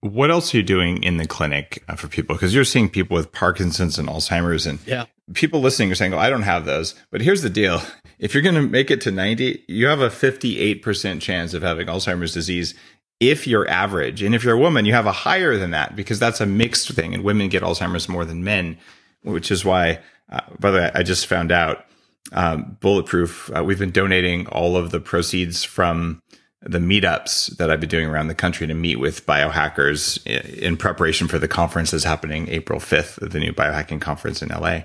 what 0.02 0.32
else 0.32 0.54
are 0.54 0.58
you 0.58 0.64
doing 0.64 1.04
in 1.04 1.18
the 1.18 1.28
clinic 1.28 1.84
uh, 1.90 1.96
for 1.96 2.08
people? 2.08 2.34
Because 2.34 2.56
you're 2.56 2.64
seeing 2.64 2.90
people 2.90 3.16
with 3.16 3.34
parkinson's 3.34 4.00
and 4.00 4.08
alzheimer's 4.08 4.66
and 4.66 4.80
yeah. 4.86 5.06
people 5.34 5.60
listening 5.60 5.92
are 5.92 5.96
saying 5.96 6.14
oh 6.14 6.18
i 6.18 6.30
don't 6.30 6.44
have 6.44 6.66
those. 6.66 6.96
But 7.12 7.22
here's 7.22 7.42
the 7.42 7.50
deal. 7.50 7.82
If 8.18 8.34
you're 8.34 8.44
going 8.44 8.56
to 8.56 8.62
make 8.62 8.92
it 8.92 9.02
to 9.02 9.12
90 9.12 9.66
you 9.68 9.88
have 9.88 10.02
a 10.02 10.10
58% 10.10 11.22
chance 11.22 11.54
of 11.54 11.64
having 11.64 11.88
alzheimer's 11.88 12.34
disease 12.34 12.76
if 13.20 13.48
you're 13.48 13.70
average. 13.70 14.22
And 14.22 14.34
if 14.34 14.44
you're 14.44 14.56
a 14.56 14.60
woman, 14.60 14.86
you 14.86 14.94
have 14.94 15.06
a 15.06 15.12
higher 15.12 15.58
than 15.58 15.72
that 15.72 15.96
because 15.96 16.20
that's 16.20 16.42
a 16.42 16.46
mixed 16.46 16.90
thing. 16.92 17.14
And 17.14 17.24
women 17.24 17.50
get 17.50 17.64
Alzheimer's 17.64 18.10
more 18.10 18.26
than 18.26 18.44
men, 18.44 18.78
which 19.24 19.52
is 19.52 19.66
why, 19.66 20.00
uh, 20.32 20.42
by 20.60 20.72
the 20.72 20.78
way, 20.78 20.92
I 20.94 21.04
just 21.04 21.28
found 21.28 21.52
out 21.52 21.86
um, 22.32 22.78
Bulletproof, 22.80 23.52
uh, 23.56 23.64
we've 23.64 23.80
been 23.80 23.92
donating 23.92 24.48
all 24.48 24.78
of 24.78 24.92
the 24.92 25.00
proceeds 25.00 25.64
from 25.64 26.22
the 26.62 26.80
meetups 26.80 27.58
that 27.58 27.72
I've 27.72 27.80
been 27.80 27.90
doing 27.90 28.08
around 28.08 28.28
the 28.28 28.36
country 28.36 28.68
to 28.68 28.74
meet 28.74 28.98
with 28.98 29.26
biohackers 29.26 30.26
in 30.58 30.76
preparation 30.76 31.28
for 31.28 31.40
the 31.40 31.48
conference 31.48 31.92
that's 31.92 32.04
happening 32.04 32.50
April 32.50 32.80
5th, 32.80 33.30
the 33.30 33.40
new 33.40 33.54
biohacking 33.54 34.02
conference 34.02 34.42
in 34.42 34.50
LA. 34.50 34.82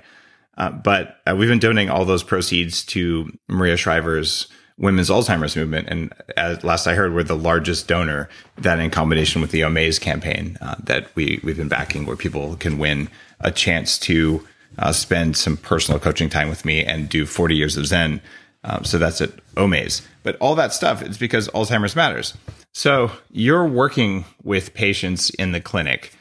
Uh, 0.56 0.70
but 0.70 1.18
uh, 1.26 1.34
we've 1.36 1.48
been 1.48 1.58
donating 1.58 1.90
all 1.90 2.04
those 2.04 2.22
proceeds 2.22 2.84
to 2.84 3.28
Maria 3.48 3.76
Shriver's 3.76 4.46
women's 4.78 5.08
Alzheimer's 5.08 5.56
movement. 5.56 5.88
And 5.88 6.12
as 6.36 6.64
last 6.64 6.86
I 6.86 6.94
heard, 6.94 7.14
we're 7.14 7.22
the 7.22 7.36
largest 7.36 7.86
donor 7.86 8.28
that 8.58 8.80
in 8.80 8.90
combination 8.90 9.40
with 9.40 9.50
the 9.50 9.60
Omaze 9.60 10.00
campaign 10.00 10.58
uh, 10.60 10.76
that 10.84 11.14
we, 11.14 11.40
we've 11.44 11.56
been 11.56 11.68
backing 11.68 12.06
where 12.06 12.16
people 12.16 12.56
can 12.56 12.78
win 12.78 13.08
a 13.40 13.50
chance 13.50 13.98
to 14.00 14.46
uh, 14.78 14.92
spend 14.92 15.36
some 15.36 15.56
personal 15.56 16.00
coaching 16.00 16.28
time 16.28 16.48
with 16.48 16.64
me 16.64 16.84
and 16.84 17.08
do 17.08 17.26
40 17.26 17.54
years 17.54 17.76
of 17.76 17.86
Zen. 17.86 18.20
Um, 18.64 18.84
so 18.84 18.98
that's 18.98 19.20
at 19.20 19.30
Omaze. 19.54 20.02
But 20.22 20.36
all 20.36 20.54
that 20.56 20.72
stuff 20.72 21.02
is 21.02 21.18
because 21.18 21.48
Alzheimer's 21.48 21.94
matters. 21.94 22.34
So 22.72 23.12
you're 23.30 23.66
working 23.66 24.24
with 24.42 24.74
patients 24.74 25.30
in 25.30 25.52
the 25.52 25.60
clinic 25.60 26.12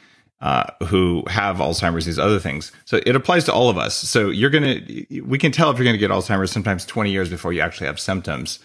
uh, 0.44 0.64
who 0.84 1.24
have 1.26 1.56
Alzheimer's, 1.56 2.04
these 2.04 2.18
other 2.18 2.38
things. 2.38 2.70
So 2.84 3.00
it 3.06 3.16
applies 3.16 3.44
to 3.44 3.52
all 3.52 3.70
of 3.70 3.78
us. 3.78 3.96
So 3.96 4.28
you're 4.28 4.50
going 4.50 4.84
to, 4.84 5.20
we 5.22 5.38
can 5.38 5.52
tell 5.52 5.70
if 5.70 5.78
you're 5.78 5.86
going 5.86 5.94
to 5.94 5.98
get 5.98 6.10
Alzheimer's 6.10 6.52
sometimes 6.52 6.84
20 6.84 7.10
years 7.10 7.30
before 7.30 7.54
you 7.54 7.62
actually 7.62 7.86
have 7.86 7.98
symptoms. 7.98 8.58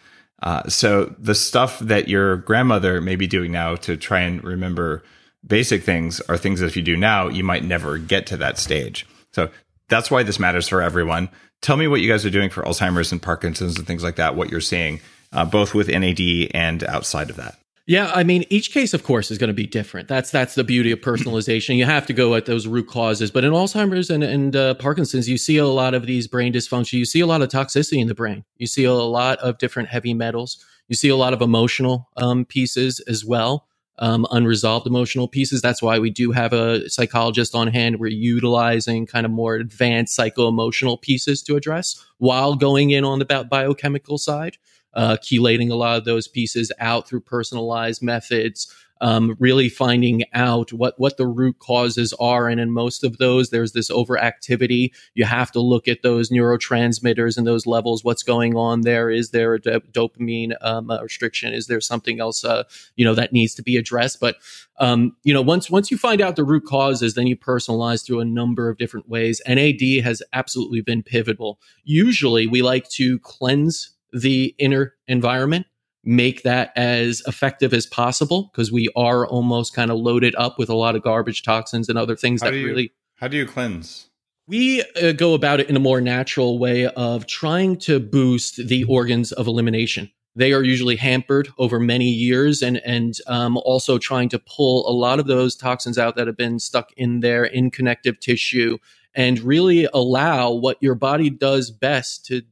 Uh, 0.44 0.68
so 0.68 1.16
the 1.18 1.34
stuff 1.34 1.80
that 1.80 2.10
your 2.10 2.36
grandmother 2.36 3.00
may 3.00 3.16
be 3.16 3.28
doing 3.28 3.54
now 3.54 3.78
to 3.78 3.96
try 3.96 4.20
and 4.20 4.44
remember 4.44 5.04
basic 5.48 5.84
things 5.84 6.20
are 6.22 6.36
things 6.36 6.60
that 6.60 6.66
if 6.66 6.76
you 6.76 6.84
do 6.84 6.98
now, 6.98 7.30
you 7.30 7.46
might 7.46 7.64
never 7.64 7.98
get 7.98 8.28
to 8.28 8.36
that 8.36 8.58
stage. 8.58 9.08
So 9.32 9.50
that's 9.88 10.12
why 10.12 10.24
this 10.24 10.38
matters 10.38 10.68
for 10.68 10.82
everyone. 10.82 11.30
Tell 11.62 11.78
me 11.78 11.88
what 11.88 12.02
you 12.02 12.10
guys 12.10 12.26
are 12.26 12.30
doing 12.30 12.50
for 12.50 12.62
Alzheimer's 12.64 13.14
and 13.14 13.22
Parkinson's 13.22 13.78
and 13.78 13.88
things 13.88 14.04
like 14.04 14.18
that, 14.18 14.36
what 14.36 14.50
you're 14.50 14.60
seeing, 14.60 15.00
uh, 15.32 15.46
both 15.46 15.74
with 15.74 15.88
NAD 15.88 16.52
and 16.54 16.84
outside 16.84 17.30
of 17.30 17.38
that. 17.38 17.59
Yeah, 17.90 18.12
I 18.14 18.24
mean, 18.24 18.46
each 18.52 18.72
case, 18.72 18.94
of 18.94 19.02
course, 19.02 19.32
is 19.32 19.40
going 19.40 19.48
to 19.48 19.54
be 19.56 19.66
different. 19.66 20.08
That's 20.08 20.30
that's 20.30 20.54
the 20.54 20.64
beauty 20.64 20.92
of 20.92 21.02
personalization. 21.02 21.76
You 21.76 21.86
have 21.86 22.06
to 22.06 22.14
go 22.14 22.36
at 22.36 22.46
those 22.46 22.68
root 22.68 22.88
causes. 22.88 23.32
But 23.32 23.44
in 23.44 23.52
Alzheimer's 23.52 24.12
and, 24.12 24.24
and 24.24 24.56
uh, 24.56 24.76
Parkinson's, 24.76 25.28
you 25.28 25.40
see 25.40 25.58
a 25.58 25.66
lot 25.66 25.96
of 25.96 26.06
these 26.06 26.28
brain 26.28 26.54
dysfunction. 26.54 26.94
You 27.00 27.06
see 27.06 27.20
a 27.20 27.26
lot 27.26 27.42
of 27.42 27.50
toxicity 27.50 28.00
in 28.00 28.08
the 28.08 28.14
brain. 28.14 28.46
You 28.58 28.68
see 28.68 28.84
a 28.84 28.94
lot 28.94 29.40
of 29.40 29.58
different 29.58 29.90
heavy 29.90 30.14
metals. 30.14 30.64
You 30.88 30.96
see 30.96 31.10
a 31.10 31.16
lot 31.16 31.34
of 31.34 31.42
emotional 31.42 32.10
um, 32.16 32.46
pieces 32.46 33.00
as 33.08 33.26
well, 33.26 33.66
um, 33.98 34.28
unresolved 34.30 34.86
emotional 34.86 35.28
pieces. 35.28 35.60
That's 35.60 35.82
why 35.82 35.98
we 35.98 36.12
do 36.12 36.32
have 36.32 36.54
a 36.54 36.88
psychologist 36.92 37.56
on 37.56 37.70
hand. 37.70 38.00
We're 38.00 38.12
utilizing 38.12 39.08
kind 39.08 39.26
of 39.26 39.32
more 39.32 39.56
advanced 39.56 40.14
psycho 40.14 40.48
emotional 40.48 40.98
pieces 40.98 41.42
to 41.42 41.56
address 41.56 42.06
while 42.20 42.54
going 42.54 42.92
in 42.92 43.04
on 43.04 43.18
the 43.18 43.48
biochemical 43.50 44.20
side 44.20 44.58
uh, 44.94 45.18
chelating 45.22 45.72
a 45.72 45.76
lot 45.76 45.98
of 45.98 46.06
those 46.06 46.28
pieces 46.28 46.72
out 46.80 47.08
through 47.08 47.22
personalized 47.22 48.02
methods, 48.02 48.74
um, 49.02 49.36
really 49.40 49.70
finding 49.70 50.24
out 50.34 50.74
what 50.74 51.00
what 51.00 51.18
the 51.18 51.28
root 51.28 51.60
causes 51.60 52.14
are. 52.20 52.50
And 52.50 52.60
in 52.60 52.72
most 52.72 53.04
of 53.04 53.18
those, 53.18 53.50
there's 53.50 53.72
this 53.72 53.90
overactivity. 53.90 54.92
You 55.14 55.26
have 55.26 55.52
to 55.54 55.62
look 55.62 55.88
at 55.88 56.02
those 56.02 56.30
neurotransmitters 56.30 57.38
and 57.38 57.48
those 57.48 57.66
levels. 57.66 58.04
What's 58.04 58.24
going 58.24 58.58
on 58.58 58.82
there? 58.82 59.10
Is 59.10 59.32
there 59.32 59.54
a 59.54 59.60
dopamine 59.60 60.54
um, 60.62 60.92
restriction? 61.02 61.54
Is 61.54 61.68
there 61.68 61.80
something 61.80 62.20
else 62.20 62.44
uh, 62.44 62.64
you 62.96 63.06
know 63.06 63.16
that 63.16 63.32
needs 63.32 63.56
to 63.56 63.64
be 63.64 63.78
addressed? 63.78 64.20
But 64.20 64.36
um, 64.80 65.16
you 65.24 65.34
know, 65.34 65.42
once 65.42 65.70
once 65.70 65.92
you 65.92 65.98
find 65.98 66.20
out 66.20 66.36
the 66.36 66.44
root 66.44 66.66
causes, 66.66 67.14
then 67.14 67.28
you 67.28 67.38
personalize 67.38 68.06
through 68.06 68.20
a 68.20 68.26
number 68.26 68.70
of 68.70 68.78
different 68.78 69.08
ways. 69.08 69.42
NAD 69.48 70.04
has 70.04 70.22
absolutely 70.34 70.82
been 70.82 71.04
pivotal. 71.04 71.60
Usually, 71.86 72.48
we 72.48 72.62
like 72.62 72.90
to 72.90 73.20
cleanse 73.20 73.92
the 74.14 74.56
inner 74.58 74.94
environment, 75.08 75.68
make 76.04 76.44
that 76.44 76.72
as 76.76 77.22
effective 77.28 77.74
as 77.74 77.86
possible 77.86 78.50
because 78.52 78.72
we 78.72 78.90
are 78.96 79.28
almost 79.28 79.74
kind 79.74 79.92
of 79.92 79.98
loaded 79.98 80.34
up 80.38 80.58
with 80.58 80.70
a 80.70 80.76
lot 80.76 80.96
of 80.96 81.04
garbage 81.04 81.44
toxins 81.44 81.90
and 81.90 81.98
other 81.98 82.16
things 82.16 82.42
how 82.42 82.50
that 82.50 82.58
you, 82.58 82.66
really. 82.66 82.94
How 83.16 83.28
do 83.28 83.38
you 83.38 83.46
cleanse? 83.46 84.08
We 84.48 84.84
uh, 85.02 85.12
go 85.12 85.34
about 85.34 85.60
it 85.60 85.70
in 85.70 85.76
a 85.76 85.80
more 85.80 86.02
natural 86.02 86.58
way 86.58 86.88
of 86.88 87.28
trying 87.28 87.78
to 87.80 88.00
boost 88.00 88.68
the 88.68 88.84
organs 88.86 89.32
of 89.32 89.46
elimination. 89.46 90.10
They 90.36 90.54
are 90.54 90.64
usually 90.64 90.96
hampered 90.96 91.50
over 91.58 91.80
many 91.80 92.10
years, 92.10 92.62
and 92.62 92.78
and 92.86 93.14
um, 93.28 93.58
also 93.58 93.98
trying 93.98 94.30
to 94.30 94.40
pull 94.40 94.90
a 94.90 94.94
lot 94.94 95.20
of 95.20 95.28
those 95.28 95.56
toxins 95.56 95.98
out 95.98 96.16
that 96.16 96.28
have 96.28 96.38
been 96.38 96.60
stuck 96.60 96.92
in 96.96 97.20
there 97.20 97.44
in 97.44 97.72
connective 97.72 98.20
tissue, 98.20 98.78
and 99.14 99.40
really 99.40 99.88
allow 99.94 100.52
what 100.52 100.78
your 100.82 100.96
body 100.96 101.30
does 101.30 101.72
best 101.72 102.26
to 102.28 102.44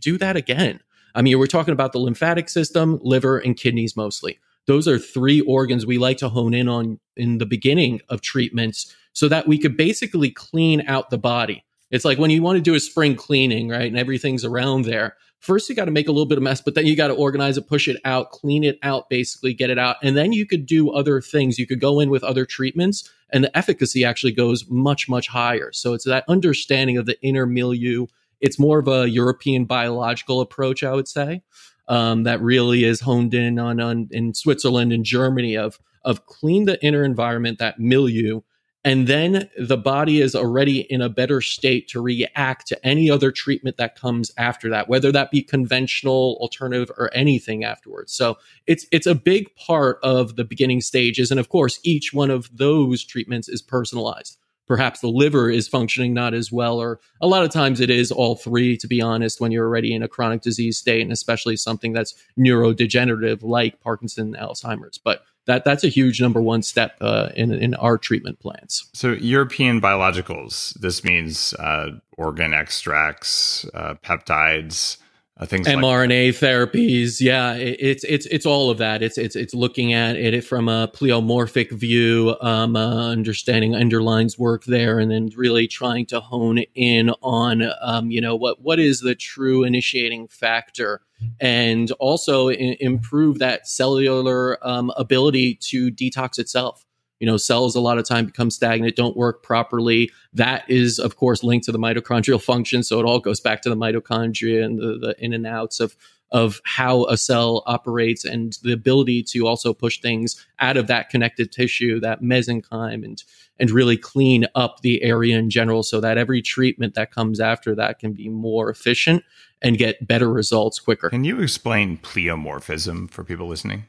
do 0.00 0.18
that 0.18 0.36
again. 0.36 0.80
I 1.16 1.22
mean, 1.22 1.38
we're 1.38 1.46
talking 1.46 1.72
about 1.72 1.92
the 1.92 1.98
lymphatic 1.98 2.50
system, 2.50 3.00
liver, 3.02 3.38
and 3.38 3.56
kidneys 3.56 3.96
mostly. 3.96 4.38
Those 4.66 4.86
are 4.86 4.98
three 4.98 5.40
organs 5.40 5.86
we 5.86 5.96
like 5.96 6.18
to 6.18 6.28
hone 6.28 6.52
in 6.52 6.68
on 6.68 7.00
in 7.16 7.38
the 7.38 7.46
beginning 7.46 8.02
of 8.10 8.20
treatments 8.20 8.94
so 9.14 9.26
that 9.28 9.48
we 9.48 9.58
could 9.58 9.76
basically 9.76 10.30
clean 10.30 10.82
out 10.86 11.08
the 11.08 11.18
body. 11.18 11.64
It's 11.90 12.04
like 12.04 12.18
when 12.18 12.30
you 12.30 12.42
want 12.42 12.56
to 12.56 12.62
do 12.62 12.74
a 12.74 12.80
spring 12.80 13.14
cleaning, 13.14 13.68
right? 13.68 13.86
And 13.86 13.98
everything's 13.98 14.44
around 14.44 14.84
there. 14.84 15.16
First, 15.38 15.68
you 15.68 15.74
got 15.74 15.84
to 15.86 15.90
make 15.90 16.08
a 16.08 16.12
little 16.12 16.26
bit 16.26 16.38
of 16.38 16.44
mess, 16.44 16.60
but 16.60 16.74
then 16.74 16.84
you 16.84 16.96
got 16.96 17.08
to 17.08 17.14
organize 17.14 17.56
it, 17.56 17.68
push 17.68 17.88
it 17.88 17.98
out, 18.04 18.30
clean 18.30 18.64
it 18.64 18.78
out, 18.82 19.08
basically 19.08 19.54
get 19.54 19.70
it 19.70 19.78
out. 19.78 19.96
And 20.02 20.16
then 20.16 20.32
you 20.32 20.44
could 20.44 20.66
do 20.66 20.90
other 20.90 21.20
things. 21.20 21.58
You 21.58 21.66
could 21.66 21.80
go 21.80 22.00
in 22.00 22.10
with 22.10 22.24
other 22.24 22.44
treatments, 22.44 23.10
and 23.30 23.44
the 23.44 23.56
efficacy 23.56 24.04
actually 24.04 24.32
goes 24.32 24.68
much, 24.68 25.08
much 25.08 25.28
higher. 25.28 25.70
So 25.72 25.94
it's 25.94 26.04
that 26.04 26.24
understanding 26.28 26.98
of 26.98 27.06
the 27.06 27.20
inner 27.22 27.46
milieu 27.46 28.06
it's 28.40 28.58
more 28.58 28.78
of 28.78 28.88
a 28.88 29.08
European 29.08 29.64
biological 29.64 30.40
approach, 30.40 30.82
I 30.82 30.92
would 30.92 31.08
say, 31.08 31.42
um, 31.88 32.24
that 32.24 32.40
really 32.40 32.84
is 32.84 33.00
honed 33.00 33.34
in 33.34 33.58
on, 33.58 33.80
on 33.80 34.08
in 34.10 34.34
Switzerland 34.34 34.92
and 34.92 35.04
Germany 35.04 35.56
of 35.56 35.78
of 36.04 36.26
clean 36.26 36.66
the 36.66 36.82
inner 36.84 37.04
environment, 37.04 37.58
that 37.58 37.80
milieu, 37.80 38.40
and 38.84 39.08
then 39.08 39.50
the 39.58 39.76
body 39.76 40.20
is 40.20 40.36
already 40.36 40.82
in 40.82 41.02
a 41.02 41.08
better 41.08 41.40
state 41.40 41.88
to 41.88 42.00
react 42.00 42.68
to 42.68 42.86
any 42.86 43.10
other 43.10 43.32
treatment 43.32 43.78
that 43.78 43.98
comes 43.98 44.30
after 44.38 44.70
that, 44.70 44.88
whether 44.88 45.10
that 45.10 45.32
be 45.32 45.42
conventional, 45.42 46.38
alternative, 46.40 46.92
or 46.96 47.12
anything 47.12 47.64
afterwards. 47.64 48.12
So 48.12 48.36
it's 48.68 48.86
it's 48.92 49.06
a 49.08 49.14
big 49.16 49.54
part 49.56 49.98
of 50.04 50.36
the 50.36 50.44
beginning 50.44 50.80
stages, 50.80 51.32
and 51.32 51.40
of 51.40 51.48
course, 51.48 51.80
each 51.82 52.12
one 52.12 52.30
of 52.30 52.48
those 52.56 53.04
treatments 53.04 53.48
is 53.48 53.60
personalized 53.60 54.38
perhaps 54.66 55.00
the 55.00 55.08
liver 55.08 55.50
is 55.50 55.68
functioning 55.68 56.12
not 56.12 56.34
as 56.34 56.50
well, 56.50 56.80
or 56.80 57.00
a 57.20 57.26
lot 57.26 57.44
of 57.44 57.50
times 57.50 57.80
it 57.80 57.90
is 57.90 58.10
all 58.10 58.36
three, 58.36 58.76
to 58.76 58.86
be 58.86 59.00
honest, 59.00 59.40
when 59.40 59.52
you're 59.52 59.66
already 59.66 59.94
in 59.94 60.02
a 60.02 60.08
chronic 60.08 60.42
disease 60.42 60.78
state, 60.78 61.02
and 61.02 61.12
especially 61.12 61.56
something 61.56 61.92
that's 61.92 62.14
neurodegenerative 62.38 63.42
like 63.42 63.80
Parkinson 63.80 64.34
Alzheimer's. 64.34 64.98
But 64.98 65.22
that 65.46 65.64
that's 65.64 65.84
a 65.84 65.88
huge 65.88 66.20
number 66.20 66.40
one 66.40 66.62
step 66.62 66.96
uh, 67.00 67.30
in 67.34 67.52
in 67.52 67.74
our 67.76 67.96
treatment 67.98 68.40
plans. 68.40 68.88
So 68.92 69.12
European 69.12 69.80
biologicals. 69.80 70.74
This 70.80 71.04
means 71.04 71.54
uh, 71.54 71.92
organ 72.16 72.52
extracts, 72.52 73.64
uh, 73.72 73.94
peptides, 74.04 74.98
uh, 75.38 75.44
things 75.44 75.66
mRNA 75.68 76.26
like 76.26 76.34
therapies. 76.36 77.20
Yeah, 77.20 77.54
it, 77.54 77.76
it's 77.78 78.04
it's 78.04 78.26
it's 78.26 78.46
all 78.46 78.70
of 78.70 78.78
that. 78.78 79.02
It's 79.02 79.18
it's 79.18 79.36
it's 79.36 79.54
looking 79.54 79.92
at 79.92 80.16
it 80.16 80.44
from 80.44 80.68
a 80.68 80.88
pleomorphic 80.88 81.72
view, 81.72 82.36
um, 82.40 82.74
uh, 82.74 83.10
understanding 83.10 83.72
Enderlein's 83.72 84.38
work 84.38 84.64
there, 84.64 84.98
and 84.98 85.10
then 85.10 85.28
really 85.36 85.68
trying 85.68 86.06
to 86.06 86.20
hone 86.20 86.60
in 86.74 87.10
on 87.22 87.62
um, 87.82 88.10
you 88.10 88.20
know 88.20 88.34
what 88.34 88.62
what 88.62 88.78
is 88.78 89.00
the 89.00 89.14
true 89.14 89.62
initiating 89.62 90.26
factor, 90.28 91.02
and 91.38 91.90
also 91.92 92.48
I- 92.48 92.78
improve 92.80 93.38
that 93.38 93.68
cellular 93.68 94.58
um, 94.66 94.90
ability 94.96 95.56
to 95.56 95.90
detox 95.90 96.38
itself 96.38 96.85
you 97.20 97.26
know 97.26 97.36
cells 97.36 97.74
a 97.74 97.80
lot 97.80 97.98
of 97.98 98.06
time 98.06 98.26
become 98.26 98.50
stagnant 98.50 98.96
don't 98.96 99.16
work 99.16 99.42
properly. 99.42 100.10
That 100.32 100.68
is 100.70 100.98
of 100.98 101.16
course 101.16 101.42
linked 101.42 101.66
to 101.66 101.72
the 101.72 101.78
mitochondrial 101.78 102.42
function. 102.42 102.82
So 102.82 103.00
it 103.00 103.04
all 103.04 103.20
goes 103.20 103.40
back 103.40 103.62
to 103.62 103.70
the 103.70 103.76
mitochondria 103.76 104.64
and 104.64 104.78
the, 104.78 104.98
the 104.98 105.16
in 105.18 105.32
and 105.32 105.46
outs 105.46 105.80
of 105.80 105.96
of 106.32 106.60
how 106.64 107.04
a 107.06 107.16
cell 107.16 107.62
operates 107.66 108.24
and 108.24 108.58
the 108.62 108.72
ability 108.72 109.22
to 109.22 109.46
also 109.46 109.72
push 109.72 110.00
things 110.00 110.44
out 110.58 110.76
of 110.76 110.88
that 110.88 111.08
connected 111.08 111.52
tissue 111.52 112.00
that 112.00 112.20
mesenchyme 112.20 113.04
and 113.04 113.22
and 113.58 113.70
really 113.70 113.96
clean 113.96 114.44
up 114.54 114.80
the 114.82 115.02
area 115.02 115.38
in 115.38 115.48
general 115.48 115.82
so 115.82 116.00
that 116.00 116.18
every 116.18 116.42
treatment 116.42 116.94
that 116.94 117.10
comes 117.10 117.40
after 117.40 117.74
that 117.74 117.98
can 117.98 118.12
be 118.12 118.28
more 118.28 118.68
efficient 118.68 119.24
and 119.62 119.78
get 119.78 120.06
better 120.06 120.30
results 120.30 120.78
quicker. 120.78 121.08
Can 121.08 121.24
you 121.24 121.40
explain 121.40 121.96
pleomorphism 121.96 123.10
for 123.10 123.24
people 123.24 123.46
listening 123.46 123.86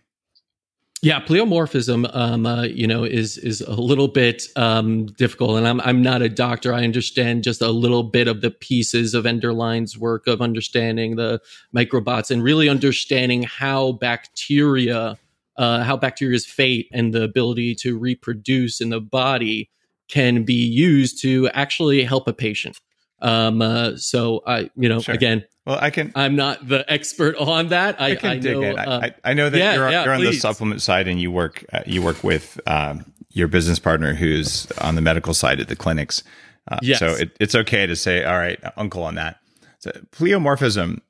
yeah, 1.03 1.19
pleomorphism, 1.19 2.09
um, 2.15 2.47
uh, 2.47 2.63
you 2.63 2.87
know, 2.87 3.03
is 3.03 3.37
is 3.37 3.61
a 3.61 3.79
little 3.79 4.07
bit 4.07 4.47
um, 4.55 5.05
difficult, 5.05 5.57
and 5.57 5.67
I'm 5.67 5.79
I'm 5.81 6.01
not 6.01 6.23
a 6.23 6.29
doctor. 6.29 6.73
I 6.73 6.83
understand 6.83 7.43
just 7.43 7.61
a 7.61 7.69
little 7.69 8.01
bit 8.01 8.27
of 8.27 8.41
the 8.41 8.49
pieces 8.49 9.13
of 9.13 9.25
Enderlein's 9.25 9.95
work 9.95 10.25
of 10.25 10.41
understanding 10.41 11.15
the 11.15 11.39
microbots 11.75 12.31
and 12.31 12.43
really 12.43 12.67
understanding 12.67 13.43
how 13.43 13.91
bacteria, 13.93 15.19
uh, 15.55 15.83
how 15.83 15.97
bacteria's 15.97 16.47
fate 16.47 16.89
and 16.91 17.13
the 17.13 17.23
ability 17.23 17.75
to 17.75 17.97
reproduce 17.97 18.81
in 18.81 18.89
the 18.89 19.01
body 19.01 19.69
can 20.07 20.43
be 20.43 20.53
used 20.53 21.21
to 21.21 21.47
actually 21.49 22.03
help 22.03 22.27
a 22.27 22.33
patient. 22.33 22.79
Um, 23.19 23.61
uh, 23.61 23.97
so 23.97 24.41
I, 24.45 24.69
you 24.75 24.89
know, 24.89 24.99
sure. 24.99 25.15
again, 25.15 25.43
well, 25.65 25.77
I 25.81 25.89
can. 25.89 26.11
I'm 26.15 26.35
not 26.35 26.67
the 26.67 26.89
expert 26.91 27.35
on 27.35 27.69
that. 27.69 27.99
I, 27.99 28.11
I 28.11 28.15
can 28.15 28.29
I 28.29 28.39
dig 28.39 28.53
know, 28.53 28.61
in. 28.61 28.79
Uh, 28.79 28.99
I, 29.03 29.31
I, 29.31 29.33
know 29.33 29.49
that 29.49 29.57
yeah, 29.57 29.75
you're, 29.75 29.89
yeah, 29.89 30.05
you're 30.05 30.13
on 30.13 30.21
the 30.21 30.31
supplement 30.33 30.81
side, 30.81 31.07
and 31.07 31.19
you 31.19 31.29
work 31.29 31.65
uh, 31.73 31.81
you 31.85 32.01
work 32.01 32.23
with 32.23 32.59
um, 32.67 33.11
your 33.31 33.47
business 33.47 33.79
partner 33.79 34.13
who's 34.13 34.71
on 34.79 34.95
the 34.95 35.01
medical 35.01 35.33
side 35.33 35.59
at 35.59 35.67
the 35.67 35.75
clinics. 35.75 36.23
Uh, 36.69 36.79
yes. 36.81 36.99
So 36.99 37.07
it, 37.07 37.35
it's 37.39 37.53
okay 37.53 37.85
to 37.85 37.95
say, 37.95 38.23
all 38.23 38.37
right, 38.37 38.59
uncle 38.77 39.03
on 39.03 39.15
that. 39.15 39.39
So 39.79 39.91
pleomorphism 40.11 41.01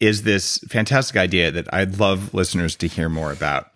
is 0.00 0.22
this 0.22 0.58
fantastic 0.68 1.16
idea 1.16 1.50
that 1.50 1.72
I'd 1.74 1.98
love 1.98 2.32
listeners 2.32 2.76
to 2.76 2.86
hear 2.86 3.08
more 3.08 3.32
about, 3.32 3.66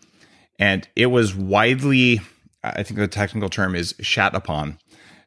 and 0.59 0.89
it 0.97 1.07
was 1.07 1.35
widely, 1.35 2.21
I 2.63 2.83
think 2.83 2.99
the 2.99 3.09
technical 3.09 3.49
term 3.51 3.75
is 3.75 3.95
shat 4.01 4.35
upon 4.35 4.79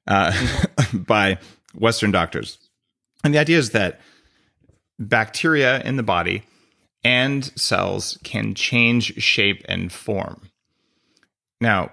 uh, 0.07 0.33
by 0.93 1.37
Western 1.75 2.11
doctors. 2.11 2.57
And 3.23 3.33
the 3.33 3.39
idea 3.39 3.57
is 3.57 3.71
that 3.71 3.99
bacteria 4.99 5.81
in 5.81 5.97
the 5.97 6.03
body 6.03 6.43
and 7.03 7.45
cells 7.59 8.17
can 8.23 8.53
change 8.53 9.21
shape 9.21 9.63
and 9.67 9.91
form. 9.91 10.49
Now, 11.59 11.91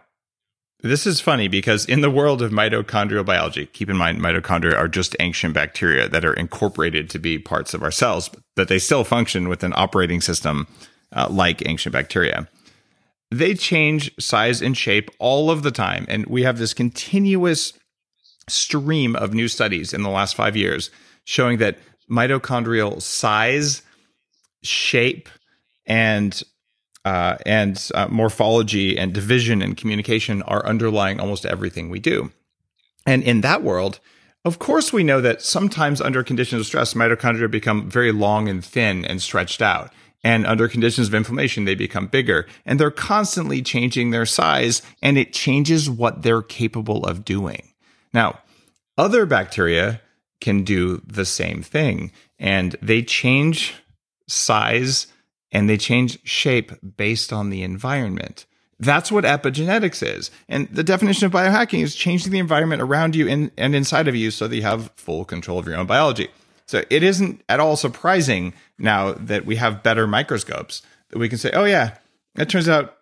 this 0.82 1.06
is 1.06 1.20
funny 1.20 1.48
because 1.48 1.84
in 1.84 2.00
the 2.00 2.10
world 2.10 2.40
of 2.40 2.52
mitochondrial 2.52 3.24
biology, 3.24 3.66
keep 3.66 3.90
in 3.90 3.96
mind 3.96 4.18
mitochondria 4.18 4.76
are 4.76 4.88
just 4.88 5.14
ancient 5.20 5.52
bacteria 5.52 6.08
that 6.08 6.24
are 6.24 6.32
incorporated 6.32 7.10
to 7.10 7.18
be 7.18 7.38
parts 7.38 7.74
of 7.74 7.82
our 7.82 7.90
cells, 7.90 8.30
but 8.56 8.68
they 8.68 8.78
still 8.78 9.04
function 9.04 9.48
with 9.48 9.62
an 9.62 9.74
operating 9.76 10.20
system 10.20 10.66
uh, 11.12 11.28
like 11.30 11.68
ancient 11.68 11.92
bacteria. 11.92 12.48
They 13.30 13.54
change 13.54 14.12
size 14.18 14.62
and 14.62 14.76
shape 14.76 15.10
all 15.18 15.50
of 15.50 15.62
the 15.62 15.70
time. 15.70 16.06
And 16.08 16.26
we 16.26 16.42
have 16.42 16.58
this 16.58 16.74
continuous 16.74 17.74
stream 18.50 19.16
of 19.16 19.34
new 19.34 19.48
studies 19.48 19.92
in 19.94 20.02
the 20.02 20.10
last 20.10 20.34
five 20.34 20.56
years 20.56 20.90
showing 21.24 21.58
that 21.58 21.78
mitochondrial 22.10 23.00
size, 23.00 23.82
shape, 24.62 25.28
and 25.86 26.42
uh, 27.04 27.36
and 27.46 27.90
uh, 27.94 28.08
morphology 28.08 28.98
and 28.98 29.14
division 29.14 29.62
and 29.62 29.76
communication 29.76 30.42
are 30.42 30.66
underlying 30.66 31.18
almost 31.18 31.46
everything 31.46 31.88
we 31.88 31.98
do. 31.98 32.30
And 33.06 33.22
in 33.22 33.40
that 33.40 33.62
world, 33.62 34.00
of 34.44 34.58
course, 34.58 34.92
we 34.92 35.02
know 35.02 35.20
that 35.20 35.42
sometimes 35.42 36.00
under 36.00 36.22
conditions 36.22 36.60
of 36.60 36.66
stress, 36.66 36.94
mitochondria 36.94 37.50
become 37.50 37.90
very 37.90 38.12
long 38.12 38.48
and 38.48 38.64
thin 38.64 39.04
and 39.04 39.20
stretched 39.22 39.62
out. 39.62 39.92
And 40.22 40.46
under 40.46 40.68
conditions 40.68 41.08
of 41.08 41.14
inflammation, 41.14 41.64
they 41.64 41.74
become 41.74 42.06
bigger 42.06 42.46
and 42.66 42.78
they're 42.78 42.90
constantly 42.90 43.62
changing 43.62 44.10
their 44.10 44.26
size 44.26 44.82
and 45.02 45.16
it 45.16 45.32
changes 45.32 45.88
what 45.88 46.22
they're 46.22 46.42
capable 46.42 47.04
of 47.06 47.24
doing. 47.24 47.69
Now, 48.12 48.40
other 48.98 49.26
bacteria 49.26 50.00
can 50.40 50.64
do 50.64 51.02
the 51.06 51.24
same 51.24 51.62
thing. 51.62 52.12
And 52.38 52.76
they 52.80 53.02
change 53.02 53.74
size 54.28 55.06
and 55.52 55.68
they 55.68 55.76
change 55.76 56.18
shape 56.24 56.72
based 56.96 57.32
on 57.32 57.50
the 57.50 57.62
environment. 57.62 58.46
That's 58.78 59.12
what 59.12 59.24
epigenetics 59.24 60.02
is. 60.02 60.30
And 60.48 60.68
the 60.68 60.82
definition 60.82 61.26
of 61.26 61.32
biohacking 61.32 61.82
is 61.82 61.94
changing 61.94 62.32
the 62.32 62.38
environment 62.38 62.80
around 62.80 63.14
you 63.14 63.28
and, 63.28 63.50
and 63.58 63.74
inside 63.74 64.08
of 64.08 64.16
you 64.16 64.30
so 64.30 64.48
that 64.48 64.56
you 64.56 64.62
have 64.62 64.90
full 64.96 65.24
control 65.24 65.58
of 65.58 65.66
your 65.66 65.76
own 65.76 65.86
biology. 65.86 66.28
So 66.66 66.82
it 66.88 67.02
isn't 67.02 67.42
at 67.48 67.60
all 67.60 67.76
surprising 67.76 68.54
now 68.78 69.12
that 69.12 69.44
we 69.44 69.56
have 69.56 69.82
better 69.82 70.06
microscopes 70.06 70.82
that 71.10 71.18
we 71.18 71.28
can 71.28 71.36
say, 71.36 71.50
oh, 71.52 71.64
yeah, 71.64 71.98
it 72.36 72.48
turns 72.48 72.68
out 72.68 72.96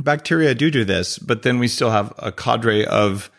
bacteria 0.00 0.54
do 0.54 0.70
do 0.70 0.84
this, 0.84 1.18
but 1.18 1.42
then 1.42 1.58
we 1.58 1.68
still 1.68 1.90
have 1.90 2.12
a 2.18 2.32
cadre 2.32 2.84
of 2.84 3.30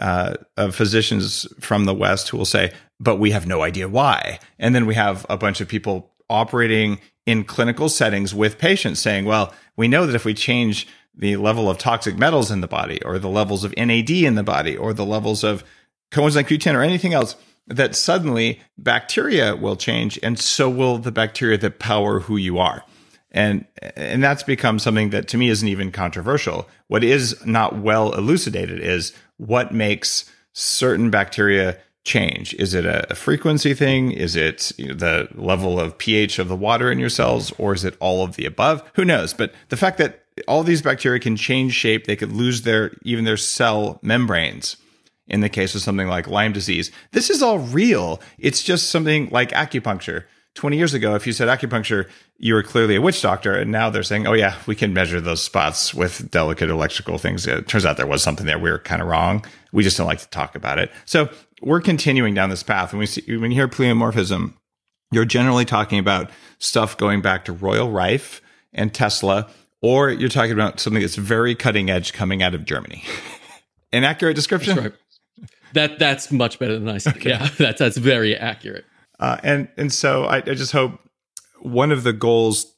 uh, 0.00 0.34
of 0.56 0.74
physicians 0.74 1.46
from 1.60 1.84
the 1.84 1.94
West 1.94 2.28
who 2.28 2.36
will 2.36 2.44
say, 2.44 2.72
but 2.98 3.16
we 3.16 3.30
have 3.30 3.46
no 3.46 3.62
idea 3.62 3.88
why. 3.88 4.40
And 4.58 4.74
then 4.74 4.86
we 4.86 4.94
have 4.94 5.24
a 5.28 5.36
bunch 5.36 5.60
of 5.60 5.68
people 5.68 6.10
operating 6.28 6.98
in 7.26 7.44
clinical 7.44 7.88
settings 7.88 8.34
with 8.34 8.58
patients 8.58 9.00
saying, 9.00 9.26
well, 9.26 9.54
we 9.76 9.88
know 9.88 10.06
that 10.06 10.16
if 10.16 10.24
we 10.24 10.34
change 10.34 10.88
the 11.14 11.36
level 11.36 11.68
of 11.68 11.78
toxic 11.78 12.16
metals 12.16 12.50
in 12.50 12.60
the 12.60 12.66
body 12.66 13.02
or 13.04 13.18
the 13.18 13.28
levels 13.28 13.62
of 13.62 13.74
NAD 13.76 14.10
in 14.10 14.36
the 14.36 14.42
body 14.42 14.76
or 14.76 14.92
the 14.92 15.04
levels 15.04 15.44
of 15.44 15.62
coenzyme 16.10 16.44
Q10 16.44 16.74
or 16.74 16.82
anything 16.82 17.12
else, 17.12 17.36
that 17.66 17.94
suddenly 17.94 18.60
bacteria 18.78 19.54
will 19.54 19.76
change 19.76 20.18
and 20.22 20.38
so 20.38 20.68
will 20.68 20.98
the 20.98 21.12
bacteria 21.12 21.58
that 21.58 21.78
power 21.78 22.20
who 22.20 22.36
you 22.36 22.58
are. 22.58 22.84
And 23.32 23.64
and 23.96 24.22
that's 24.22 24.42
become 24.42 24.80
something 24.80 25.10
that 25.10 25.28
to 25.28 25.38
me 25.38 25.50
isn't 25.50 25.68
even 25.68 25.92
controversial. 25.92 26.68
What 26.88 27.04
is 27.04 27.44
not 27.46 27.76
well 27.76 28.12
elucidated 28.12 28.80
is 28.80 29.12
what 29.40 29.72
makes 29.72 30.30
certain 30.52 31.10
bacteria 31.10 31.78
change? 32.04 32.54
Is 32.54 32.74
it 32.74 32.84
a, 32.84 33.14
frequency 33.14 33.74
thing? 33.74 34.12
Is 34.12 34.36
it 34.36 34.72
the 34.76 35.28
level 35.34 35.80
of 35.80 35.96
pH 35.96 36.38
of 36.38 36.48
the 36.48 36.56
water 36.56 36.90
in 36.92 36.98
your 36.98 37.08
cells, 37.08 37.52
or 37.58 37.72
is 37.72 37.84
it 37.84 37.96
all 38.00 38.22
of 38.22 38.36
the 38.36 38.44
above? 38.44 38.82
Who 38.94 39.04
knows? 39.04 39.32
But 39.32 39.54
the 39.68 39.76
fact 39.76 39.98
that 39.98 40.24
all 40.46 40.62
these 40.62 40.82
bacteria 40.82 41.20
can 41.20 41.36
change 41.36 41.72
shape, 41.72 42.04
they 42.06 42.16
could 42.16 42.32
lose 42.32 42.62
their 42.62 42.92
even 43.02 43.24
their 43.24 43.36
cell 43.36 43.98
membranes. 44.02 44.76
In 45.26 45.40
the 45.40 45.48
case 45.48 45.76
of 45.76 45.80
something 45.80 46.08
like 46.08 46.26
Lyme 46.26 46.52
disease, 46.52 46.90
this 47.12 47.30
is 47.30 47.40
all 47.40 47.60
real. 47.60 48.20
It's 48.36 48.64
just 48.64 48.90
something 48.90 49.28
like 49.30 49.50
acupuncture 49.52 50.24
20 50.54 50.76
years 50.76 50.94
ago, 50.94 51.14
if 51.14 51.26
you 51.26 51.32
said 51.32 51.48
acupuncture, 51.48 52.08
you 52.38 52.54
were 52.54 52.62
clearly 52.62 52.96
a 52.96 53.00
witch 53.00 53.22
doctor. 53.22 53.54
And 53.54 53.70
now 53.70 53.88
they're 53.88 54.02
saying, 54.02 54.26
oh, 54.26 54.32
yeah, 54.32 54.56
we 54.66 54.74
can 54.74 54.92
measure 54.92 55.20
those 55.20 55.42
spots 55.42 55.94
with 55.94 56.30
delicate 56.30 56.70
electrical 56.70 57.18
things. 57.18 57.46
It 57.46 57.68
turns 57.68 57.86
out 57.86 57.96
there 57.96 58.06
was 58.06 58.22
something 58.22 58.46
there. 58.46 58.58
We 58.58 58.70
were 58.70 58.78
kind 58.78 59.00
of 59.00 59.08
wrong. 59.08 59.44
We 59.72 59.84
just 59.84 59.96
don't 59.96 60.06
like 60.06 60.18
to 60.20 60.28
talk 60.28 60.56
about 60.56 60.78
it. 60.78 60.90
So 61.04 61.28
we're 61.62 61.80
continuing 61.80 62.34
down 62.34 62.50
this 62.50 62.62
path. 62.62 62.92
When 62.92 62.98
we 62.98 63.06
see, 63.06 63.36
when 63.36 63.50
you 63.52 63.56
hear 63.56 63.68
pleomorphism, 63.68 64.54
you're 65.12 65.24
generally 65.24 65.64
talking 65.64 65.98
about 65.98 66.30
stuff 66.58 66.96
going 66.96 67.20
back 67.20 67.44
to 67.44 67.52
Royal 67.52 67.90
Rife 67.90 68.40
and 68.72 68.92
Tesla, 68.92 69.48
or 69.82 70.10
you're 70.10 70.28
talking 70.28 70.52
about 70.52 70.80
something 70.80 71.00
that's 71.00 71.16
very 71.16 71.54
cutting 71.54 71.90
edge 71.90 72.12
coming 72.12 72.42
out 72.42 72.54
of 72.54 72.64
Germany. 72.64 73.04
An 73.92 74.04
accurate 74.04 74.36
description? 74.36 74.76
That's 74.76 74.86
right. 74.88 74.94
That 75.72 75.98
that's 75.98 76.32
much 76.32 76.58
better 76.58 76.78
than 76.78 76.88
I 76.88 76.98
said. 76.98 77.16
Okay. 77.16 77.30
Yeah, 77.30 77.48
that's 77.58 77.78
that's 77.78 77.96
very 77.96 78.36
accurate. 78.36 78.84
Uh, 79.20 79.36
and 79.44 79.68
and 79.76 79.92
so 79.92 80.24
I, 80.24 80.38
I 80.38 80.54
just 80.54 80.72
hope 80.72 80.98
one 81.60 81.92
of 81.92 82.02
the 82.02 82.12
goals 82.12 82.74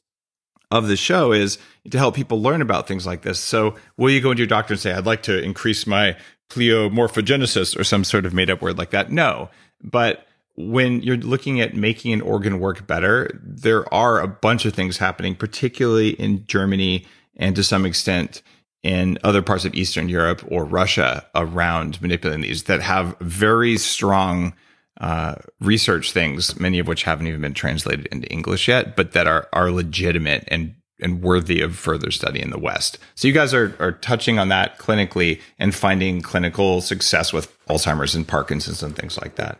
of 0.69 0.87
the 0.87 0.97
show 0.97 1.31
is 1.31 1.57
to 1.89 1.97
help 1.97 2.15
people 2.15 2.41
learn 2.41 2.61
about 2.61 2.87
things 2.87 3.05
like 3.05 3.21
this. 3.21 3.39
So 3.39 3.75
will 3.97 4.09
you 4.09 4.21
go 4.21 4.31
into 4.31 4.41
your 4.41 4.47
doctor 4.47 4.73
and 4.73 4.81
say, 4.81 4.91
I'd 4.91 5.05
like 5.05 5.23
to 5.23 5.41
increase 5.41 5.87
my 5.87 6.17
pleomorphogenesis 6.49 7.79
or 7.79 7.83
some 7.83 8.03
sort 8.03 8.25
of 8.25 8.33
made 8.33 8.49
up 8.49 8.61
word 8.61 8.77
like 8.77 8.91
that? 8.91 9.11
No. 9.11 9.49
But 9.81 10.27
when 10.55 11.01
you're 11.01 11.17
looking 11.17 11.61
at 11.61 11.75
making 11.75 12.13
an 12.13 12.21
organ 12.21 12.59
work 12.59 12.85
better, 12.85 13.39
there 13.43 13.91
are 13.93 14.19
a 14.19 14.27
bunch 14.27 14.65
of 14.65 14.73
things 14.73 14.97
happening, 14.97 15.35
particularly 15.35 16.09
in 16.09 16.45
Germany 16.45 17.05
and 17.37 17.55
to 17.55 17.63
some 17.63 17.85
extent 17.85 18.41
in 18.83 19.17
other 19.23 19.41
parts 19.41 19.65
of 19.65 19.73
Eastern 19.73 20.09
Europe 20.09 20.43
or 20.49 20.65
Russia 20.65 21.25
around 21.35 22.01
manipulating 22.01 22.41
these 22.41 22.63
that 22.63 22.81
have 22.81 23.17
very 23.19 23.77
strong 23.77 24.53
uh, 24.99 25.35
research 25.59 26.11
things, 26.11 26.59
many 26.59 26.79
of 26.79 26.87
which 26.87 27.03
haven't 27.03 27.27
even 27.27 27.41
been 27.41 27.53
translated 27.53 28.07
into 28.07 28.27
English 28.27 28.67
yet, 28.67 28.95
but 28.95 29.13
that 29.13 29.27
are 29.27 29.47
are 29.53 29.71
legitimate 29.71 30.43
and 30.47 30.75
and 30.99 31.21
worthy 31.21 31.61
of 31.61 31.75
further 31.75 32.11
study 32.11 32.41
in 32.41 32.51
the 32.51 32.59
West. 32.59 32.99
So 33.15 33.27
you 33.27 33.33
guys 33.33 33.53
are 33.53 33.75
are 33.79 33.91
touching 33.91 34.39
on 34.39 34.49
that 34.49 34.77
clinically 34.77 35.41
and 35.57 35.73
finding 35.73 36.21
clinical 36.21 36.81
success 36.81 37.33
with 37.33 37.57
Alzheimer's 37.67 38.15
and 38.15 38.27
Parkinson's 38.27 38.83
and 38.83 38.95
things 38.95 39.19
like 39.19 39.35
that. 39.35 39.59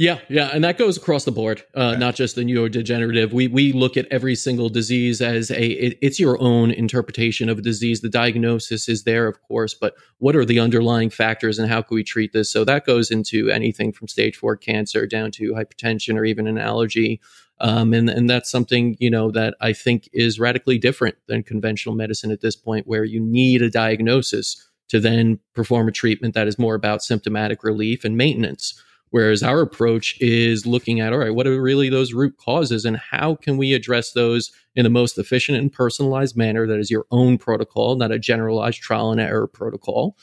Yeah, 0.00 0.20
yeah, 0.30 0.48
and 0.54 0.64
that 0.64 0.78
goes 0.78 0.96
across 0.96 1.26
the 1.26 1.30
board, 1.30 1.62
uh, 1.74 1.94
not 1.94 2.14
just 2.14 2.34
the 2.34 2.40
neurodegenerative. 2.40 3.34
We 3.34 3.48
we 3.48 3.74
look 3.74 3.98
at 3.98 4.06
every 4.10 4.34
single 4.34 4.70
disease 4.70 5.20
as 5.20 5.50
a 5.50 5.62
it, 5.62 5.98
it's 6.00 6.18
your 6.18 6.40
own 6.40 6.70
interpretation 6.70 7.50
of 7.50 7.58
a 7.58 7.60
disease. 7.60 8.00
The 8.00 8.08
diagnosis 8.08 8.88
is 8.88 9.04
there, 9.04 9.28
of 9.28 9.42
course, 9.42 9.74
but 9.74 9.92
what 10.16 10.34
are 10.36 10.46
the 10.46 10.58
underlying 10.58 11.10
factors 11.10 11.58
and 11.58 11.68
how 11.68 11.82
can 11.82 11.96
we 11.96 12.02
treat 12.02 12.32
this? 12.32 12.50
So 12.50 12.64
that 12.64 12.86
goes 12.86 13.10
into 13.10 13.50
anything 13.50 13.92
from 13.92 14.08
stage 14.08 14.36
four 14.36 14.56
cancer 14.56 15.06
down 15.06 15.32
to 15.32 15.52
hypertension 15.52 16.16
or 16.16 16.24
even 16.24 16.46
an 16.46 16.56
allergy. 16.56 17.20
Um, 17.60 17.92
and 17.92 18.08
and 18.08 18.30
that's 18.30 18.50
something 18.50 18.96
you 19.00 19.10
know 19.10 19.30
that 19.32 19.54
I 19.60 19.74
think 19.74 20.08
is 20.14 20.40
radically 20.40 20.78
different 20.78 21.16
than 21.26 21.42
conventional 21.42 21.94
medicine 21.94 22.30
at 22.30 22.40
this 22.40 22.56
point, 22.56 22.86
where 22.86 23.04
you 23.04 23.20
need 23.20 23.60
a 23.60 23.68
diagnosis 23.68 24.66
to 24.88 24.98
then 24.98 25.40
perform 25.54 25.88
a 25.88 25.92
treatment 25.92 26.32
that 26.32 26.48
is 26.48 26.58
more 26.58 26.74
about 26.74 27.02
symptomatic 27.02 27.62
relief 27.62 28.02
and 28.02 28.16
maintenance. 28.16 28.82
Whereas 29.10 29.42
our 29.42 29.60
approach 29.60 30.16
is 30.20 30.66
looking 30.66 31.00
at, 31.00 31.12
all 31.12 31.18
right, 31.18 31.34
what 31.34 31.46
are 31.46 31.60
really 31.60 31.88
those 31.88 32.12
root 32.12 32.36
causes 32.36 32.84
and 32.84 32.96
how 32.96 33.34
can 33.34 33.56
we 33.56 33.74
address 33.74 34.12
those 34.12 34.52
in 34.76 34.84
the 34.84 34.90
most 34.90 35.18
efficient 35.18 35.58
and 35.58 35.72
personalized 35.72 36.36
manner 36.36 36.66
that 36.66 36.78
is 36.78 36.90
your 36.90 37.06
own 37.10 37.36
protocol, 37.36 37.96
not 37.96 38.12
a 38.12 38.18
generalized 38.18 38.80
trial 38.80 39.10
and 39.10 39.20
error 39.20 39.48
protocol. 39.48 40.16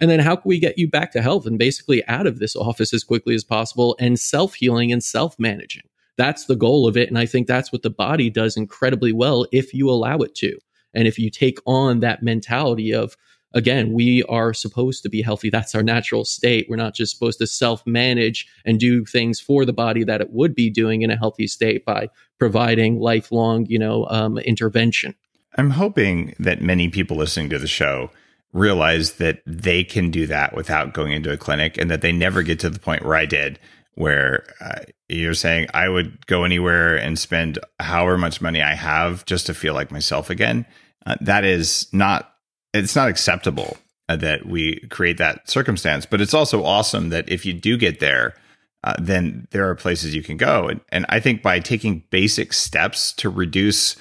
And 0.00 0.10
then 0.10 0.20
how 0.20 0.36
can 0.36 0.48
we 0.48 0.58
get 0.58 0.76
you 0.76 0.88
back 0.88 1.12
to 1.12 1.22
health 1.22 1.46
and 1.46 1.58
basically 1.58 2.06
out 2.06 2.26
of 2.26 2.38
this 2.38 2.54
office 2.54 2.92
as 2.92 3.04
quickly 3.04 3.34
as 3.34 3.44
possible 3.44 3.96
and 3.98 4.20
self 4.20 4.54
healing 4.54 4.92
and 4.92 5.02
self 5.02 5.38
managing? 5.38 5.84
That's 6.16 6.44
the 6.44 6.56
goal 6.56 6.86
of 6.86 6.96
it. 6.96 7.08
And 7.08 7.18
I 7.18 7.26
think 7.26 7.46
that's 7.46 7.72
what 7.72 7.82
the 7.82 7.90
body 7.90 8.28
does 8.28 8.56
incredibly 8.56 9.12
well 9.12 9.46
if 9.52 9.72
you 9.72 9.88
allow 9.88 10.18
it 10.18 10.34
to. 10.36 10.58
And 10.92 11.08
if 11.08 11.18
you 11.18 11.30
take 11.30 11.58
on 11.66 12.00
that 12.00 12.22
mentality 12.22 12.92
of, 12.92 13.16
again, 13.54 13.92
we 13.92 14.22
are 14.24 14.52
supposed 14.52 15.02
to 15.04 15.08
be 15.08 15.22
healthy. 15.22 15.48
That's 15.48 15.74
our 15.74 15.82
natural 15.82 16.24
state. 16.24 16.66
We're 16.68 16.76
not 16.76 16.94
just 16.94 17.12
supposed 17.12 17.38
to 17.38 17.46
self 17.46 17.86
manage 17.86 18.46
and 18.64 18.78
do 18.78 19.04
things 19.04 19.40
for 19.40 19.64
the 19.64 19.72
body 19.72 20.04
that 20.04 20.20
it 20.20 20.30
would 20.30 20.54
be 20.54 20.68
doing 20.68 21.02
in 21.02 21.10
a 21.10 21.16
healthy 21.16 21.46
state 21.46 21.84
by 21.84 22.08
providing 22.38 22.98
lifelong, 22.98 23.64
you 23.66 23.78
know, 23.78 24.06
um, 24.10 24.36
intervention. 24.38 25.14
I'm 25.56 25.70
hoping 25.70 26.34
that 26.40 26.60
many 26.60 26.88
people 26.88 27.16
listening 27.16 27.48
to 27.50 27.58
the 27.58 27.68
show 27.68 28.10
realize 28.52 29.14
that 29.14 29.40
they 29.46 29.84
can 29.84 30.10
do 30.10 30.26
that 30.26 30.54
without 30.54 30.92
going 30.92 31.12
into 31.12 31.32
a 31.32 31.36
clinic 31.36 31.78
and 31.78 31.90
that 31.90 32.02
they 32.02 32.12
never 32.12 32.42
get 32.42 32.58
to 32.60 32.70
the 32.70 32.78
point 32.78 33.04
where 33.04 33.16
I 33.16 33.26
did, 33.26 33.58
where 33.94 34.44
uh, 34.60 34.80
you're 35.08 35.34
saying 35.34 35.68
I 35.74 35.88
would 35.88 36.26
go 36.26 36.44
anywhere 36.44 36.96
and 36.96 37.18
spend 37.18 37.58
however 37.80 38.18
much 38.18 38.40
money 38.40 38.62
I 38.62 38.74
have 38.74 39.24
just 39.26 39.46
to 39.46 39.54
feel 39.54 39.74
like 39.74 39.90
myself 39.90 40.30
again. 40.30 40.66
Uh, 41.06 41.16
that 41.20 41.44
is 41.44 41.88
not 41.92 42.33
it's 42.74 42.96
not 42.96 43.08
acceptable 43.08 43.76
uh, 44.08 44.16
that 44.16 44.46
we 44.46 44.80
create 44.90 45.18
that 45.18 45.48
circumstance. 45.48 46.06
But 46.06 46.20
it's 46.20 46.34
also 46.34 46.64
awesome 46.64 47.10
that 47.10 47.28
if 47.28 47.46
you 47.46 47.52
do 47.52 47.76
get 47.76 48.00
there, 48.00 48.34
uh, 48.82 48.94
then 48.98 49.48
there 49.50 49.68
are 49.68 49.74
places 49.74 50.14
you 50.14 50.22
can 50.22 50.36
go. 50.36 50.68
And, 50.68 50.80
and 50.90 51.06
I 51.08 51.20
think 51.20 51.42
by 51.42 51.60
taking 51.60 52.04
basic 52.10 52.52
steps 52.52 53.12
to 53.14 53.30
reduce 53.30 53.96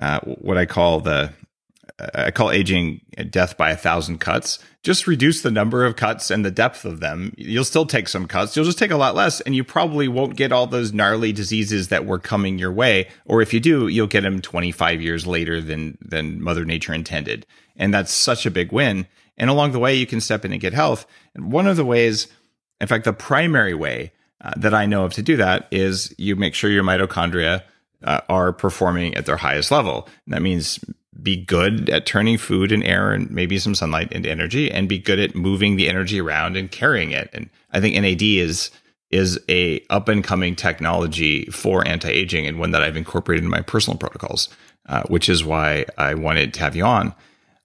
uh, 0.00 0.20
what 0.20 0.56
I 0.56 0.66
call 0.66 1.00
the 1.00 1.32
I 2.14 2.30
call 2.30 2.50
aging 2.50 3.00
death 3.28 3.56
by 3.56 3.70
a 3.70 3.76
thousand 3.76 4.18
cuts. 4.18 4.58
Just 4.82 5.06
reduce 5.06 5.42
the 5.42 5.50
number 5.50 5.84
of 5.84 5.96
cuts 5.96 6.30
and 6.30 6.44
the 6.44 6.50
depth 6.50 6.84
of 6.84 7.00
them. 7.00 7.34
You'll 7.36 7.64
still 7.64 7.84
take 7.84 8.08
some 8.08 8.26
cuts. 8.26 8.56
You'll 8.56 8.64
just 8.64 8.78
take 8.78 8.90
a 8.90 8.96
lot 8.96 9.14
less, 9.14 9.40
and 9.42 9.54
you 9.54 9.64
probably 9.64 10.08
won't 10.08 10.36
get 10.36 10.52
all 10.52 10.66
those 10.66 10.92
gnarly 10.92 11.32
diseases 11.32 11.88
that 11.88 12.06
were 12.06 12.18
coming 12.18 12.58
your 12.58 12.72
way. 12.72 13.08
Or 13.26 13.42
if 13.42 13.52
you 13.52 13.60
do, 13.60 13.88
you'll 13.88 14.06
get 14.06 14.22
them 14.22 14.40
25 14.40 15.02
years 15.02 15.26
later 15.26 15.60
than 15.60 15.98
than 16.00 16.42
Mother 16.42 16.64
Nature 16.64 16.94
intended. 16.94 17.46
And 17.80 17.92
that's 17.92 18.12
such 18.12 18.46
a 18.46 18.50
big 18.50 18.70
win. 18.70 19.08
And 19.36 19.50
along 19.50 19.72
the 19.72 19.78
way, 19.80 19.94
you 19.94 20.06
can 20.06 20.20
step 20.20 20.44
in 20.44 20.52
and 20.52 20.60
get 20.60 20.74
health. 20.74 21.06
And 21.34 21.50
one 21.50 21.66
of 21.66 21.76
the 21.76 21.84
ways, 21.84 22.28
in 22.80 22.86
fact, 22.86 23.04
the 23.04 23.12
primary 23.12 23.74
way 23.74 24.12
uh, 24.42 24.52
that 24.56 24.74
I 24.74 24.86
know 24.86 25.04
of 25.04 25.14
to 25.14 25.22
do 25.22 25.36
that 25.38 25.66
is 25.70 26.14
you 26.18 26.36
make 26.36 26.54
sure 26.54 26.70
your 26.70 26.84
mitochondria 26.84 27.62
uh, 28.04 28.20
are 28.28 28.52
performing 28.52 29.14
at 29.14 29.26
their 29.26 29.38
highest 29.38 29.70
level. 29.70 30.08
And 30.26 30.34
that 30.34 30.42
means 30.42 30.78
be 31.22 31.36
good 31.36 31.90
at 31.90 32.06
turning 32.06 32.38
food 32.38 32.70
and 32.70 32.84
air 32.84 33.12
and 33.12 33.30
maybe 33.30 33.58
some 33.58 33.74
sunlight 33.74 34.12
into 34.12 34.30
energy 34.30 34.70
and 34.70 34.88
be 34.88 34.98
good 34.98 35.18
at 35.18 35.34
moving 35.34 35.76
the 35.76 35.88
energy 35.88 36.20
around 36.20 36.56
and 36.56 36.70
carrying 36.70 37.10
it. 37.10 37.30
And 37.32 37.50
I 37.72 37.80
think 37.80 37.96
NAD 37.96 38.22
is 38.22 38.70
is 39.10 39.40
a 39.48 39.84
up 39.90 40.08
and 40.08 40.22
coming 40.22 40.54
technology 40.54 41.44
for 41.46 41.86
anti-aging 41.86 42.46
and 42.46 42.60
one 42.60 42.70
that 42.70 42.82
I've 42.82 42.96
incorporated 42.96 43.44
in 43.44 43.50
my 43.50 43.60
personal 43.60 43.98
protocols, 43.98 44.48
uh, 44.88 45.02
which 45.08 45.28
is 45.28 45.44
why 45.44 45.84
I 45.98 46.14
wanted 46.14 46.54
to 46.54 46.60
have 46.60 46.76
you 46.76 46.84
on. 46.84 47.14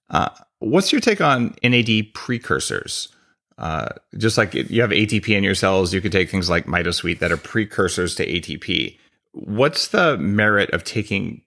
Uh, 0.10 0.30
what's 0.60 0.92
your 0.92 1.02
take 1.02 1.22
on 1.22 1.56
NAD 1.64 2.14
precursors? 2.14 3.10
Uh, 3.58 3.90
just 4.18 4.38
like 4.38 4.54
you 4.54 4.82
have 4.82 4.90
ATP 4.90 5.30
in 5.30 5.44
your 5.44 5.56
cells, 5.56 5.94
you 5.94 6.02
could 6.02 6.12
take 6.12 6.30
things 6.30 6.50
like 6.50 6.66
mitosweet 6.66 7.20
that 7.20 7.32
are 7.32 7.38
precursors 7.38 8.16
to 8.16 8.26
ATP. 8.26 8.98
What's 9.32 9.90
the 9.90 10.18
merit 10.18 10.70
of 10.72 10.84
taking 10.84 11.42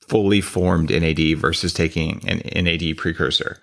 fully 0.00 0.40
formed 0.40 0.90
NAD 0.90 1.38
versus 1.38 1.72
taking 1.72 2.26
an 2.28 2.64
NAD 2.64 2.96
precursor? 2.96 3.58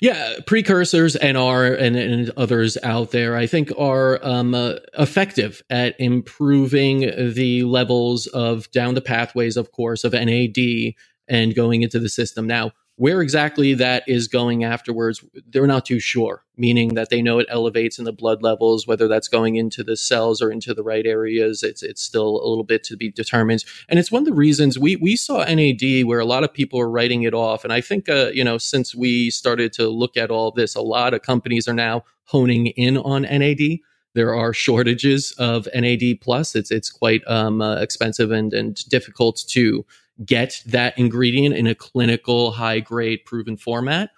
Yeah, 0.00 0.36
precursors 0.46 1.16
and 1.16 1.36
are 1.36 1.66
and, 1.66 1.96
and 1.96 2.30
others 2.36 2.78
out 2.84 3.10
there, 3.10 3.36
I 3.36 3.48
think, 3.48 3.72
are 3.76 4.24
um, 4.24 4.54
uh, 4.54 4.74
effective 4.96 5.60
at 5.70 5.98
improving 5.98 7.00
the 7.00 7.64
levels 7.64 8.28
of 8.28 8.70
down 8.70 8.94
the 8.94 9.00
pathways, 9.00 9.56
of 9.56 9.72
course, 9.72 10.04
of 10.04 10.12
NAD 10.12 10.94
and 11.26 11.54
going 11.54 11.82
into 11.82 11.98
the 11.98 12.08
system. 12.08 12.46
Now, 12.46 12.72
where 12.98 13.22
exactly 13.22 13.74
that 13.74 14.02
is 14.08 14.26
going 14.26 14.64
afterwards, 14.64 15.24
they're 15.48 15.68
not 15.68 15.86
too 15.86 16.00
sure, 16.00 16.44
meaning 16.56 16.94
that 16.94 17.10
they 17.10 17.22
know 17.22 17.38
it 17.38 17.46
elevates 17.48 17.96
in 17.96 18.04
the 18.04 18.12
blood 18.12 18.42
levels, 18.42 18.88
whether 18.88 19.06
that's 19.06 19.28
going 19.28 19.54
into 19.54 19.84
the 19.84 19.96
cells 19.96 20.42
or 20.42 20.50
into 20.50 20.74
the 20.74 20.82
right 20.82 21.06
areas. 21.06 21.62
It's 21.62 21.82
it's 21.82 22.02
still 22.02 22.42
a 22.42 22.48
little 22.48 22.64
bit 22.64 22.82
to 22.84 22.96
be 22.96 23.08
determined. 23.08 23.64
And 23.88 24.00
it's 24.00 24.10
one 24.10 24.22
of 24.22 24.26
the 24.26 24.34
reasons 24.34 24.80
we 24.80 24.96
we 24.96 25.14
saw 25.14 25.44
NAD 25.44 26.04
where 26.06 26.18
a 26.18 26.24
lot 26.24 26.42
of 26.42 26.52
people 26.52 26.80
are 26.80 26.90
writing 26.90 27.22
it 27.22 27.34
off. 27.34 27.62
And 27.62 27.72
I 27.72 27.80
think 27.80 28.08
uh, 28.08 28.30
you 28.34 28.42
know, 28.42 28.58
since 28.58 28.96
we 28.96 29.30
started 29.30 29.72
to 29.74 29.88
look 29.88 30.16
at 30.16 30.32
all 30.32 30.50
this, 30.50 30.74
a 30.74 30.82
lot 30.82 31.14
of 31.14 31.22
companies 31.22 31.68
are 31.68 31.74
now 31.74 32.04
honing 32.24 32.66
in 32.66 32.98
on 32.98 33.22
NAD 33.22 33.78
there 34.14 34.34
are 34.34 34.52
shortages 34.52 35.32
of 35.38 35.68
NAD 35.72 36.20
plus. 36.20 36.56
It's 36.56 36.72
it's 36.72 36.90
quite 36.90 37.22
um, 37.28 37.60
uh, 37.60 37.76
expensive 37.76 38.32
and 38.32 38.52
and 38.52 38.74
difficult 38.88 39.44
to 39.50 39.86
get 40.24 40.62
that 40.66 40.98
ingredient 40.98 41.54
in 41.54 41.66
a 41.66 41.74
clinical, 41.74 42.52
high 42.52 42.80
grade, 42.80 43.24
proven 43.24 43.56
format. 43.56 44.10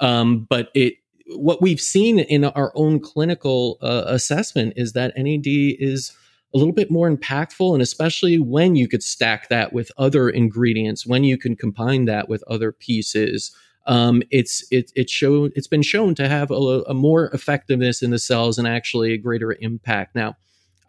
Um, 0.00 0.46
but 0.48 0.70
it, 0.74 0.94
what 1.36 1.60
we've 1.60 1.80
seen 1.80 2.18
in 2.18 2.44
our 2.44 2.72
own 2.74 3.00
clinical 3.00 3.78
uh, 3.82 4.04
assessment 4.06 4.74
is 4.76 4.92
that 4.92 5.12
NAD 5.16 5.46
is 5.46 6.12
a 6.54 6.58
little 6.58 6.72
bit 6.72 6.90
more 6.90 7.10
impactful, 7.10 7.72
and 7.72 7.82
especially 7.82 8.38
when 8.38 8.74
you 8.74 8.88
could 8.88 9.02
stack 9.02 9.48
that 9.48 9.72
with 9.72 9.90
other 9.98 10.30
ingredients, 10.30 11.06
when 11.06 11.24
you 11.24 11.36
can 11.36 11.56
combine 11.56 12.06
that 12.06 12.28
with 12.28 12.42
other 12.46 12.72
pieces. 12.72 13.54
Um, 13.86 14.22
it's 14.30 14.66
it 14.70 14.92
it 14.94 15.08
showed 15.08 15.52
it's 15.54 15.66
been 15.66 15.82
shown 15.82 16.14
to 16.16 16.28
have 16.28 16.50
a, 16.50 16.54
a 16.54 16.94
more 16.94 17.26
effectiveness 17.28 18.02
in 18.02 18.10
the 18.10 18.18
cells 18.18 18.58
and 18.58 18.68
actually 18.68 19.12
a 19.12 19.18
greater 19.18 19.56
impact. 19.60 20.14
Now, 20.14 20.36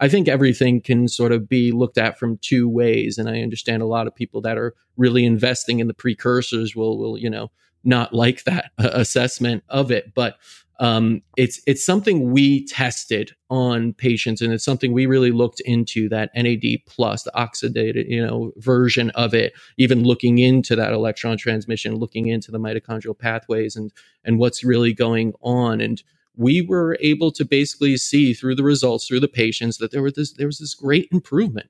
I 0.00 0.08
think 0.08 0.28
everything 0.28 0.80
can 0.80 1.08
sort 1.08 1.30
of 1.30 1.48
be 1.48 1.72
looked 1.72 1.98
at 1.98 2.18
from 2.18 2.38
two 2.38 2.68
ways. 2.68 3.18
And 3.18 3.28
I 3.28 3.42
understand 3.42 3.82
a 3.82 3.86
lot 3.86 4.06
of 4.06 4.14
people 4.14 4.40
that 4.40 4.56
are 4.56 4.74
really 4.96 5.24
investing 5.24 5.78
in 5.78 5.86
the 5.86 5.94
precursors 5.94 6.74
will, 6.74 6.98
will, 6.98 7.18
you 7.18 7.28
know, 7.28 7.50
not 7.84 8.14
like 8.14 8.44
that 8.44 8.72
uh, 8.78 8.90
assessment 8.94 9.62
of 9.68 9.90
it. 9.90 10.14
But 10.14 10.38
um, 10.80 11.20
it's 11.36 11.60
it's 11.66 11.84
something 11.84 12.32
we 12.32 12.64
tested 12.64 13.32
on 13.50 13.92
patients, 13.92 14.40
and 14.40 14.50
it's 14.50 14.64
something 14.64 14.92
we 14.92 15.04
really 15.04 15.30
looked 15.30 15.60
into 15.60 16.08
that 16.08 16.30
NAD 16.34 16.78
plus, 16.86 17.22
the 17.22 17.32
oxidated, 17.36 18.08
you 18.08 18.26
know, 18.26 18.52
version 18.56 19.10
of 19.10 19.34
it. 19.34 19.52
Even 19.76 20.04
looking 20.04 20.38
into 20.38 20.74
that 20.76 20.94
electron 20.94 21.36
transmission, 21.36 21.96
looking 21.96 22.28
into 22.28 22.50
the 22.50 22.58
mitochondrial 22.58 23.18
pathways, 23.18 23.76
and 23.76 23.92
and 24.24 24.38
what's 24.38 24.64
really 24.64 24.94
going 24.94 25.34
on, 25.42 25.82
and 25.82 26.02
we 26.36 26.62
were 26.62 26.96
able 27.00 27.30
to 27.32 27.44
basically 27.44 27.96
see 27.96 28.34
through 28.34 28.54
the 28.54 28.62
results 28.62 29.06
through 29.06 29.20
the 29.20 29.28
patients 29.28 29.78
that 29.78 29.90
there 29.90 30.02
was 30.02 30.14
this 30.14 30.32
there 30.34 30.46
was 30.46 30.58
this 30.58 30.74
great 30.74 31.08
improvement. 31.12 31.68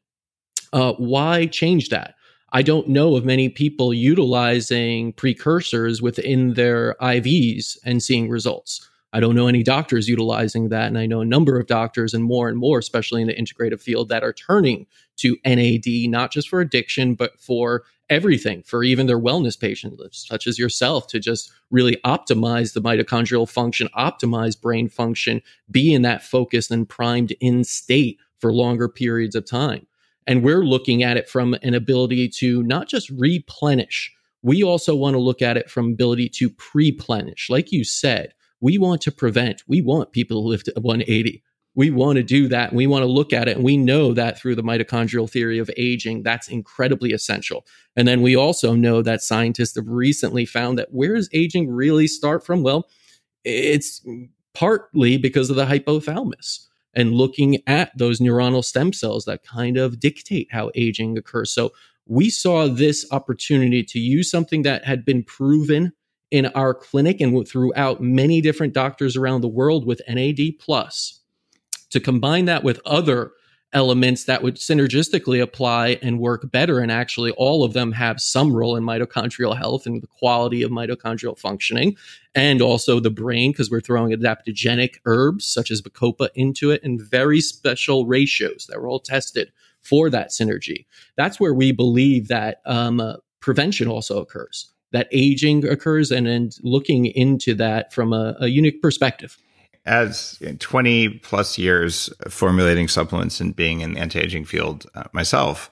Uh, 0.72 0.92
why 0.94 1.46
change 1.46 1.88
that? 1.88 2.14
I 2.52 2.62
don't 2.62 2.88
know 2.88 3.16
of 3.16 3.24
many 3.24 3.48
people 3.48 3.94
utilizing 3.94 5.12
precursors 5.12 6.02
within 6.02 6.54
their 6.54 6.96
ivs 7.00 7.78
and 7.84 8.02
seeing 8.02 8.28
results 8.28 8.89
I 9.12 9.20
don't 9.20 9.34
know 9.34 9.48
any 9.48 9.62
doctors 9.62 10.08
utilizing 10.08 10.68
that. 10.68 10.86
And 10.86 10.96
I 10.96 11.06
know 11.06 11.20
a 11.20 11.24
number 11.24 11.58
of 11.58 11.66
doctors 11.66 12.14
and 12.14 12.22
more 12.22 12.48
and 12.48 12.56
more, 12.56 12.78
especially 12.78 13.22
in 13.22 13.28
the 13.28 13.34
integrative 13.34 13.80
field, 13.80 14.08
that 14.08 14.22
are 14.22 14.32
turning 14.32 14.86
to 15.16 15.36
NAD, 15.44 16.10
not 16.10 16.30
just 16.30 16.48
for 16.48 16.60
addiction, 16.60 17.14
but 17.14 17.40
for 17.40 17.82
everything, 18.08 18.62
for 18.62 18.82
even 18.84 19.06
their 19.06 19.18
wellness 19.18 19.58
patients, 19.58 20.26
such 20.28 20.46
as 20.46 20.58
yourself, 20.58 21.06
to 21.08 21.18
just 21.18 21.52
really 21.70 21.96
optimize 22.04 22.72
the 22.72 22.80
mitochondrial 22.80 23.48
function, 23.48 23.88
optimize 23.96 24.60
brain 24.60 24.88
function, 24.88 25.42
be 25.70 25.92
in 25.92 26.02
that 26.02 26.22
focused 26.22 26.70
and 26.70 26.88
primed 26.88 27.32
in 27.40 27.64
state 27.64 28.18
for 28.38 28.52
longer 28.52 28.88
periods 28.88 29.34
of 29.34 29.44
time. 29.44 29.86
And 30.26 30.42
we're 30.42 30.64
looking 30.64 31.02
at 31.02 31.16
it 31.16 31.28
from 31.28 31.56
an 31.62 31.74
ability 31.74 32.28
to 32.28 32.62
not 32.62 32.88
just 32.88 33.10
replenish, 33.10 34.12
we 34.42 34.62
also 34.62 34.94
want 34.94 35.14
to 35.14 35.20
look 35.20 35.42
at 35.42 35.56
it 35.56 35.70
from 35.70 35.92
ability 35.92 36.28
to 36.30 36.50
pre-plenish. 36.50 37.50
Like 37.50 37.72
you 37.72 37.84
said, 37.84 38.34
we 38.60 38.78
want 38.78 39.00
to 39.02 39.12
prevent, 39.12 39.62
we 39.66 39.80
want 39.80 40.12
people 40.12 40.42
to 40.42 40.48
live 40.48 40.64
to 40.64 40.72
180. 40.76 41.42
We 41.74 41.90
want 41.90 42.16
to 42.16 42.22
do 42.22 42.48
that. 42.48 42.70
And 42.70 42.76
we 42.76 42.86
want 42.86 43.02
to 43.02 43.06
look 43.06 43.32
at 43.32 43.48
it. 43.48 43.56
And 43.56 43.64
we 43.64 43.76
know 43.76 44.12
that 44.12 44.38
through 44.38 44.56
the 44.56 44.62
mitochondrial 44.62 45.30
theory 45.30 45.58
of 45.58 45.70
aging, 45.76 46.24
that's 46.24 46.48
incredibly 46.48 47.12
essential. 47.12 47.64
And 47.96 48.08
then 48.08 48.22
we 48.22 48.36
also 48.36 48.74
know 48.74 49.02
that 49.02 49.22
scientists 49.22 49.76
have 49.76 49.86
recently 49.88 50.44
found 50.44 50.78
that 50.78 50.92
where 50.92 51.14
does 51.14 51.30
aging 51.32 51.70
really 51.70 52.08
start 52.08 52.44
from? 52.44 52.62
Well, 52.62 52.88
it's 53.44 54.04
partly 54.52 55.16
because 55.16 55.48
of 55.48 55.56
the 55.56 55.64
hypothalamus 55.64 56.66
and 56.92 57.14
looking 57.14 57.58
at 57.68 57.96
those 57.96 58.18
neuronal 58.18 58.64
stem 58.64 58.92
cells 58.92 59.24
that 59.24 59.44
kind 59.44 59.76
of 59.76 60.00
dictate 60.00 60.48
how 60.50 60.72
aging 60.74 61.16
occurs. 61.16 61.52
So 61.52 61.70
we 62.06 62.30
saw 62.30 62.66
this 62.66 63.06
opportunity 63.12 63.84
to 63.84 64.00
use 64.00 64.28
something 64.28 64.62
that 64.62 64.84
had 64.84 65.04
been 65.04 65.22
proven 65.22 65.92
in 66.30 66.46
our 66.46 66.72
clinic 66.74 67.20
and 67.20 67.46
throughout 67.46 68.00
many 68.00 68.40
different 68.40 68.72
doctors 68.72 69.16
around 69.16 69.40
the 69.40 69.48
world 69.48 69.86
with 69.86 70.00
NAD 70.08 70.38
plus 70.58 71.20
to 71.90 72.00
combine 72.00 72.44
that 72.44 72.62
with 72.62 72.80
other 72.86 73.32
elements 73.72 74.24
that 74.24 74.42
would 74.42 74.56
synergistically 74.56 75.40
apply 75.40 75.98
and 76.02 76.18
work 76.18 76.50
better. 76.50 76.80
And 76.80 76.90
actually 76.90 77.30
all 77.32 77.62
of 77.62 77.72
them 77.72 77.92
have 77.92 78.20
some 78.20 78.52
role 78.52 78.74
in 78.76 78.82
mitochondrial 78.82 79.56
health 79.56 79.86
and 79.86 80.02
the 80.02 80.08
quality 80.08 80.62
of 80.62 80.70
mitochondrial 80.70 81.38
functioning 81.38 81.96
and 82.34 82.60
also 82.60 82.98
the 82.98 83.10
brain 83.10 83.52
because 83.52 83.70
we're 83.70 83.80
throwing 83.80 84.12
adaptogenic 84.12 84.96
herbs 85.04 85.44
such 85.44 85.70
as 85.70 85.82
bacopa 85.82 86.28
into 86.34 86.70
it 86.70 86.82
in 86.82 86.98
very 86.98 87.40
special 87.40 88.06
ratios 88.06 88.66
that 88.68 88.80
were 88.80 88.88
all 88.88 89.00
tested 89.00 89.52
for 89.82 90.10
that 90.10 90.30
synergy. 90.30 90.86
That's 91.16 91.38
where 91.38 91.54
we 91.54 91.72
believe 91.72 92.28
that 92.28 92.60
um, 92.66 93.00
uh, 93.00 93.16
prevention 93.40 93.88
also 93.88 94.20
occurs 94.20 94.72
that 94.92 95.08
aging 95.12 95.66
occurs 95.66 96.10
and 96.10 96.26
then 96.26 96.50
looking 96.62 97.06
into 97.06 97.54
that 97.54 97.92
from 97.92 98.12
a, 98.12 98.36
a 98.40 98.48
unique 98.48 98.82
perspective. 98.82 99.36
As 99.86 100.40
20 100.58 101.20
plus 101.20 101.56
years 101.56 102.10
formulating 102.28 102.86
supplements 102.86 103.40
and 103.40 103.56
being 103.56 103.80
in 103.80 103.94
the 103.94 104.00
anti 104.00 104.20
aging 104.20 104.44
field 104.44 104.86
uh, 104.94 105.04
myself, 105.12 105.70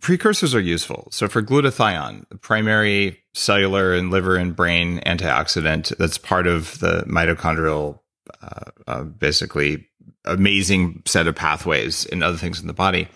precursors 0.00 0.54
are 0.54 0.60
useful. 0.60 1.08
So 1.10 1.28
for 1.28 1.42
glutathione, 1.42 2.28
the 2.28 2.36
primary 2.36 3.18
cellular 3.34 3.94
and 3.94 4.10
liver 4.10 4.36
and 4.36 4.54
brain 4.54 5.00
antioxidant 5.06 5.96
that's 5.96 6.18
part 6.18 6.46
of 6.46 6.78
the 6.80 7.04
mitochondrial, 7.08 8.00
uh, 8.42 8.70
uh, 8.86 9.04
basically 9.04 9.88
amazing 10.24 11.02
set 11.06 11.26
of 11.26 11.34
pathways 11.34 12.06
and 12.06 12.22
other 12.22 12.36
things 12.36 12.60
in 12.60 12.66
the 12.66 12.72
body. 12.72 13.08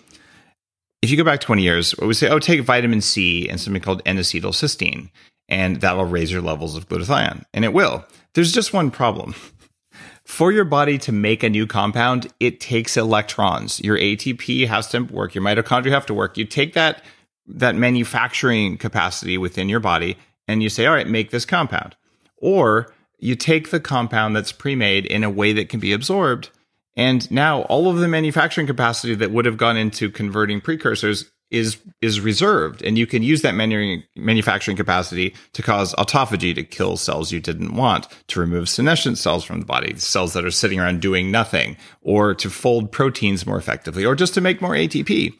If 1.05 1.11
you 1.11 1.17
go 1.17 1.23
back 1.23 1.39
20 1.39 1.61
years, 1.61 1.95
we 1.99 2.15
say, 2.15 2.29
oh, 2.29 2.39
take 2.39 2.61
vitamin 2.61 2.99
C 2.99 3.47
and 3.47 3.61
something 3.61 3.79
called 3.79 4.01
N-acetylcysteine, 4.07 5.11
and 5.47 5.79
that'll 5.79 6.05
raise 6.05 6.31
your 6.31 6.41
levels 6.41 6.75
of 6.75 6.89
glutathione. 6.89 7.43
And 7.53 7.63
it 7.63 7.73
will. 7.73 8.03
There's 8.33 8.51
just 8.51 8.73
one 8.73 8.89
problem. 8.89 9.35
For 10.25 10.51
your 10.51 10.65
body 10.65 10.97
to 10.97 11.11
make 11.11 11.43
a 11.43 11.49
new 11.51 11.67
compound, 11.67 12.33
it 12.39 12.59
takes 12.59 12.97
electrons. 12.97 13.79
Your 13.81 13.99
ATP 13.99 14.65
has 14.67 14.87
to 14.87 15.01
work, 15.01 15.35
your 15.35 15.43
mitochondria 15.43 15.91
have 15.91 16.07
to 16.07 16.15
work. 16.15 16.39
You 16.39 16.45
take 16.45 16.73
that 16.73 17.03
that 17.45 17.75
manufacturing 17.75 18.75
capacity 18.75 19.37
within 19.37 19.69
your 19.69 19.79
body 19.79 20.17
and 20.47 20.63
you 20.63 20.69
say, 20.69 20.87
all 20.87 20.95
right, 20.95 21.07
make 21.07 21.29
this 21.29 21.45
compound. 21.45 21.95
Or 22.37 22.91
you 23.19 23.35
take 23.35 23.69
the 23.69 23.79
compound 23.79 24.35
that's 24.35 24.51
pre-made 24.51 25.05
in 25.05 25.23
a 25.23 25.29
way 25.29 25.53
that 25.53 25.69
can 25.69 25.79
be 25.79 25.93
absorbed 25.93 26.49
and 26.95 27.29
now 27.29 27.63
all 27.63 27.89
of 27.89 27.97
the 27.97 28.07
manufacturing 28.07 28.67
capacity 28.67 29.15
that 29.15 29.31
would 29.31 29.45
have 29.45 29.57
gone 29.57 29.77
into 29.77 30.09
converting 30.09 30.61
precursors 30.61 31.29
is 31.51 31.77
is 32.01 32.19
reserved. 32.19 32.81
And 32.81 32.97
you 32.97 33.05
can 33.05 33.21
use 33.21 33.41
that 33.43 33.53
manu- 33.53 34.01
manufacturing 34.15 34.75
capacity 34.75 35.35
to 35.53 35.61
cause 35.61 35.93
autophagy 35.93 36.55
to 36.55 36.63
kill 36.63 36.97
cells 36.97 37.31
you 37.31 37.39
didn't 37.39 37.75
want 37.75 38.07
to 38.27 38.39
remove 38.39 38.67
senescent 38.67 39.17
cells 39.17 39.43
from 39.43 39.59
the 39.59 39.65
body 39.65 39.95
cells 39.97 40.33
that 40.33 40.45
are 40.45 40.51
sitting 40.51 40.79
around 40.79 41.01
doing 41.01 41.31
nothing 41.31 41.77
or 42.01 42.33
to 42.33 42.49
fold 42.49 42.91
proteins 42.91 43.45
more 43.45 43.57
effectively 43.57 44.05
or 44.05 44.15
just 44.15 44.33
to 44.33 44.41
make 44.41 44.61
more 44.61 44.73
ATP 44.73 45.33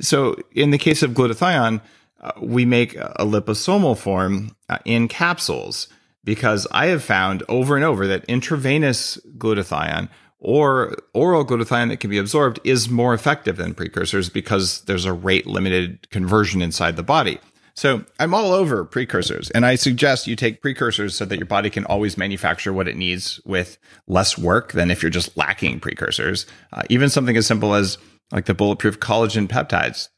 so 0.00 0.36
in 0.52 0.70
the 0.70 0.78
case 0.78 1.02
of 1.02 1.12
glutathione 1.12 1.80
uh, 2.20 2.32
we 2.40 2.64
make 2.64 2.96
a 2.96 3.24
liposomal 3.24 3.96
form 3.96 4.56
uh, 4.68 4.78
in 4.84 5.06
capsules 5.06 5.86
because 6.24 6.66
I 6.72 6.86
have 6.86 7.04
found 7.04 7.42
over 7.48 7.76
and 7.76 7.84
over 7.84 8.06
that 8.06 8.24
intravenous 8.24 9.18
glutathione 9.36 10.08
or 10.38 10.96
oral 11.14 11.44
glutathione 11.44 11.88
that 11.88 12.00
can 12.00 12.10
be 12.10 12.18
absorbed 12.18 12.60
is 12.64 12.88
more 12.88 13.14
effective 13.14 13.56
than 13.56 13.74
precursors 13.74 14.28
because 14.28 14.82
there's 14.82 15.04
a 15.04 15.12
rate 15.12 15.46
limited 15.46 16.08
conversion 16.10 16.62
inside 16.62 16.96
the 16.96 17.02
body. 17.02 17.38
So 17.74 18.04
I'm 18.18 18.32
all 18.32 18.52
over 18.52 18.84
precursors 18.84 19.50
and 19.50 19.66
I 19.66 19.74
suggest 19.74 20.26
you 20.26 20.34
take 20.34 20.62
precursors 20.62 21.14
so 21.14 21.26
that 21.26 21.36
your 21.36 21.46
body 21.46 21.68
can 21.68 21.84
always 21.84 22.16
manufacture 22.16 22.72
what 22.72 22.88
it 22.88 22.96
needs 22.96 23.38
with 23.44 23.76
less 24.06 24.38
work 24.38 24.72
than 24.72 24.90
if 24.90 25.02
you're 25.02 25.10
just 25.10 25.36
lacking 25.36 25.80
precursors. 25.80 26.46
Uh, 26.72 26.82
even 26.88 27.10
something 27.10 27.36
as 27.36 27.46
simple 27.46 27.74
as 27.74 27.98
like 28.32 28.46
the 28.46 28.54
bulletproof 28.54 28.98
collagen 28.98 29.46
peptides 29.46 30.08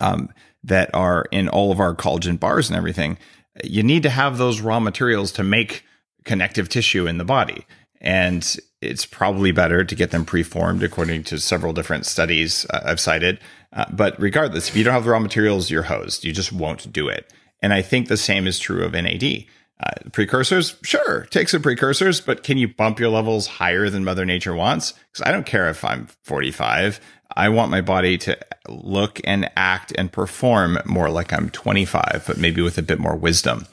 um, 0.00 0.30
that 0.64 0.90
are 0.92 1.26
in 1.30 1.48
all 1.48 1.70
of 1.70 1.80
our 1.80 1.94
collagen 1.94 2.38
bars 2.38 2.68
and 2.68 2.76
everything. 2.76 3.18
You 3.62 3.82
need 3.82 4.02
to 4.02 4.10
have 4.10 4.38
those 4.38 4.60
raw 4.60 4.80
materials 4.80 5.32
to 5.32 5.44
make 5.44 5.84
connective 6.24 6.68
tissue 6.68 7.06
in 7.06 7.18
the 7.18 7.24
body. 7.24 7.66
And 8.00 8.56
it's 8.80 9.04
probably 9.04 9.52
better 9.52 9.84
to 9.84 9.94
get 9.94 10.10
them 10.10 10.24
preformed 10.24 10.82
according 10.82 11.24
to 11.24 11.38
several 11.38 11.72
different 11.72 12.06
studies 12.06 12.66
uh, 12.70 12.80
I've 12.84 13.00
cited. 13.00 13.38
Uh, 13.72 13.84
but 13.92 14.18
regardless, 14.20 14.68
if 14.68 14.76
you 14.76 14.84
don't 14.84 14.94
have 14.94 15.04
the 15.04 15.10
raw 15.10 15.18
materials, 15.18 15.70
you're 15.70 15.82
hosed. 15.82 16.24
You 16.24 16.32
just 16.32 16.52
won't 16.52 16.92
do 16.92 17.08
it. 17.08 17.32
And 17.62 17.72
I 17.74 17.82
think 17.82 18.08
the 18.08 18.16
same 18.16 18.46
is 18.46 18.58
true 18.58 18.84
of 18.84 18.92
NAD. 18.92 19.44
Uh, 19.82 20.10
precursors, 20.12 20.76
sure, 20.82 21.26
take 21.30 21.48
some 21.48 21.62
precursors, 21.62 22.20
but 22.20 22.42
can 22.42 22.58
you 22.58 22.68
bump 22.68 23.00
your 23.00 23.08
levels 23.08 23.46
higher 23.46 23.88
than 23.88 24.04
Mother 24.04 24.26
Nature 24.26 24.54
wants? 24.54 24.92
Because 24.92 25.26
I 25.26 25.32
don't 25.32 25.46
care 25.46 25.70
if 25.70 25.84
I'm 25.84 26.06
45. 26.24 27.00
I 27.36 27.48
want 27.48 27.70
my 27.70 27.80
body 27.80 28.18
to 28.18 28.36
look 28.68 29.20
and 29.24 29.50
act 29.56 29.92
and 29.96 30.12
perform 30.12 30.78
more 30.84 31.08
like 31.08 31.32
I'm 31.32 31.48
25, 31.50 32.24
but 32.26 32.38
maybe 32.38 32.60
with 32.60 32.76
a 32.76 32.82
bit 32.82 32.98
more 32.98 33.16
wisdom 33.16 33.66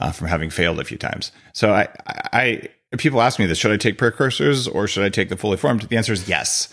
uh, 0.00 0.10
from 0.10 0.28
having 0.28 0.50
failed 0.50 0.80
a 0.80 0.84
few 0.84 0.98
times. 0.98 1.30
So 1.52 1.72
I, 1.72 1.88
I, 2.32 2.68
people 2.98 3.22
ask 3.22 3.38
me 3.38 3.46
this 3.46 3.58
should 3.58 3.72
I 3.72 3.76
take 3.76 3.98
precursors 3.98 4.68
or 4.68 4.86
should 4.86 5.04
I 5.04 5.08
take 5.08 5.28
the 5.28 5.36
fully 5.36 5.56
formed? 5.56 5.82
The 5.82 5.96
answer 5.96 6.12
is 6.12 6.28
yes. 6.28 6.68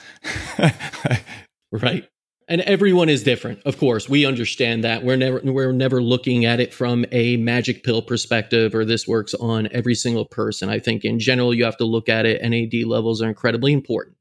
right. 1.71 2.07
And 2.47 2.61
everyone 2.61 3.09
is 3.09 3.21
different. 3.21 3.59
Of 3.63 3.77
course, 3.77 4.09
we 4.09 4.25
understand 4.25 4.83
that. 4.83 5.03
We're 5.03 5.17
never 5.17 5.39
we're 5.43 5.71
never 5.71 6.01
looking 6.01 6.45
at 6.45 6.59
it 6.59 6.73
from 6.73 7.05
a 7.11 7.37
magic 7.37 7.83
pill 7.83 8.01
perspective 8.01 8.73
or 8.73 8.85
this 8.85 9.07
works 9.07 9.35
on 9.35 9.69
every 9.71 9.93
single 9.93 10.25
person. 10.25 10.67
I 10.67 10.79
think 10.79 11.05
in 11.05 11.19
general 11.19 11.53
you 11.53 11.63
have 11.65 11.77
to 11.77 11.85
look 11.85 12.09
at 12.09 12.25
it 12.25 12.41
NAD 12.41 12.87
levels 12.87 13.21
are 13.21 13.27
incredibly 13.27 13.71
important. 13.71 14.18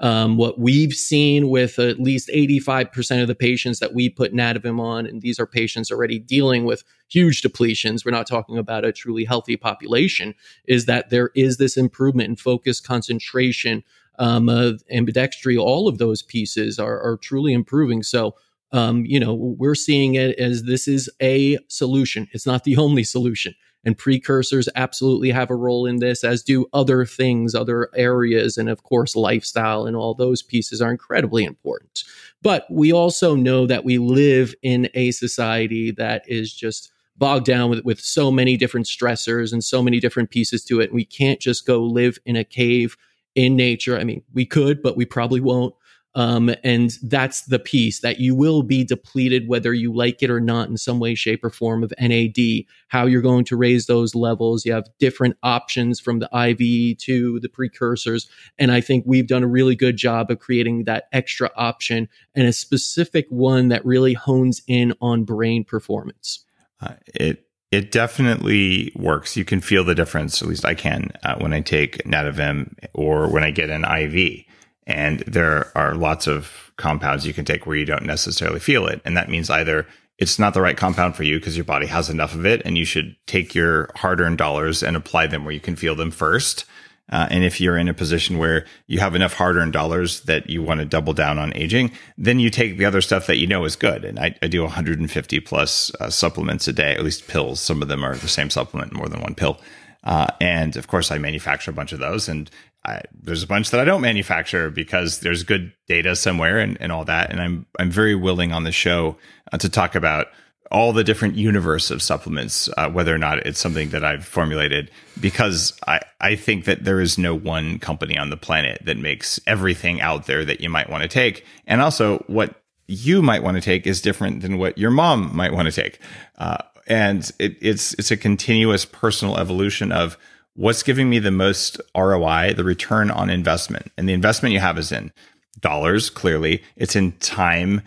Um, 0.00 0.36
what 0.36 0.58
we've 0.58 0.92
seen 0.92 1.48
with 1.48 1.78
at 1.78 2.00
least 2.00 2.28
85% 2.28 3.22
of 3.22 3.28
the 3.28 3.34
patients 3.34 3.78
that 3.78 3.94
we 3.94 4.08
put 4.08 4.34
Nadovim 4.34 4.80
on, 4.80 5.06
and 5.06 5.22
these 5.22 5.38
are 5.38 5.46
patients 5.46 5.90
already 5.90 6.18
dealing 6.18 6.64
with 6.64 6.82
huge 7.08 7.42
depletions, 7.42 8.04
we're 8.04 8.10
not 8.10 8.26
talking 8.26 8.58
about 8.58 8.84
a 8.84 8.92
truly 8.92 9.24
healthy 9.24 9.56
population, 9.56 10.34
is 10.66 10.86
that 10.86 11.10
there 11.10 11.30
is 11.34 11.58
this 11.58 11.76
improvement 11.76 12.28
in 12.28 12.36
focus, 12.36 12.80
concentration, 12.80 13.84
um, 14.18 14.48
uh, 14.48 14.72
ambidextry, 14.92 15.60
all 15.60 15.88
of 15.88 15.98
those 15.98 16.22
pieces 16.22 16.78
are, 16.78 17.00
are 17.00 17.16
truly 17.16 17.52
improving. 17.52 18.02
So, 18.02 18.34
um, 18.72 19.04
you 19.04 19.20
know, 19.20 19.34
we're 19.34 19.74
seeing 19.74 20.14
it 20.14 20.38
as 20.38 20.64
this 20.64 20.88
is 20.88 21.08
a 21.22 21.58
solution. 21.68 22.28
It's 22.32 22.46
not 22.46 22.64
the 22.64 22.76
only 22.78 23.04
solution 23.04 23.54
and 23.84 23.96
precursors 23.96 24.68
absolutely 24.74 25.30
have 25.30 25.50
a 25.50 25.56
role 25.56 25.86
in 25.86 25.98
this, 25.98 26.24
as 26.24 26.42
do 26.42 26.66
other 26.72 27.04
things, 27.04 27.54
other 27.54 27.90
areas. 27.94 28.56
And 28.56 28.68
of 28.68 28.82
course, 28.82 29.14
lifestyle 29.14 29.86
and 29.86 29.96
all 29.96 30.14
those 30.14 30.42
pieces 30.42 30.80
are 30.80 30.90
incredibly 30.90 31.44
important. 31.44 32.04
But 32.42 32.66
we 32.70 32.92
also 32.92 33.34
know 33.34 33.66
that 33.66 33.84
we 33.84 33.98
live 33.98 34.54
in 34.62 34.88
a 34.94 35.10
society 35.10 35.90
that 35.92 36.28
is 36.28 36.52
just 36.52 36.92
bogged 37.16 37.46
down 37.46 37.70
with, 37.70 37.84
with 37.84 38.00
so 38.00 38.30
many 38.30 38.56
different 38.56 38.86
stressors 38.86 39.52
and 39.52 39.62
so 39.62 39.82
many 39.82 40.00
different 40.00 40.30
pieces 40.30 40.64
to 40.64 40.80
it. 40.80 40.92
We 40.92 41.04
can't 41.04 41.40
just 41.40 41.66
go 41.66 41.82
live 41.82 42.18
in 42.24 42.36
a 42.36 42.44
cave 42.44 42.96
in 43.34 43.56
nature. 43.56 43.98
I 43.98 44.04
mean, 44.04 44.22
we 44.32 44.46
could, 44.46 44.82
but 44.82 44.96
we 44.96 45.04
probably 45.04 45.40
won't. 45.40 45.74
Um, 46.16 46.54
and 46.62 46.92
that's 47.02 47.42
the 47.42 47.58
piece 47.58 48.00
that 48.00 48.20
you 48.20 48.34
will 48.34 48.62
be 48.62 48.84
depleted, 48.84 49.48
whether 49.48 49.74
you 49.74 49.92
like 49.92 50.22
it 50.22 50.30
or 50.30 50.40
not, 50.40 50.68
in 50.68 50.76
some 50.76 51.00
way, 51.00 51.14
shape, 51.14 51.44
or 51.44 51.50
form 51.50 51.82
of 51.82 51.92
NAD. 52.00 52.64
How 52.88 53.06
you're 53.06 53.22
going 53.22 53.44
to 53.46 53.56
raise 53.56 53.86
those 53.86 54.14
levels. 54.14 54.64
You 54.64 54.72
have 54.72 54.88
different 55.00 55.36
options 55.42 55.98
from 55.98 56.20
the 56.20 56.28
IV 56.32 56.98
to 56.98 57.40
the 57.40 57.48
precursors. 57.48 58.28
And 58.58 58.70
I 58.70 58.80
think 58.80 59.04
we've 59.06 59.26
done 59.26 59.42
a 59.42 59.48
really 59.48 59.74
good 59.74 59.96
job 59.96 60.30
of 60.30 60.38
creating 60.38 60.84
that 60.84 61.08
extra 61.12 61.50
option 61.56 62.08
and 62.34 62.46
a 62.46 62.52
specific 62.52 63.26
one 63.28 63.68
that 63.68 63.84
really 63.84 64.14
hones 64.14 64.62
in 64.68 64.94
on 65.00 65.24
brain 65.24 65.64
performance. 65.64 66.44
Uh, 66.80 66.94
it 67.06 67.44
it 67.72 67.90
definitely 67.90 68.92
works. 68.94 69.36
You 69.36 69.44
can 69.44 69.60
feel 69.60 69.82
the 69.82 69.96
difference, 69.96 70.40
at 70.40 70.46
least 70.46 70.64
I 70.64 70.74
can, 70.74 71.10
uh, 71.24 71.34
when 71.38 71.52
I 71.52 71.60
take 71.60 71.98
Nadovim 72.04 72.72
or 72.92 73.28
when 73.28 73.42
I 73.42 73.50
get 73.50 73.68
an 73.68 73.84
IV. 73.84 74.44
And 74.86 75.20
there 75.20 75.76
are 75.76 75.94
lots 75.94 76.26
of 76.26 76.72
compounds 76.76 77.26
you 77.26 77.32
can 77.32 77.44
take 77.44 77.66
where 77.66 77.76
you 77.76 77.86
don't 77.86 78.04
necessarily 78.04 78.60
feel 78.60 78.86
it. 78.86 79.00
And 79.04 79.16
that 79.16 79.30
means 79.30 79.50
either 79.50 79.86
it's 80.18 80.38
not 80.38 80.54
the 80.54 80.60
right 80.60 80.76
compound 80.76 81.16
for 81.16 81.24
you 81.24 81.38
because 81.38 81.56
your 81.56 81.64
body 81.64 81.86
has 81.86 82.08
enough 82.08 82.34
of 82.34 82.46
it 82.46 82.62
and 82.64 82.78
you 82.78 82.84
should 82.84 83.16
take 83.26 83.54
your 83.54 83.90
hard 83.96 84.20
earned 84.20 84.38
dollars 84.38 84.82
and 84.82 84.96
apply 84.96 85.26
them 85.26 85.44
where 85.44 85.54
you 85.54 85.60
can 85.60 85.76
feel 85.76 85.94
them 85.94 86.10
first. 86.10 86.64
Uh, 87.10 87.28
and 87.30 87.44
if 87.44 87.60
you're 87.60 87.76
in 87.76 87.88
a 87.88 87.94
position 87.94 88.38
where 88.38 88.64
you 88.86 88.98
have 88.98 89.14
enough 89.14 89.34
hard 89.34 89.56
earned 89.56 89.72
dollars 89.72 90.22
that 90.22 90.48
you 90.48 90.62
want 90.62 90.80
to 90.80 90.86
double 90.86 91.12
down 91.12 91.38
on 91.38 91.54
aging, 91.54 91.90
then 92.16 92.38
you 92.38 92.48
take 92.48 92.78
the 92.78 92.84
other 92.84 93.02
stuff 93.02 93.26
that 93.26 93.36
you 93.36 93.46
know 93.46 93.64
is 93.64 93.76
good. 93.76 94.04
And 94.04 94.18
I, 94.18 94.34
I 94.40 94.46
do 94.46 94.62
150 94.62 95.40
plus 95.40 95.92
uh, 96.00 96.08
supplements 96.08 96.66
a 96.66 96.72
day, 96.72 96.94
at 96.94 97.04
least 97.04 97.28
pills. 97.28 97.60
Some 97.60 97.82
of 97.82 97.88
them 97.88 98.04
are 98.04 98.16
the 98.16 98.28
same 98.28 98.48
supplement, 98.48 98.94
more 98.94 99.08
than 99.08 99.20
one 99.20 99.34
pill. 99.34 99.60
Uh, 100.02 100.28
and 100.40 100.76
of 100.76 100.86
course, 100.86 101.10
I 101.10 101.18
manufacture 101.18 101.70
a 101.70 101.74
bunch 101.74 101.92
of 101.92 101.98
those. 101.98 102.28
And 102.28 102.50
I, 102.84 103.02
there's 103.12 103.42
a 103.42 103.46
bunch 103.46 103.70
that 103.70 103.80
I 103.80 103.84
don't 103.84 104.02
manufacture 104.02 104.70
because 104.70 105.20
there's 105.20 105.42
good 105.42 105.72
data 105.88 106.14
somewhere 106.16 106.58
and, 106.58 106.76
and 106.80 106.92
all 106.92 107.04
that. 107.06 107.30
And 107.30 107.40
I'm 107.40 107.66
I'm 107.78 107.90
very 107.90 108.14
willing 108.14 108.52
on 108.52 108.64
the 108.64 108.72
show 108.72 109.16
uh, 109.52 109.58
to 109.58 109.68
talk 109.68 109.94
about 109.94 110.26
all 110.70 110.92
the 110.92 111.04
different 111.04 111.36
universe 111.36 111.90
of 111.90 112.02
supplements, 112.02 112.68
uh, 112.76 112.90
whether 112.90 113.14
or 113.14 113.18
not 113.18 113.46
it's 113.46 113.60
something 113.60 113.90
that 113.90 114.04
I've 114.04 114.24
formulated, 114.24 114.90
because 115.20 115.78
I, 115.86 116.00
I 116.20 116.34
think 116.34 116.64
that 116.64 116.84
there 116.84 117.00
is 117.00 117.16
no 117.16 117.34
one 117.34 117.78
company 117.78 118.18
on 118.18 118.30
the 118.30 118.36
planet 118.36 118.82
that 118.84 118.96
makes 118.96 119.38
everything 119.46 120.00
out 120.00 120.26
there 120.26 120.44
that 120.44 120.60
you 120.60 120.68
might 120.68 120.90
want 120.90 121.02
to 121.02 121.08
take. 121.08 121.44
And 121.66 121.80
also, 121.80 122.18
what 122.26 122.62
you 122.86 123.22
might 123.22 123.42
want 123.42 123.56
to 123.56 123.60
take 123.60 123.86
is 123.86 124.00
different 124.00 124.42
than 124.42 124.58
what 124.58 124.76
your 124.76 124.90
mom 124.90 125.34
might 125.34 125.52
want 125.52 125.66
to 125.66 125.72
take. 125.72 126.00
Uh, 126.38 126.58
and 126.86 127.30
it, 127.38 127.56
it's 127.60 127.94
it's 127.94 128.10
a 128.10 128.16
continuous 128.16 128.84
personal 128.84 129.38
evolution 129.38 129.92
of 129.92 130.18
what's 130.54 130.82
giving 130.82 131.10
me 131.10 131.18
the 131.18 131.30
most 131.30 131.80
ROI, 131.96 132.54
the 132.54 132.64
return 132.64 133.10
on 133.10 133.30
investment. 133.30 133.90
And 133.96 134.08
the 134.08 134.12
investment 134.12 134.52
you 134.52 134.60
have 134.60 134.78
is 134.78 134.92
in 134.92 135.12
dollars, 135.60 136.10
clearly, 136.10 136.62
it's 136.76 136.96
in 136.96 137.12
time, 137.12 137.82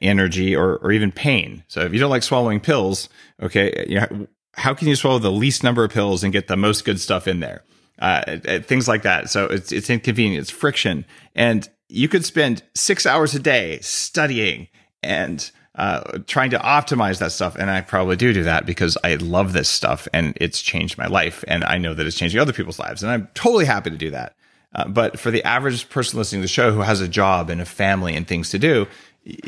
energy, 0.00 0.54
or, 0.54 0.76
or 0.76 0.92
even 0.92 1.12
pain. 1.12 1.64
So 1.68 1.80
if 1.80 1.92
you 1.92 1.98
don't 1.98 2.10
like 2.10 2.22
swallowing 2.22 2.60
pills, 2.60 3.08
okay, 3.42 3.84
you 3.88 4.00
know, 4.00 4.26
how 4.54 4.74
can 4.74 4.88
you 4.88 4.96
swallow 4.96 5.18
the 5.18 5.32
least 5.32 5.62
number 5.62 5.84
of 5.84 5.92
pills 5.92 6.22
and 6.22 6.32
get 6.32 6.48
the 6.48 6.56
most 6.56 6.84
good 6.84 7.00
stuff 7.00 7.26
in 7.26 7.40
there? 7.40 7.62
Uh, 7.98 8.38
things 8.60 8.88
like 8.88 9.02
that. 9.02 9.28
So 9.30 9.46
it's, 9.46 9.72
it's 9.72 9.90
inconvenient, 9.90 10.42
it's 10.42 10.50
friction. 10.50 11.04
And 11.34 11.68
you 11.88 12.08
could 12.08 12.24
spend 12.24 12.62
six 12.74 13.04
hours 13.06 13.34
a 13.34 13.38
day 13.38 13.78
studying 13.80 14.68
and 15.02 15.50
uh, 15.80 16.18
trying 16.26 16.50
to 16.50 16.58
optimize 16.58 17.20
that 17.20 17.32
stuff. 17.32 17.56
And 17.56 17.70
I 17.70 17.80
probably 17.80 18.14
do 18.14 18.34
do 18.34 18.42
that 18.42 18.66
because 18.66 18.98
I 19.02 19.14
love 19.14 19.54
this 19.54 19.66
stuff 19.66 20.06
and 20.12 20.36
it's 20.38 20.60
changed 20.60 20.98
my 20.98 21.06
life. 21.06 21.42
And 21.48 21.64
I 21.64 21.78
know 21.78 21.94
that 21.94 22.06
it's 22.06 22.18
changing 22.18 22.38
other 22.38 22.52
people's 22.52 22.78
lives. 22.78 23.02
And 23.02 23.10
I'm 23.10 23.28
totally 23.32 23.64
happy 23.64 23.88
to 23.88 23.96
do 23.96 24.10
that. 24.10 24.34
Uh, 24.74 24.88
but 24.88 25.18
for 25.18 25.30
the 25.30 25.42
average 25.42 25.88
person 25.88 26.18
listening 26.18 26.42
to 26.42 26.44
the 26.44 26.48
show 26.48 26.70
who 26.70 26.80
has 26.80 27.00
a 27.00 27.08
job 27.08 27.48
and 27.48 27.62
a 27.62 27.64
family 27.64 28.14
and 28.14 28.28
things 28.28 28.50
to 28.50 28.58
do, 28.58 28.86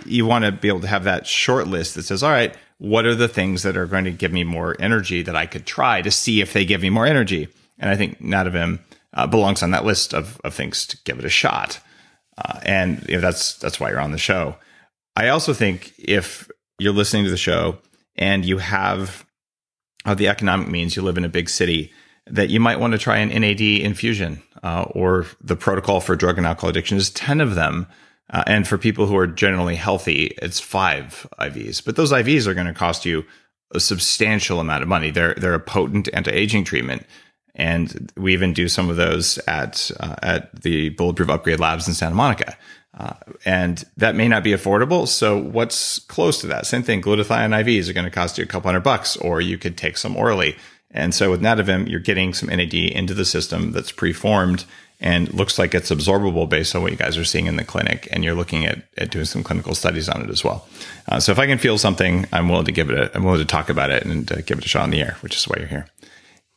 you 0.06 0.24
want 0.24 0.46
to 0.46 0.52
be 0.52 0.68
able 0.68 0.80
to 0.80 0.86
have 0.86 1.04
that 1.04 1.26
short 1.26 1.68
list 1.68 1.96
that 1.96 2.04
says, 2.04 2.22
all 2.22 2.30
right, 2.30 2.56
what 2.78 3.04
are 3.04 3.14
the 3.14 3.28
things 3.28 3.62
that 3.62 3.76
are 3.76 3.86
going 3.86 4.04
to 4.04 4.10
give 4.10 4.32
me 4.32 4.42
more 4.42 4.74
energy 4.80 5.20
that 5.20 5.36
I 5.36 5.44
could 5.44 5.66
try 5.66 6.00
to 6.00 6.10
see 6.10 6.40
if 6.40 6.54
they 6.54 6.64
give 6.64 6.80
me 6.80 6.88
more 6.88 7.06
energy? 7.06 7.48
And 7.78 7.90
I 7.90 7.96
think 7.96 8.22
Nadovim 8.22 8.78
uh, 9.12 9.26
belongs 9.26 9.62
on 9.62 9.72
that 9.72 9.84
list 9.84 10.14
of, 10.14 10.40
of 10.44 10.54
things 10.54 10.86
to 10.86 10.96
give 11.04 11.18
it 11.18 11.26
a 11.26 11.30
shot. 11.30 11.78
Uh, 12.38 12.58
and 12.62 13.04
you 13.06 13.16
know, 13.16 13.20
that's 13.20 13.56
that's 13.58 13.78
why 13.78 13.90
you're 13.90 14.00
on 14.00 14.12
the 14.12 14.18
show. 14.18 14.56
I 15.16 15.28
also 15.28 15.52
think 15.52 15.92
if 15.98 16.50
you're 16.78 16.92
listening 16.92 17.24
to 17.24 17.30
the 17.30 17.36
show 17.36 17.78
and 18.16 18.44
you 18.44 18.58
have 18.58 19.26
uh, 20.04 20.14
the 20.14 20.28
economic 20.28 20.68
means, 20.68 20.96
you 20.96 21.02
live 21.02 21.18
in 21.18 21.24
a 21.24 21.28
big 21.28 21.48
city, 21.48 21.92
that 22.26 22.50
you 22.50 22.60
might 22.60 22.80
want 22.80 22.92
to 22.92 22.98
try 22.98 23.18
an 23.18 23.28
NAD 23.28 23.60
infusion 23.60 24.42
uh, 24.62 24.82
or 24.90 25.26
the 25.40 25.56
protocol 25.56 26.00
for 26.00 26.16
drug 26.16 26.38
and 26.38 26.46
alcohol 26.46 26.70
addiction 26.70 26.96
is 26.96 27.10
10 27.10 27.40
of 27.40 27.54
them. 27.54 27.86
Uh, 28.30 28.42
and 28.46 28.66
for 28.66 28.78
people 28.78 29.06
who 29.06 29.16
are 29.16 29.26
generally 29.26 29.76
healthy, 29.76 30.26
it's 30.40 30.60
five 30.60 31.26
IVs. 31.38 31.84
But 31.84 31.96
those 31.96 32.12
IVs 32.12 32.46
are 32.46 32.54
going 32.54 32.66
to 32.66 32.72
cost 32.72 33.04
you 33.04 33.24
a 33.74 33.80
substantial 33.80 34.60
amount 34.60 34.82
of 34.82 34.88
money. 34.88 35.10
They're 35.10 35.34
they're 35.34 35.54
a 35.54 35.60
potent 35.60 36.08
anti-aging 36.12 36.64
treatment, 36.64 37.04
and 37.54 38.12
we 38.16 38.32
even 38.32 38.52
do 38.52 38.68
some 38.68 38.88
of 38.90 38.96
those 38.96 39.38
at 39.46 39.90
uh, 40.00 40.16
at 40.22 40.62
the 40.62 40.90
Bulletproof 40.90 41.28
Upgrade 41.28 41.60
Labs 41.60 41.88
in 41.88 41.94
Santa 41.94 42.14
Monica. 42.14 42.56
Uh, 42.96 43.14
and 43.44 43.84
that 43.96 44.14
may 44.14 44.28
not 44.28 44.44
be 44.44 44.50
affordable. 44.50 45.08
So 45.08 45.38
what's 45.38 45.98
close 46.00 46.40
to 46.42 46.46
that? 46.48 46.66
Same 46.66 46.82
thing. 46.82 47.00
Glutathione 47.00 47.64
IVs 47.64 47.88
are 47.88 47.94
going 47.94 48.04
to 48.04 48.10
cost 48.10 48.36
you 48.36 48.44
a 48.44 48.46
couple 48.46 48.68
hundred 48.68 48.82
bucks, 48.82 49.16
or 49.16 49.40
you 49.40 49.56
could 49.56 49.78
take 49.78 49.96
some 49.96 50.16
orally. 50.16 50.56
And 50.90 51.14
so 51.14 51.30
with 51.30 51.40
Nadovim, 51.40 51.88
you're 51.88 52.00
getting 52.00 52.34
some 52.34 52.50
NAD 52.50 52.74
into 52.74 53.14
the 53.14 53.24
system 53.24 53.72
that's 53.72 53.92
preformed 53.92 54.66
and 55.00 55.32
looks 55.34 55.58
like 55.58 55.74
it's 55.74 55.90
absorbable 55.90 56.48
based 56.48 56.76
on 56.76 56.82
what 56.82 56.92
you 56.92 56.98
guys 56.98 57.18
are 57.18 57.24
seeing 57.24 57.46
in 57.46 57.56
the 57.56 57.64
clinic. 57.64 58.08
And 58.12 58.22
you're 58.22 58.34
looking 58.34 58.66
at, 58.66 58.84
at 58.98 59.10
doing 59.10 59.24
some 59.24 59.42
clinical 59.42 59.74
studies 59.74 60.08
on 60.08 60.22
it 60.22 60.30
as 60.30 60.44
well. 60.44 60.68
Uh, 61.08 61.18
so 61.18 61.32
if 61.32 61.38
I 61.38 61.46
can 61.46 61.58
feel 61.58 61.78
something, 61.78 62.26
I'm 62.32 62.48
willing 62.48 62.66
to 62.66 62.72
give 62.72 62.90
it 62.90 62.98
a, 62.98 63.14
I'm 63.16 63.24
willing 63.24 63.40
to 63.40 63.46
talk 63.46 63.68
about 63.68 63.90
it 63.90 64.04
and 64.04 64.30
uh, 64.30 64.42
give 64.42 64.58
it 64.58 64.64
a 64.64 64.68
shot 64.68 64.84
in 64.84 64.90
the 64.90 65.00
air, 65.00 65.16
which 65.20 65.34
is 65.34 65.48
why 65.48 65.56
you're 65.58 65.66
here. 65.66 65.86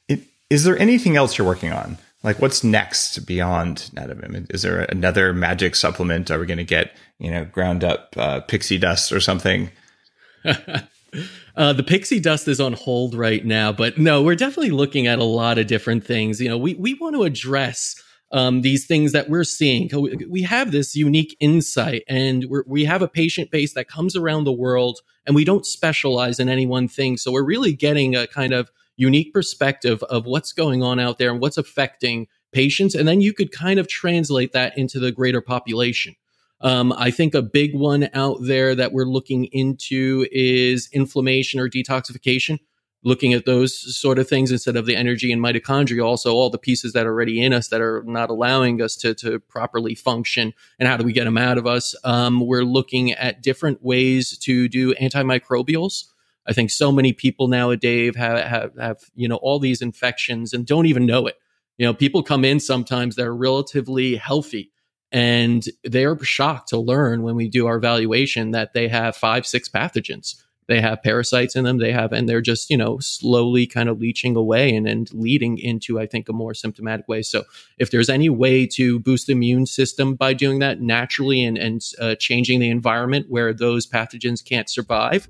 It, 0.08 0.22
is 0.50 0.64
there 0.64 0.78
anything 0.78 1.16
else 1.16 1.38
you're 1.38 1.48
working 1.48 1.72
on? 1.72 1.98
Like 2.26 2.42
what's 2.42 2.64
next 2.64 3.26
beyond 3.28 3.92
Nadovim? 3.94 4.52
Is 4.54 4.64
there 4.64 4.82
another 4.82 5.32
magic 5.32 5.76
supplement? 5.76 6.32
Are 6.32 6.40
we 6.40 6.48
going 6.48 6.58
to 6.58 6.64
get 6.64 6.98
you 7.20 7.30
know 7.32 7.46
ground 7.46 7.84
up 7.84 8.16
uh, 8.18 8.42
pixie 8.42 8.80
dust 8.80 9.12
or 9.12 9.20
something? 9.20 9.70
uh, 10.44 11.74
the 11.74 11.84
pixie 11.84 12.20
dust 12.20 12.48
is 12.48 12.60
on 12.60 12.74
hold 12.74 13.14
right 13.14 13.46
now, 13.46 13.72
but 13.72 14.00
no, 14.00 14.24
we're 14.24 14.36
definitely 14.36 14.72
looking 14.72 15.06
at 15.06 15.20
a 15.20 15.24
lot 15.24 15.60
of 15.60 15.68
different 15.68 16.04
things. 16.04 16.42
You 16.42 16.50
know, 16.50 16.58
we 16.58 16.74
we 16.74 16.96
want 16.96 17.16
to 17.16 17.24
address 17.24 18.02
um, 18.32 18.62
these 18.62 18.88
things 18.88 19.12
that 19.12 19.30
we're 19.30 19.44
seeing. 19.44 19.90
We 20.28 20.42
have 20.42 20.72
this 20.72 20.96
unique 20.96 21.38
insight, 21.40 22.04
and 22.08 22.46
we 22.66 22.86
have 22.86 23.04
a 23.04 23.08
patient 23.08 23.52
base 23.52 23.76
that 23.76 23.88
comes 23.88 24.16
around 24.16 24.46
the 24.46 24.52
world, 24.52 25.00
and 25.28 25.36
we 25.36 25.46
don't 25.46 25.66
specialize 25.66 26.40
in 26.40 26.50
any 26.50 26.66
one 26.66 26.88
thing. 26.88 27.18
So 27.18 27.32
we're 27.32 27.46
really 27.46 27.74
getting 27.74 28.16
a 28.16 28.26
kind 28.26 28.52
of 28.52 28.72
unique 28.98 29.34
perspective 29.34 30.02
of 30.04 30.26
what's 30.26 30.54
going 30.54 30.84
on 30.84 31.00
out 31.00 31.18
there 31.18 31.32
and 31.32 31.42
what's 31.42 31.58
affecting 31.58 32.28
patients. 32.52 32.96
And 32.96 33.08
then 33.08 33.22
you 33.22 33.34
could 33.34 33.52
kind 33.52 33.80
of 33.80 33.88
translate 33.88 34.54
that 34.54 34.78
into 34.78 35.00
the 35.00 35.12
greater 35.12 35.42
population. 35.42 36.16
Um, 36.62 36.94
I 36.94 37.12
think 37.12 37.36
a 37.36 37.42
big 37.42 37.76
one 37.76 38.10
out 38.14 38.38
there 38.42 38.76
that 38.76 38.94
we're 38.94 39.06
looking 39.06 39.46
into 39.46 40.26
is 40.32 40.90
inflammation 40.94 41.60
or 41.60 41.70
detoxification, 41.70 42.60
looking 43.04 43.34
at 43.34 43.46
those 43.46 43.96
sort 43.96 44.18
of 44.18 44.28
things 44.28 44.52
instead 44.52 44.78
of 44.78 44.86
the 44.86 44.96
energy 44.96 45.32
and 45.32 45.42
mitochondria, 45.44 46.04
also 46.04 46.34
all 46.34 46.50
the 46.50 46.58
pieces 46.58 46.94
that 46.94 47.06
are 47.06 47.12
already 47.12 47.44
in 47.44 47.54
us 47.54 47.68
that 47.68 47.82
are 47.82 48.04
not 48.06 48.30
allowing 48.30 48.82
us 48.82 48.96
to, 48.96 49.14
to 49.16 49.40
properly 49.42 49.94
function 49.94 50.54
and 50.80 50.88
how 50.88 50.96
do 50.96 51.04
we 51.04 51.14
get 51.14 51.26
them 51.26 51.38
out 51.38 51.58
of 51.58 51.68
us. 51.68 51.94
Um, 52.06 52.40
we're 52.40 52.64
looking 52.64 53.12
at 53.12 53.44
different 53.44 53.84
ways 53.84 54.38
to 54.40 54.70
do 54.70 54.96
antimicrobials. 54.96 56.06
I 56.48 56.54
think 56.54 56.70
so 56.70 56.92
many 56.92 57.14
people 57.14 57.48
nowadays 57.48 58.16
have, 58.16 58.40
have, 58.40 58.78
have, 58.78 58.98
you 59.16 59.28
know, 59.28 59.38
all 59.38 59.60
these 59.60 59.82
infections 59.82 60.54
and 60.54 60.66
don't 60.66 60.86
even 60.86 61.06
know 61.06 61.28
it. 61.28 61.38
You 61.78 61.86
know, 61.86 61.94
people 61.94 62.24
come 62.24 62.46
in 62.46 62.60
sometimes 62.60 63.16
that 63.16 63.26
are 63.26 63.36
relatively 63.36 64.16
healthy 64.16 64.72
and 65.12 65.66
they're 65.84 66.18
shocked 66.24 66.70
to 66.70 66.78
learn 66.78 67.24
when 67.24 67.36
we 67.36 67.50
do 67.50 67.68
our 67.68 67.78
evaluation 67.78 68.52
that 68.52 68.74
they 68.74 68.88
have 68.88 69.16
five, 69.16 69.46
six 69.46 69.70
pathogens. 69.70 70.36
They 70.68 70.82
have 70.82 71.04
parasites 71.04 71.56
in 71.56 71.64
them. 71.64 71.78
They 71.78 71.92
have, 71.92 72.12
and 72.12 72.28
they're 72.28 72.42
just, 72.42 72.72
you 72.72 72.78
know, 72.78 72.98
slowly 73.00 73.68
kind 73.68 73.88
of 73.88 74.00
leaching 74.00 74.36
away 74.36 74.76
and, 74.76 74.88
and 74.88 75.14
leading 75.14 75.60
into, 75.60 76.00
I 76.00 76.08
think, 76.08 76.28
a 76.28 76.34
more 76.34 76.56
symptomatic 76.56 77.08
way. 77.08 77.22
So 77.22 77.44
if 77.78 77.92
there's 77.92 78.10
any 78.10 78.30
way 78.30 78.66
to 78.68 79.00
boost 79.00 79.28
the 79.28 79.34
immune 79.34 79.68
system 79.68 80.16
by 80.16 80.34
doing 80.34 80.60
that 80.60 80.82
naturally 80.82 81.44
and, 81.44 81.58
and 81.58 81.82
uh, 82.00 82.16
changing 82.16 82.60
the 82.60 82.72
environment 82.72 83.28
where 83.30 83.54
those 83.54 83.86
pathogens 83.86 84.44
can't 84.44 84.70
survive, 84.70 85.28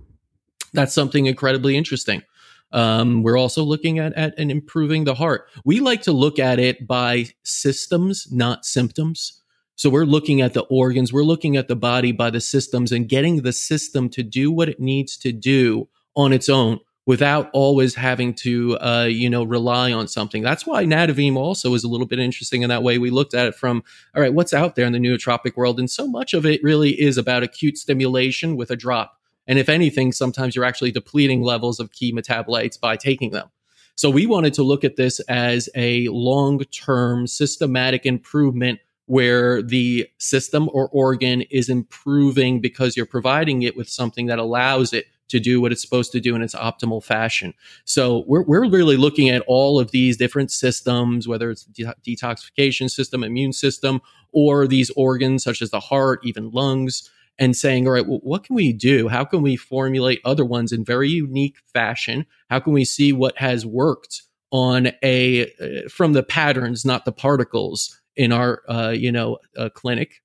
that's 0.74 0.94
something 0.94 1.26
incredibly 1.26 1.78
interesting. 1.78 2.24
Um, 2.72 3.24
we're 3.24 3.38
also 3.38 3.64
looking 3.64 4.00
at, 4.00 4.14
at 4.14 4.34
and 4.38 4.52
improving 4.52 5.06
the 5.06 5.16
heart. 5.16 5.48
We 5.64 5.80
like 5.80 6.02
to 6.04 6.12
look 6.12 6.40
at 6.40 6.60
it 6.60 6.86
by 6.86 7.28
systems, 7.44 8.28
not 8.32 8.66
symptoms. 8.66 9.42
So 9.76 9.90
we're 9.90 10.06
looking 10.06 10.42
at 10.42 10.54
the 10.54 10.64
organs, 10.64 11.12
we're 11.12 11.24
looking 11.24 11.58
at 11.58 11.68
the 11.68 11.76
body 11.76 12.12
by 12.12 12.30
the 12.30 12.42
systems 12.42 12.92
and 12.92 13.10
getting 13.10 13.42
the 13.42 13.54
system 13.54 14.10
to 14.10 14.24
do 14.24 14.52
what 14.52 14.70
it 14.70 14.80
needs 14.80 15.18
to 15.18 15.32
do 15.32 15.90
on 16.16 16.32
its 16.32 16.48
own 16.48 16.80
without 17.06 17.50
always 17.54 17.96
having 17.96 18.34
to, 18.34 18.78
uh, 18.80 19.04
you 19.04 19.30
know, 19.30 19.44
rely 19.44 19.92
on 19.92 20.08
something. 20.08 20.42
That's 20.42 20.66
why 20.66 20.86
Nadovim 20.86 21.36
also 21.36 21.74
is 21.76 21.84
a 21.84 21.88
little 21.88 22.08
bit 22.08 22.20
interesting 22.20 22.64
in 22.64 22.70
that 22.70 22.84
way. 22.84 22.98
We 22.98 23.12
looked 23.12 23.34
at 23.34 23.48
it 23.48 23.56
from, 23.56 23.84
all 24.16 24.22
right, 24.22 24.34
what's 24.34 24.54
out 24.54 24.76
there 24.76 24.86
in 24.86 24.94
the 24.94 25.00
nootropic 25.00 25.56
world? 25.56 25.80
And 25.80 25.92
so 25.92 26.08
much 26.08 26.34
of 26.34 26.46
it 26.46 26.64
really 26.64 27.00
is 27.00 27.18
about 27.18 27.44
acute 27.44 27.78
stimulation 27.78 28.56
with 28.56 28.72
a 28.72 28.76
drop. 28.76 29.20
And 29.48 29.60
if 29.60 29.70
anything, 29.70 30.12
sometimes 30.12 30.56
you're 30.56 30.66
actually 30.66 30.92
depleting 30.92 31.42
levels 31.42 31.80
of 31.80 31.92
key 31.92 32.14
metabolites 32.14 32.80
by 32.80 32.98
taking 32.98 33.32
them. 33.32 33.50
So 33.96 34.10
we 34.10 34.26
wanted 34.26 34.54
to 34.56 34.64
look 34.64 34.84
at 34.84 34.98
this 34.98 35.20
as 35.22 35.70
a 35.76 36.08
long 36.10 36.60
term 36.66 37.28
systematic 37.28 38.06
improvement 38.06 38.80
where 39.06 39.62
the 39.62 40.08
system 40.18 40.70
or 40.74 40.90
organ 40.90 41.42
is 41.44 41.70
improving 41.70 42.60
because 42.60 42.98
you're 42.98 43.06
providing 43.06 43.62
it 43.62 43.78
with 43.78 43.88
something 43.88 44.26
that 44.26 44.40
allows 44.40 44.94
it 44.94 45.06
to 45.28 45.40
do 45.40 45.62
what 45.62 45.72
it's 45.72 45.82
supposed 45.82 46.12
to 46.12 46.20
do 46.20 46.36
in 46.36 46.42
its 46.42 46.56
optimal 46.56 47.04
fashion. 47.04 47.54
So 47.84 48.24
we're, 48.28 48.44
we're 48.44 48.70
really 48.70 48.98
looking 48.98 49.30
at 49.30 49.44
all 49.48 49.80
of 49.80 49.92
these 49.92 50.18
different 50.18 50.52
systems, 50.52 51.28
whether 51.28 51.50
it's 51.50 51.66
de- 51.66 51.94
detoxification 52.06 52.90
system, 52.90 53.24
immune 53.24 53.54
system, 53.54 54.02
or 54.32 54.68
these 54.68 54.92
organs 54.92 55.44
such 55.44 55.62
as 55.62 55.72
the 55.72 55.80
heart, 55.80 56.20
even 56.24 56.52
lungs, 56.52 57.10
and 57.38 57.56
saying, 57.56 57.88
all 57.88 57.94
right, 57.94 58.08
well, 58.08 58.20
what 58.24 58.44
can 58.44 58.56
we 58.56 58.72
do? 58.74 59.08
How 59.08 59.26
can 59.26 59.42
we 59.42 59.56
formulate 59.56 60.22
other 60.24 60.46
ones 60.46 60.72
in 60.72 60.86
very 60.86 61.10
unique 61.10 61.58
fashion? 61.74 62.26
How 62.50 62.60
can 62.60 62.74
we 62.74 62.86
see 62.86 63.12
what 63.12 63.38
has 63.38 63.66
worked 63.66 64.24
on 64.52 64.90
a 65.04 65.52
uh, 65.62 65.90
from 65.90 66.14
the 66.14 66.24
patterns, 66.24 66.86
not 66.86 67.06
the 67.06 67.12
particles 67.12 68.00
in 68.16 68.32
our 68.32 68.62
uh, 68.70 68.90
you 68.90 69.12
know 69.12 69.40
uh, 69.58 69.70
clinic? 69.70 70.22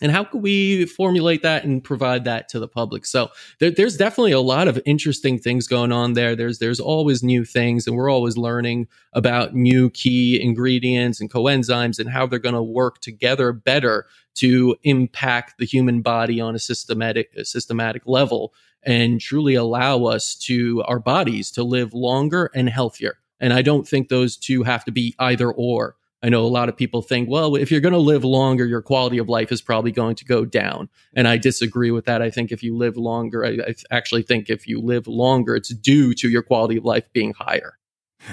And 0.00 0.12
how 0.12 0.24
can 0.24 0.40
we 0.40 0.86
formulate 0.86 1.42
that 1.42 1.64
and 1.64 1.82
provide 1.82 2.24
that 2.24 2.48
to 2.50 2.58
the 2.58 2.68
public? 2.68 3.04
So 3.04 3.30
there, 3.58 3.70
there's 3.70 3.96
definitely 3.96 4.32
a 4.32 4.40
lot 4.40 4.68
of 4.68 4.80
interesting 4.86 5.38
things 5.38 5.66
going 5.66 5.92
on 5.92 6.12
there. 6.12 6.36
There's 6.36 6.58
there's 6.58 6.80
always 6.80 7.22
new 7.22 7.44
things 7.44 7.86
and 7.86 7.96
we're 7.96 8.10
always 8.10 8.36
learning 8.36 8.88
about 9.12 9.54
new 9.54 9.90
key 9.90 10.40
ingredients 10.40 11.20
and 11.20 11.30
coenzymes 11.30 11.98
and 11.98 12.10
how 12.10 12.26
they're 12.26 12.38
going 12.38 12.54
to 12.54 12.62
work 12.62 13.00
together 13.00 13.52
better 13.52 14.06
to 14.36 14.76
impact 14.84 15.58
the 15.58 15.66
human 15.66 16.00
body 16.00 16.40
on 16.40 16.54
a 16.54 16.58
systematic 16.58 17.30
a 17.36 17.44
systematic 17.44 18.02
level 18.06 18.54
and 18.84 19.20
truly 19.20 19.54
allow 19.54 20.04
us 20.04 20.36
to 20.36 20.82
our 20.86 21.00
bodies 21.00 21.50
to 21.50 21.64
live 21.64 21.92
longer 21.92 22.50
and 22.54 22.68
healthier. 22.68 23.18
And 23.40 23.52
i 23.52 23.62
don't 23.62 23.86
think 23.86 24.08
those 24.08 24.36
two 24.36 24.62
have 24.62 24.84
to 24.84 24.92
be 24.92 25.14
either 25.18 25.50
or 25.50 25.96
I 26.22 26.28
know 26.28 26.44
a 26.44 26.48
lot 26.48 26.68
of 26.68 26.76
people 26.76 27.00
think, 27.00 27.28
well, 27.28 27.54
if 27.54 27.70
you're 27.70 27.80
going 27.80 27.92
to 27.92 27.98
live 27.98 28.24
longer, 28.24 28.66
your 28.66 28.82
quality 28.82 29.18
of 29.18 29.28
life 29.28 29.52
is 29.52 29.62
probably 29.62 29.92
going 29.92 30.16
to 30.16 30.24
go 30.24 30.44
down. 30.44 30.88
And 31.14 31.28
I 31.28 31.36
disagree 31.36 31.92
with 31.92 32.06
that. 32.06 32.22
I 32.22 32.30
think 32.30 32.50
if 32.50 32.62
you 32.62 32.76
live 32.76 32.96
longer, 32.96 33.44
I, 33.44 33.50
I 33.50 33.74
actually 33.90 34.22
think 34.22 34.50
if 34.50 34.66
you 34.66 34.80
live 34.80 35.06
longer, 35.06 35.54
it's 35.54 35.68
due 35.68 36.14
to 36.14 36.28
your 36.28 36.42
quality 36.42 36.76
of 36.76 36.84
life 36.84 37.12
being 37.12 37.34
higher. 37.34 37.78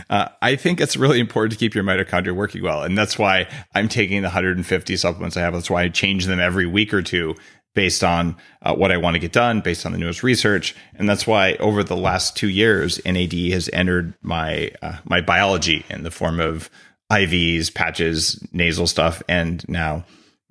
Uh, 0.09 0.29
I 0.41 0.55
think 0.55 0.81
it's 0.81 0.97
really 0.97 1.19
important 1.19 1.53
to 1.53 1.59
keep 1.59 1.75
your 1.75 1.83
mitochondria 1.83 2.35
working 2.35 2.63
well. 2.63 2.81
And 2.81 2.97
that's 2.97 3.19
why 3.19 3.47
I'm 3.75 3.87
taking 3.87 4.21
the 4.21 4.29
150 4.29 4.97
supplements 4.97 5.37
I 5.37 5.41
have. 5.41 5.53
That's 5.53 5.69
why 5.69 5.83
I 5.83 5.89
change 5.89 6.25
them 6.25 6.39
every 6.39 6.65
week 6.65 6.91
or 6.91 7.03
two 7.03 7.35
based 7.75 8.03
on 8.03 8.35
uh, 8.61 8.73
what 8.73 8.91
I 8.91 8.97
want 8.97 9.15
to 9.15 9.19
get 9.19 9.33
done, 9.33 9.61
based 9.61 9.85
on 9.85 9.91
the 9.91 9.97
newest 9.97 10.23
research. 10.23 10.75
And 10.95 11.07
that's 11.07 11.27
why 11.27 11.53
over 11.55 11.83
the 11.83 11.97
last 11.97 12.35
two 12.35 12.49
years, 12.49 12.99
NAD 13.05 13.33
has 13.51 13.69
entered 13.73 14.15
my, 14.21 14.71
uh, 14.81 14.97
my 15.03 15.21
biology 15.21 15.85
in 15.89 16.03
the 16.03 16.11
form 16.11 16.39
of 16.39 16.69
IVs, 17.11 17.73
patches, 17.73 18.45
nasal 18.51 18.87
stuff, 18.87 19.21
and 19.27 19.67
now 19.69 20.03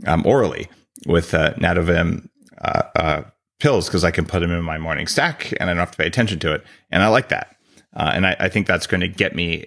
um, 0.07 0.25
orally 0.27 0.69
with 1.07 1.35
uh, 1.35 1.55
Nadovim 1.55 2.29
uh, 2.61 2.83
uh, 2.97 3.23
pills 3.61 3.87
because 3.87 4.05
I 4.05 4.11
can 4.11 4.27
put 4.27 4.41
them 4.41 4.51
in 4.51 4.63
my 4.63 4.79
morning 4.79 5.07
stack 5.07 5.53
and 5.59 5.69
I 5.69 5.75
don't 5.75 5.81
have 5.81 5.93
to 5.93 5.97
pay 5.97 6.07
attention 6.07 6.39
to 6.41 6.53
it. 6.53 6.65
And 6.91 7.03
I 7.03 7.09
like 7.09 7.29
that. 7.29 7.57
Uh, 7.95 8.11
and 8.15 8.27
I, 8.27 8.37
I 8.41 8.49
think 8.49 8.67
that's 8.67 8.87
going 8.87 9.01
to 9.01 9.09
get 9.09 9.35
me 9.35 9.67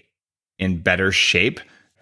in 0.59 0.79
better 0.81 1.11
shape. 1.11 1.59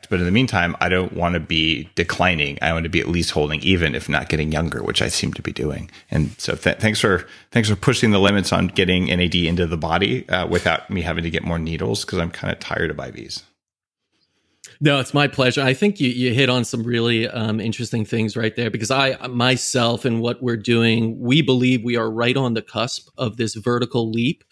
But 0.08 0.20
in 0.20 0.26
the 0.26 0.32
meantime, 0.32 0.76
I 0.80 0.88
don't 0.88 1.14
want 1.14 1.34
to 1.34 1.40
be 1.40 1.90
declining. 1.96 2.60
I 2.62 2.72
want 2.74 2.84
to 2.84 2.90
be 2.90 3.00
at 3.00 3.08
least 3.08 3.32
holding 3.32 3.60
even, 3.62 3.96
if 3.96 4.08
not 4.08 4.30
getting 4.30 4.52
younger, 4.52 4.84
which 4.84 5.02
I 5.02 5.08
seem 5.08 5.34
to 5.34 5.42
be 5.42 5.52
doing. 5.52 5.90
And 6.12 6.40
so, 6.40 6.54
th- 6.54 6.78
thanks 6.78 7.02
for 7.02 7.26
thanks 7.50 7.70
for 7.70 7.76
pushing 7.76 8.12
the 8.12 8.20
limits 8.20 8.54
on 8.54 8.68
getting 8.68 9.06
NAD 9.06 9.34
into 9.34 9.66
the 9.66 9.78
body 9.78 10.30
uh, 10.30 10.46
without 10.46 10.92
me 10.92 11.02
having 11.02 11.24
to 11.24 11.32
get 11.32 11.44
more 11.44 11.58
needles 11.58 12.06
because 12.06 12.20
I'm 12.20 12.30
kind 12.30 12.54
of 12.54 12.60
tired 12.60 12.92
of 12.92 12.98
IVs. 12.98 13.42
No, 14.82 15.00
it's 15.00 15.14
my 15.14 15.28
pleasure. 15.28 15.62
I 15.62 15.74
think 15.74 16.00
you, 16.00 16.10
you 16.10 16.34
hit 16.34 16.50
on 16.50 16.66
some 16.66 16.84
really 16.84 17.28
um, 17.28 17.60
interesting 17.60 18.06
things 18.06 18.36
right 18.36 18.56
there 18.56 18.70
because 18.70 18.92
I 18.92 19.16
myself 19.28 20.06
and 20.06 20.22
what 20.22 20.42
we're 20.42 20.58
doing, 20.58 21.20
we 21.20 21.42
believe 21.42 21.84
we 21.84 21.96
are 21.96 22.12
right 22.12 22.36
on 22.36 22.54
the 22.54 22.62
cusp 22.62 23.10
of 23.18 23.38
this 23.38 23.56
vertical 23.56 24.12
leap 24.12 24.44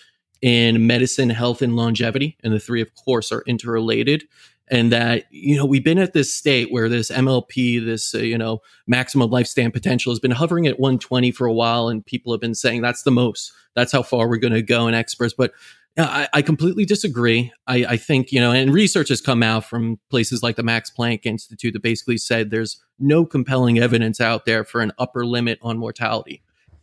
in 0.41 0.88
medicine, 0.88 1.30
health, 1.30 1.61
and 1.61 1.76
longevity. 1.76 2.38
And 2.43 2.53
the 2.53 2.59
three, 2.59 2.82
of 2.82 2.93
course, 2.95 3.32
are 3.32 3.43
interrelated. 3.47 4.26
And 4.69 4.91
that, 4.91 5.26
you 5.30 5.57
know, 5.57 5.65
we've 5.65 5.84
been 5.84 5.99
at 5.99 6.13
this 6.13 6.34
state 6.34 6.71
where 6.71 6.88
this 6.88 7.11
MLP, 7.11 7.84
this, 7.84 8.15
uh, 8.15 8.19
you 8.19 8.38
know, 8.38 8.61
maximum 8.88 9.30
lifespan 9.30 9.74
potential 9.74 10.11
has 10.11 10.19
been 10.19 10.32
hovering 10.32 10.67
at 10.67 10.80
120 10.80 11.32
for 11.32 11.45
a 11.45 11.53
while. 11.53 11.89
And 11.89 12.05
people 12.05 12.34
have 12.34 12.41
been 12.41 12.55
saying 12.55 12.82
that's 12.82 13.03
the 13.03 13.11
most, 13.11 13.51
that's 13.76 13.91
how 13.91 14.03
far 14.03 14.28
we're 14.28 14.38
going 14.38 14.53
to 14.53 14.61
go 14.61 14.88
in 14.88 14.93
experts. 14.93 15.34
But 15.38 15.51
I, 15.97 16.27
I 16.33 16.41
completely 16.41 16.85
disagree. 16.85 17.51
I, 17.67 17.85
I 17.85 17.97
think, 17.97 18.31
you 18.31 18.39
know, 18.39 18.51
and 18.51 18.73
research 18.73 19.09
has 19.09 19.21
come 19.21 19.43
out 19.43 19.65
from 19.65 19.99
places 20.09 20.41
like 20.41 20.55
the 20.55 20.63
Max 20.63 20.91
Planck 20.91 21.25
Institute 21.25 21.73
that 21.73 21.83
basically 21.83 22.17
said 22.17 22.49
there's 22.49 22.83
no 22.99 23.25
compelling 23.25 23.77
evidence 23.77 24.19
out 24.19 24.45
there 24.45 24.63
for 24.63 24.81
an 24.81 24.91
upper 24.97 25.25
limit 25.25 25.59
on 25.61 25.77
mortality. 25.77 26.41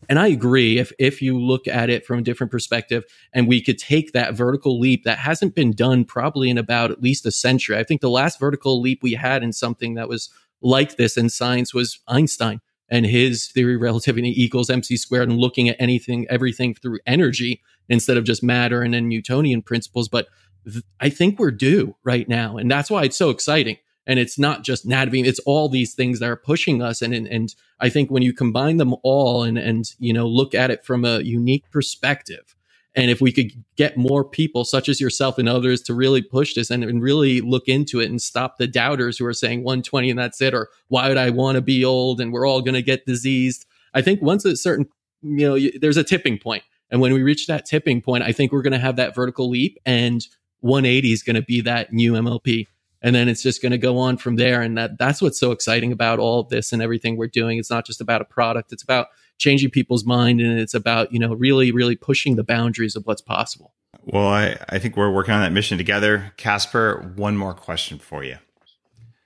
And 0.08 0.18
I 0.18 0.28
agree 0.28 0.78
if 0.78 0.92
if 0.98 1.20
you 1.20 1.38
look 1.38 1.68
at 1.68 1.90
it 1.90 2.06
from 2.06 2.20
a 2.20 2.22
different 2.22 2.50
perspective 2.50 3.04
and 3.32 3.46
we 3.46 3.60
could 3.60 3.78
take 3.78 4.12
that 4.12 4.34
vertical 4.34 4.80
leap 4.80 5.04
that 5.04 5.18
hasn't 5.18 5.54
been 5.54 5.72
done 5.72 6.04
probably 6.04 6.48
in 6.48 6.58
about 6.58 6.90
at 6.90 7.02
least 7.02 7.26
a 7.26 7.30
century. 7.30 7.76
I 7.76 7.84
think 7.84 8.00
the 8.00 8.10
last 8.10 8.40
vertical 8.40 8.80
leap 8.80 9.02
we 9.02 9.12
had 9.12 9.42
in 9.42 9.52
something 9.52 9.94
that 9.94 10.08
was 10.08 10.30
like 10.62 10.96
this 10.96 11.16
in 11.16 11.28
science 11.28 11.74
was 11.74 12.00
Einstein 12.08 12.60
and 12.88 13.06
his 13.06 13.48
theory 13.48 13.76
of 13.76 13.80
relativity 13.80 14.42
equals 14.42 14.68
mc 14.68 14.96
squared 14.96 15.28
and 15.28 15.38
looking 15.38 15.68
at 15.68 15.76
anything 15.78 16.26
everything 16.28 16.74
through 16.74 16.98
energy 17.06 17.62
instead 17.90 18.16
of 18.16 18.24
just 18.24 18.42
matter 18.42 18.80
and 18.80 18.94
then 18.94 19.08
Newtonian 19.08 19.60
principles. 19.60 20.08
But 20.08 20.28
th- 20.64 20.84
I 21.00 21.10
think 21.10 21.38
we're 21.38 21.50
due 21.50 21.96
right 22.04 22.26
now. 22.28 22.56
And 22.56 22.70
that's 22.70 22.90
why 22.90 23.04
it's 23.04 23.18
so 23.18 23.28
exciting. 23.28 23.76
And 24.06 24.18
it's 24.18 24.38
not 24.38 24.64
just 24.64 24.88
Nadovim, 24.88 25.26
it's 25.26 25.40
all 25.40 25.68
these 25.68 25.94
things 25.94 26.20
that 26.20 26.30
are 26.30 26.36
pushing 26.36 26.80
us. 26.80 27.02
And, 27.02 27.12
and, 27.12 27.26
and 27.26 27.54
I 27.80 27.90
think 27.90 28.10
when 28.10 28.22
you 28.22 28.32
combine 28.32 28.78
them 28.78 28.94
all 29.02 29.42
and, 29.42 29.58
and, 29.58 29.84
you 29.98 30.12
know, 30.12 30.26
look 30.26 30.54
at 30.54 30.70
it 30.70 30.84
from 30.84 31.04
a 31.04 31.20
unique 31.20 31.70
perspective, 31.70 32.56
and 32.96 33.10
if 33.10 33.20
we 33.20 33.30
could 33.30 33.52
get 33.76 33.96
more 33.96 34.24
people 34.24 34.64
such 34.64 34.88
as 34.88 35.00
yourself 35.00 35.38
and 35.38 35.48
others 35.48 35.80
to 35.82 35.94
really 35.94 36.22
push 36.22 36.54
this 36.54 36.70
and, 36.70 36.82
and, 36.82 37.02
really 37.02 37.40
look 37.40 37.68
into 37.68 38.00
it 38.00 38.10
and 38.10 38.20
stop 38.20 38.58
the 38.58 38.66
doubters 38.66 39.16
who 39.16 39.26
are 39.26 39.32
saying 39.32 39.62
120 39.62 40.10
and 40.10 40.18
that's 40.18 40.40
it, 40.40 40.54
or 40.54 40.70
why 40.88 41.08
would 41.08 41.16
I 41.16 41.30
want 41.30 41.54
to 41.54 41.62
be 41.62 41.84
old 41.84 42.20
and 42.20 42.32
we're 42.32 42.46
all 42.46 42.62
going 42.62 42.74
to 42.74 42.82
get 42.82 43.06
diseased. 43.06 43.64
I 43.94 44.02
think 44.02 44.20
once 44.22 44.44
a 44.44 44.56
certain, 44.56 44.88
you 45.22 45.48
know, 45.48 45.70
there's 45.80 45.96
a 45.96 46.04
tipping 46.04 46.38
point 46.38 46.64
and 46.90 47.00
when 47.00 47.12
we 47.12 47.22
reach 47.22 47.46
that 47.46 47.66
tipping 47.66 48.02
point, 48.02 48.24
I 48.24 48.32
think 48.32 48.52
we're 48.52 48.62
going 48.62 48.72
to 48.72 48.78
have 48.78 48.96
that 48.96 49.14
vertical 49.14 49.48
leap 49.48 49.78
and 49.86 50.26
180 50.60 51.12
is 51.12 51.22
going 51.22 51.36
to 51.36 51.42
be 51.42 51.60
that 51.62 51.92
new 51.92 52.12
MLP. 52.12 52.66
And 53.02 53.14
then 53.14 53.28
it's 53.28 53.42
just 53.42 53.62
going 53.62 53.72
to 53.72 53.78
go 53.78 53.98
on 53.98 54.18
from 54.18 54.36
there. 54.36 54.60
And 54.60 54.76
that, 54.76 54.98
that's 54.98 55.22
what's 55.22 55.40
so 55.40 55.52
exciting 55.52 55.90
about 55.90 56.18
all 56.18 56.40
of 56.40 56.50
this 56.50 56.72
and 56.72 56.82
everything 56.82 57.16
we're 57.16 57.28
doing. 57.28 57.58
It's 57.58 57.70
not 57.70 57.86
just 57.86 58.00
about 58.00 58.20
a 58.20 58.26
product. 58.26 58.72
It's 58.72 58.82
about 58.82 59.08
changing 59.38 59.70
people's 59.70 60.04
mind. 60.04 60.40
And 60.40 60.60
it's 60.60 60.74
about, 60.74 61.10
you 61.12 61.18
know, 61.18 61.32
really, 61.32 61.72
really 61.72 61.96
pushing 61.96 62.36
the 62.36 62.44
boundaries 62.44 62.96
of 62.96 63.06
what's 63.06 63.22
possible. 63.22 63.72
Well, 64.04 64.28
I, 64.28 64.58
I 64.68 64.78
think 64.78 64.96
we're 64.96 65.10
working 65.10 65.32
on 65.32 65.40
that 65.40 65.52
mission 65.52 65.78
together. 65.78 66.32
Caspar, 66.36 67.12
one 67.16 67.36
more 67.36 67.54
question 67.54 67.98
for 67.98 68.22
you. 68.22 68.36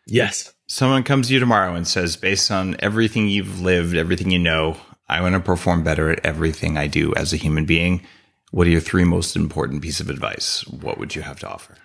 Yes. 0.07 0.53
Someone 0.67 1.03
comes 1.03 1.29
to 1.29 1.35
you 1.35 1.41
tomorrow 1.41 1.75
and 1.75 1.87
says, 1.87 2.17
based 2.17 2.51
on 2.51 2.77
everything 2.79 3.29
you've 3.29 3.61
lived, 3.61 3.97
everything 3.97 4.31
you 4.31 4.39
know, 4.39 4.77
I 5.09 5.21
want 5.21 5.35
to 5.35 5.41
perform 5.41 5.83
better 5.85 6.11
at 6.11 6.25
everything 6.25 6.79
I 6.79 6.87
do 6.87 7.15
as 7.15 7.33
a 7.33 7.37
human 7.37 7.65
being. 7.67 8.03
What 8.51 8.67
are 8.67 8.71
your 8.71 8.81
three 8.81 9.05
most 9.05 9.37
important 9.37 9.83
piece 9.83 10.01
of 10.01 10.09
advice? 10.09 10.67
What 10.67 10.99
would 10.99 11.15
you 11.15 11.23
have 11.23 11.41
to 11.41 11.49
offer? 11.49 11.77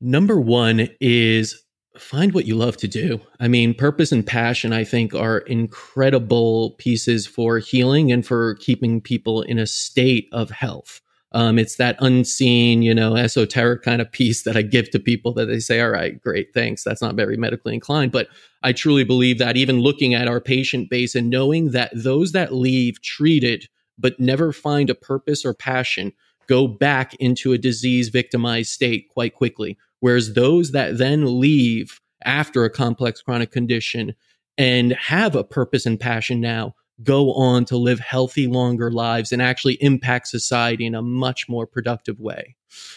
Number 0.00 0.40
one 0.40 0.88
is 1.00 1.62
find 1.98 2.32
what 2.32 2.46
you 2.46 2.54
love 2.54 2.76
to 2.78 2.88
do. 2.88 3.20
I 3.38 3.48
mean, 3.48 3.74
purpose 3.74 4.12
and 4.12 4.26
passion, 4.26 4.72
I 4.72 4.84
think, 4.84 5.14
are 5.14 5.38
incredible 5.38 6.76
pieces 6.78 7.26
for 7.26 7.58
healing 7.58 8.10
and 8.10 8.26
for 8.26 8.54
keeping 8.54 9.00
people 9.00 9.42
in 9.42 9.58
a 9.58 9.66
state 9.66 10.28
of 10.32 10.50
health. 10.50 11.00
Um, 11.32 11.58
it's 11.58 11.76
that 11.76 11.96
unseen, 12.00 12.82
you 12.82 12.94
know, 12.94 13.16
esoteric 13.16 13.82
kind 13.82 14.02
of 14.02 14.10
piece 14.10 14.42
that 14.42 14.56
I 14.56 14.62
give 14.62 14.90
to 14.90 14.98
people 14.98 15.32
that 15.34 15.46
they 15.46 15.60
say, 15.60 15.80
all 15.80 15.90
right, 15.90 16.20
great, 16.20 16.52
thanks. 16.52 16.82
That's 16.82 17.02
not 17.02 17.14
very 17.14 17.36
medically 17.36 17.72
inclined. 17.72 18.10
But 18.10 18.28
I 18.62 18.72
truly 18.72 19.04
believe 19.04 19.38
that 19.38 19.56
even 19.56 19.80
looking 19.80 20.12
at 20.12 20.26
our 20.26 20.40
patient 20.40 20.90
base 20.90 21.14
and 21.14 21.30
knowing 21.30 21.70
that 21.70 21.92
those 21.94 22.32
that 22.32 22.52
leave 22.52 23.00
treated 23.00 23.68
but 23.96 24.18
never 24.18 24.52
find 24.52 24.90
a 24.90 24.94
purpose 24.94 25.44
or 25.44 25.54
passion 25.54 26.12
go 26.48 26.66
back 26.66 27.14
into 27.16 27.52
a 27.52 27.58
disease 27.58 28.08
victimized 28.08 28.70
state 28.70 29.08
quite 29.10 29.34
quickly. 29.34 29.78
Whereas 30.00 30.32
those 30.32 30.72
that 30.72 30.98
then 30.98 31.38
leave 31.38 32.00
after 32.24 32.64
a 32.64 32.70
complex 32.70 33.22
chronic 33.22 33.52
condition 33.52 34.14
and 34.58 34.92
have 34.94 35.36
a 35.36 35.44
purpose 35.44 35.86
and 35.86 36.00
passion 36.00 36.40
now 36.40 36.74
go 37.02 37.32
on 37.32 37.64
to 37.66 37.76
live 37.76 38.00
healthy, 38.00 38.46
longer 38.46 38.90
lives 38.90 39.32
and 39.32 39.40
actually 39.40 39.74
impact 39.74 40.28
society 40.28 40.86
in 40.86 40.94
a 40.94 41.02
much 41.02 41.48
more 41.48 41.66
productive 41.66 42.20
way. 42.20 42.56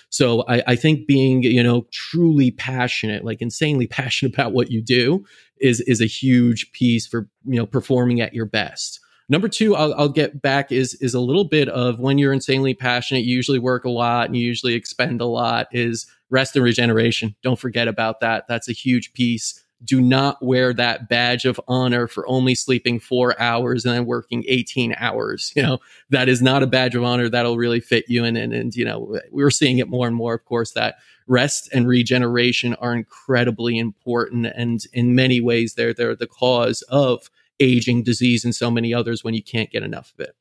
So 0.09 0.43
I, 0.47 0.61
I, 0.67 0.75
think 0.75 1.07
being, 1.07 1.41
you 1.43 1.63
know, 1.63 1.87
truly 1.91 2.51
passionate, 2.51 3.23
like 3.23 3.41
insanely 3.41 3.87
passionate 3.99 4.33
about 4.33 4.53
what 4.53 4.71
you 4.71 4.81
do 4.81 5.25
is, 5.59 5.81
is 5.81 6.01
a 6.01 6.05
huge 6.05 6.71
piece 6.73 7.07
for, 7.07 7.27
you 7.45 7.57
know, 7.57 7.65
performing 7.65 8.21
at 8.21 8.33
your 8.33 8.45
best. 8.45 8.99
Number 9.29 9.47
two, 9.47 9.75
I'll, 9.75 9.93
I'll 9.95 10.09
get 10.09 10.41
back 10.41 10.71
is, 10.71 10.95
is 10.95 11.13
a 11.13 11.19
little 11.19 11.45
bit 11.45 11.69
of 11.69 11.99
when 11.99 12.17
you're 12.17 12.33
insanely 12.33 12.73
passionate, 12.73 13.23
you 13.23 13.35
usually 13.35 13.57
work 13.57 13.85
a 13.85 13.89
lot 13.89 14.27
and 14.27 14.35
you 14.35 14.45
usually 14.45 14.73
expend 14.73 15.21
a 15.21 15.25
lot 15.25 15.67
is 15.71 16.05
rest 16.29 16.55
and 16.55 16.65
regeneration. 16.65 17.35
Don't 17.41 17.59
forget 17.59 17.87
about 17.87 18.19
that. 18.19 18.45
That's 18.47 18.67
a 18.67 18.73
huge 18.73 19.13
piece 19.13 19.62
do 19.83 20.01
not 20.01 20.43
wear 20.43 20.73
that 20.73 21.09
badge 21.09 21.45
of 21.45 21.59
honor 21.67 22.07
for 22.07 22.27
only 22.27 22.55
sleeping 22.55 22.99
four 22.99 23.39
hours 23.39 23.85
and 23.85 23.93
then 23.93 24.05
working 24.05 24.43
18 24.47 24.95
hours. 24.97 25.51
You 25.55 25.63
know, 25.63 25.79
that 26.09 26.29
is 26.29 26.41
not 26.41 26.63
a 26.63 26.67
badge 26.67 26.95
of 26.95 27.03
honor 27.03 27.29
that'll 27.29 27.57
really 27.57 27.79
fit 27.79 28.05
you. 28.07 28.23
And, 28.23 28.37
and, 28.37 28.53
and, 28.53 28.75
you 28.75 28.85
know, 28.85 29.19
we're 29.31 29.51
seeing 29.51 29.77
it 29.77 29.87
more 29.87 30.07
and 30.07 30.15
more, 30.15 30.33
of 30.33 30.45
course, 30.45 30.71
that 30.71 30.95
rest 31.27 31.69
and 31.73 31.87
regeneration 31.87 32.73
are 32.75 32.93
incredibly 32.93 33.77
important. 33.77 34.47
And 34.47 34.83
in 34.93 35.15
many 35.15 35.39
ways, 35.41 35.75
they're, 35.75 35.93
they're 35.93 36.15
the 36.15 36.27
cause 36.27 36.81
of 36.83 37.29
aging, 37.59 38.03
disease, 38.03 38.43
and 38.43 38.55
so 38.55 38.71
many 38.71 38.93
others 38.93 39.23
when 39.23 39.33
you 39.33 39.43
can't 39.43 39.71
get 39.71 39.83
enough 39.83 40.13
of 40.13 40.21
it. 40.21 40.35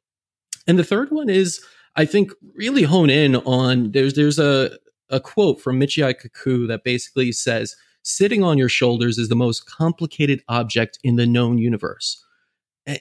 And 0.66 0.78
the 0.78 0.84
third 0.84 1.10
one 1.10 1.28
is, 1.28 1.62
I 1.94 2.04
think, 2.04 2.32
really 2.54 2.84
hone 2.84 3.10
in 3.10 3.36
on 3.36 3.92
there's, 3.92 4.14
there's 4.14 4.38
a, 4.38 4.78
a 5.10 5.20
quote 5.20 5.60
from 5.60 5.78
Michio 5.78 6.14
Kaku 6.14 6.66
that 6.68 6.84
basically 6.84 7.32
says, 7.32 7.76
sitting 8.02 8.42
on 8.42 8.58
your 8.58 8.68
shoulders 8.68 9.18
is 9.18 9.28
the 9.28 9.36
most 9.36 9.66
complicated 9.66 10.42
object 10.48 10.98
in 11.02 11.16
the 11.16 11.26
known 11.26 11.58
universe. 11.58 12.24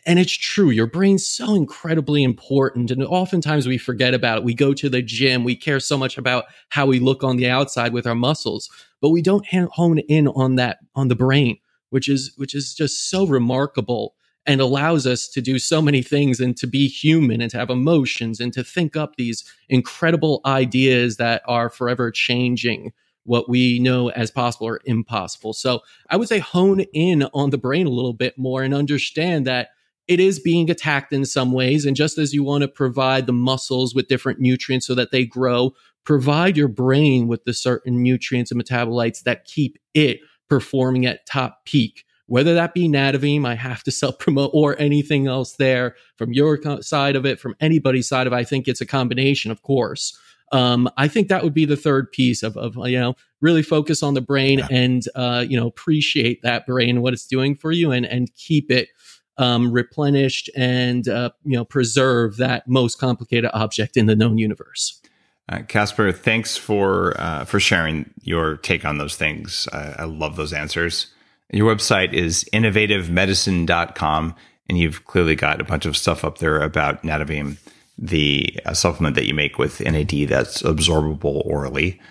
And 0.05 0.19
it's 0.19 0.33
true. 0.37 0.69
Your 0.69 0.85
brain's 0.85 1.25
so 1.25 1.55
incredibly 1.55 2.23
important. 2.23 2.91
And 2.91 3.03
oftentimes 3.03 3.67
we 3.67 3.79
forget 3.79 4.13
about 4.13 4.37
it. 4.37 4.43
We 4.43 4.53
go 4.53 4.73
to 4.73 4.89
the 4.89 5.01
gym. 5.01 5.43
We 5.43 5.55
care 5.55 5.79
so 5.79 5.97
much 5.97 6.19
about 6.19 6.45
how 6.69 6.85
we 6.85 6.99
look 6.99 7.23
on 7.23 7.37
the 7.37 7.49
outside 7.49 7.91
with 7.91 8.05
our 8.05 8.13
muscles, 8.13 8.69
but 9.01 9.09
we 9.09 9.23
don't 9.23 9.47
hone 9.71 9.97
in 9.99 10.27
on 10.27 10.55
that, 10.57 10.77
on 10.93 11.07
the 11.07 11.15
brain, 11.15 11.57
which 11.89 12.07
is, 12.07 12.31
which 12.37 12.53
is 12.53 12.75
just 12.75 13.09
so 13.09 13.25
remarkable 13.25 14.13
and 14.45 14.61
allows 14.61 15.07
us 15.07 15.27
to 15.29 15.41
do 15.41 15.57
so 15.57 15.81
many 15.81 16.03
things 16.03 16.39
and 16.39 16.55
to 16.57 16.67
be 16.67 16.87
human 16.87 17.41
and 17.41 17.49
to 17.51 17.57
have 17.57 17.69
emotions 17.69 18.39
and 18.39 18.53
to 18.53 18.63
think 18.63 18.95
up 18.95 19.15
these 19.15 19.43
incredible 19.67 20.41
ideas 20.45 21.17
that 21.17 21.41
are 21.47 21.69
forever 21.69 22.11
changing 22.11 22.91
what 23.23 23.49
we 23.49 23.79
know 23.79 24.09
as 24.09 24.31
possible 24.31 24.67
or 24.67 24.81
impossible. 24.85 25.53
So 25.53 25.81
I 26.09 26.17
would 26.17 26.27
say 26.27 26.39
hone 26.39 26.81
in 26.93 27.23
on 27.33 27.49
the 27.49 27.57
brain 27.57 27.87
a 27.87 27.91
little 27.91 28.13
bit 28.13 28.37
more 28.37 28.63
and 28.63 28.73
understand 28.73 29.45
that 29.47 29.69
it 30.07 30.19
is 30.19 30.39
being 30.39 30.69
attacked 30.69 31.13
in 31.13 31.25
some 31.25 31.51
ways. 31.51 31.85
And 31.85 31.95
just 31.95 32.17
as 32.17 32.33
you 32.33 32.43
want 32.43 32.63
to 32.63 32.67
provide 32.67 33.27
the 33.27 33.33
muscles 33.33 33.93
with 33.93 34.07
different 34.07 34.39
nutrients 34.39 34.87
so 34.87 34.95
that 34.95 35.11
they 35.11 35.25
grow, 35.25 35.73
provide 36.03 36.57
your 36.57 36.67
brain 36.67 37.27
with 37.27 37.43
the 37.45 37.53
certain 37.53 38.01
nutrients 38.01 38.51
and 38.51 38.61
metabolites 38.61 39.23
that 39.23 39.45
keep 39.45 39.77
it 39.93 40.19
performing 40.49 41.05
at 41.05 41.25
top 41.25 41.65
peak. 41.65 42.03
Whether 42.25 42.53
that 42.55 42.73
be 42.73 42.87
Nadovim, 42.87 43.45
I 43.45 43.55
have 43.55 43.83
to 43.83 43.91
self 43.91 44.17
promote, 44.17 44.51
or 44.53 44.79
anything 44.79 45.27
else 45.27 45.53
there 45.53 45.95
from 46.17 46.33
your 46.33 46.59
side 46.81 47.15
of 47.15 47.25
it, 47.25 47.39
from 47.39 47.55
anybody's 47.59 48.07
side 48.07 48.25
of 48.25 48.33
it. 48.33 48.37
I 48.37 48.43
think 48.43 48.67
it's 48.67 48.81
a 48.81 48.85
combination, 48.85 49.51
of 49.51 49.61
course 49.61 50.17
um, 50.51 50.89
I 50.97 51.07
think 51.07 51.29
that 51.29 51.43
would 51.43 51.53
be 51.53 51.65
the 51.65 51.77
third 51.77 52.11
piece 52.11 52.43
of, 52.43 52.57
of 52.57 52.75
you 52.87 52.99
know 52.99 53.15
really 53.39 53.63
focus 53.63 54.03
on 54.03 54.13
the 54.13 54.21
brain 54.21 54.59
yeah. 54.59 54.67
and 54.69 55.03
uh, 55.15 55.45
you 55.47 55.59
know 55.59 55.67
appreciate 55.67 56.41
that 56.43 56.65
brain 56.65 56.89
and 56.89 57.01
what 57.01 57.13
it's 57.13 57.25
doing 57.25 57.55
for 57.55 57.71
you 57.71 57.91
and 57.91 58.05
and 58.05 58.33
keep 58.35 58.69
it 58.69 58.89
um, 59.37 59.71
replenished 59.71 60.49
and 60.55 61.07
uh, 61.07 61.31
you 61.43 61.55
know 61.55 61.65
preserve 61.65 62.37
that 62.37 62.67
most 62.67 62.99
complicated 62.99 63.49
object 63.53 63.97
in 63.97 64.05
the 64.05 64.15
known 64.15 64.37
universe. 64.37 65.01
Uh, 65.49 65.63
Caspar, 65.67 66.11
thanks 66.11 66.57
for 66.57 67.19
uh, 67.19 67.45
for 67.45 67.59
sharing 67.59 68.09
your 68.21 68.57
take 68.57 68.85
on 68.85 68.97
those 68.97 69.15
things. 69.15 69.67
I, 69.73 69.95
I 69.99 70.03
love 70.03 70.35
those 70.35 70.53
answers. 70.53 71.07
Your 71.51 71.73
website 71.73 72.13
is 72.13 72.45
innovativemedicine.com, 72.53 74.35
and 74.69 74.77
you've 74.77 75.03
clearly 75.05 75.35
got 75.35 75.59
a 75.59 75.65
bunch 75.65 75.85
of 75.85 75.97
stuff 75.97 76.23
up 76.23 76.37
there 76.37 76.61
about 76.61 77.03
Nadovim 77.03 77.57
the 78.01 78.59
uh, 78.65 78.73
supplement 78.73 79.15
that 79.15 79.27
you 79.27 79.33
make 79.33 79.57
with 79.59 79.79
NAD 79.79 80.27
that's 80.27 80.63
absorbable 80.63 81.45
orally. 81.45 82.01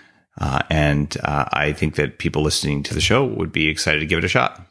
Uh, 0.41 0.61
and 0.71 1.17
uh, 1.25 1.45
I 1.53 1.73
think 1.73 1.97
that 1.97 2.19
people 2.19 2.43
listening 2.43 2.83
to 2.85 2.95
the 2.95 3.01
show 3.01 3.27
would 3.27 3.53
be 3.53 3.69
excited 3.69 3.99
to 3.99 4.07
give 4.07 4.19
it 4.19 4.25
a 4.25 4.29
shot. 4.29 4.65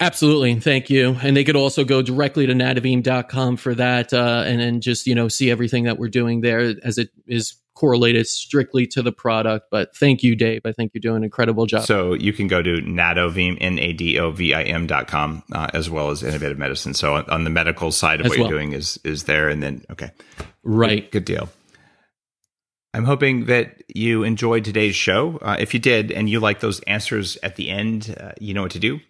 Absolutely. 0.00 0.58
Thank 0.58 0.88
you. 0.88 1.16
And 1.22 1.36
they 1.36 1.44
could 1.44 1.56
also 1.56 1.84
go 1.84 2.00
directly 2.02 2.46
to 2.46 2.54
nadovim.com 2.54 3.56
for 3.56 3.74
that 3.74 4.12
uh, 4.12 4.42
and 4.46 4.60
then 4.60 4.80
just, 4.80 5.06
you 5.06 5.14
know, 5.14 5.28
see 5.28 5.50
everything 5.50 5.84
that 5.84 5.98
we're 5.98 6.08
doing 6.08 6.40
there 6.40 6.74
as 6.82 6.98
it 6.98 7.10
is 7.26 7.54
correlated 7.74 8.26
strictly 8.26 8.86
to 8.86 9.02
the 9.02 9.12
product. 9.12 9.66
But 9.70 9.96
thank 9.96 10.22
you, 10.22 10.36
Dave. 10.36 10.62
I 10.64 10.72
think 10.72 10.92
you're 10.94 11.00
doing 11.00 11.18
an 11.18 11.24
incredible 11.24 11.66
job. 11.66 11.84
So 11.84 12.14
you 12.14 12.32
can 12.32 12.48
go 12.48 12.62
to 12.62 12.76
nadovim, 12.82 13.58
N-A-D-O-V-I-M 13.60 14.86
dot 14.86 15.08
com, 15.08 15.42
uh, 15.52 15.68
as 15.72 15.88
well 15.90 16.10
as 16.10 16.22
innovative 16.22 16.58
medicine. 16.58 16.94
So 16.94 17.14
on, 17.16 17.24
on 17.30 17.44
the 17.44 17.50
medical 17.50 17.92
side 17.92 18.20
of 18.20 18.26
as 18.26 18.30
what 18.30 18.38
well. 18.38 18.48
you're 18.48 18.58
doing 18.58 18.72
is, 18.72 18.98
is 19.04 19.24
there. 19.24 19.48
And 19.48 19.62
then, 19.62 19.84
okay. 19.90 20.10
Right. 20.62 21.10
Good, 21.10 21.24
good 21.24 21.34
deal. 21.36 21.48
I'm 22.94 23.04
hoping 23.04 23.46
that 23.46 23.82
you 23.88 24.22
enjoyed 24.22 24.64
today's 24.64 24.94
show. 24.94 25.38
Uh, 25.40 25.56
if 25.58 25.72
you 25.72 25.80
did 25.80 26.12
and 26.12 26.28
you 26.28 26.40
like 26.40 26.60
those 26.60 26.80
answers 26.80 27.38
at 27.42 27.56
the 27.56 27.70
end, 27.70 28.14
uh, 28.20 28.32
you 28.38 28.52
know 28.52 28.62
what 28.62 28.72
to 28.72 28.78
do. 28.78 29.00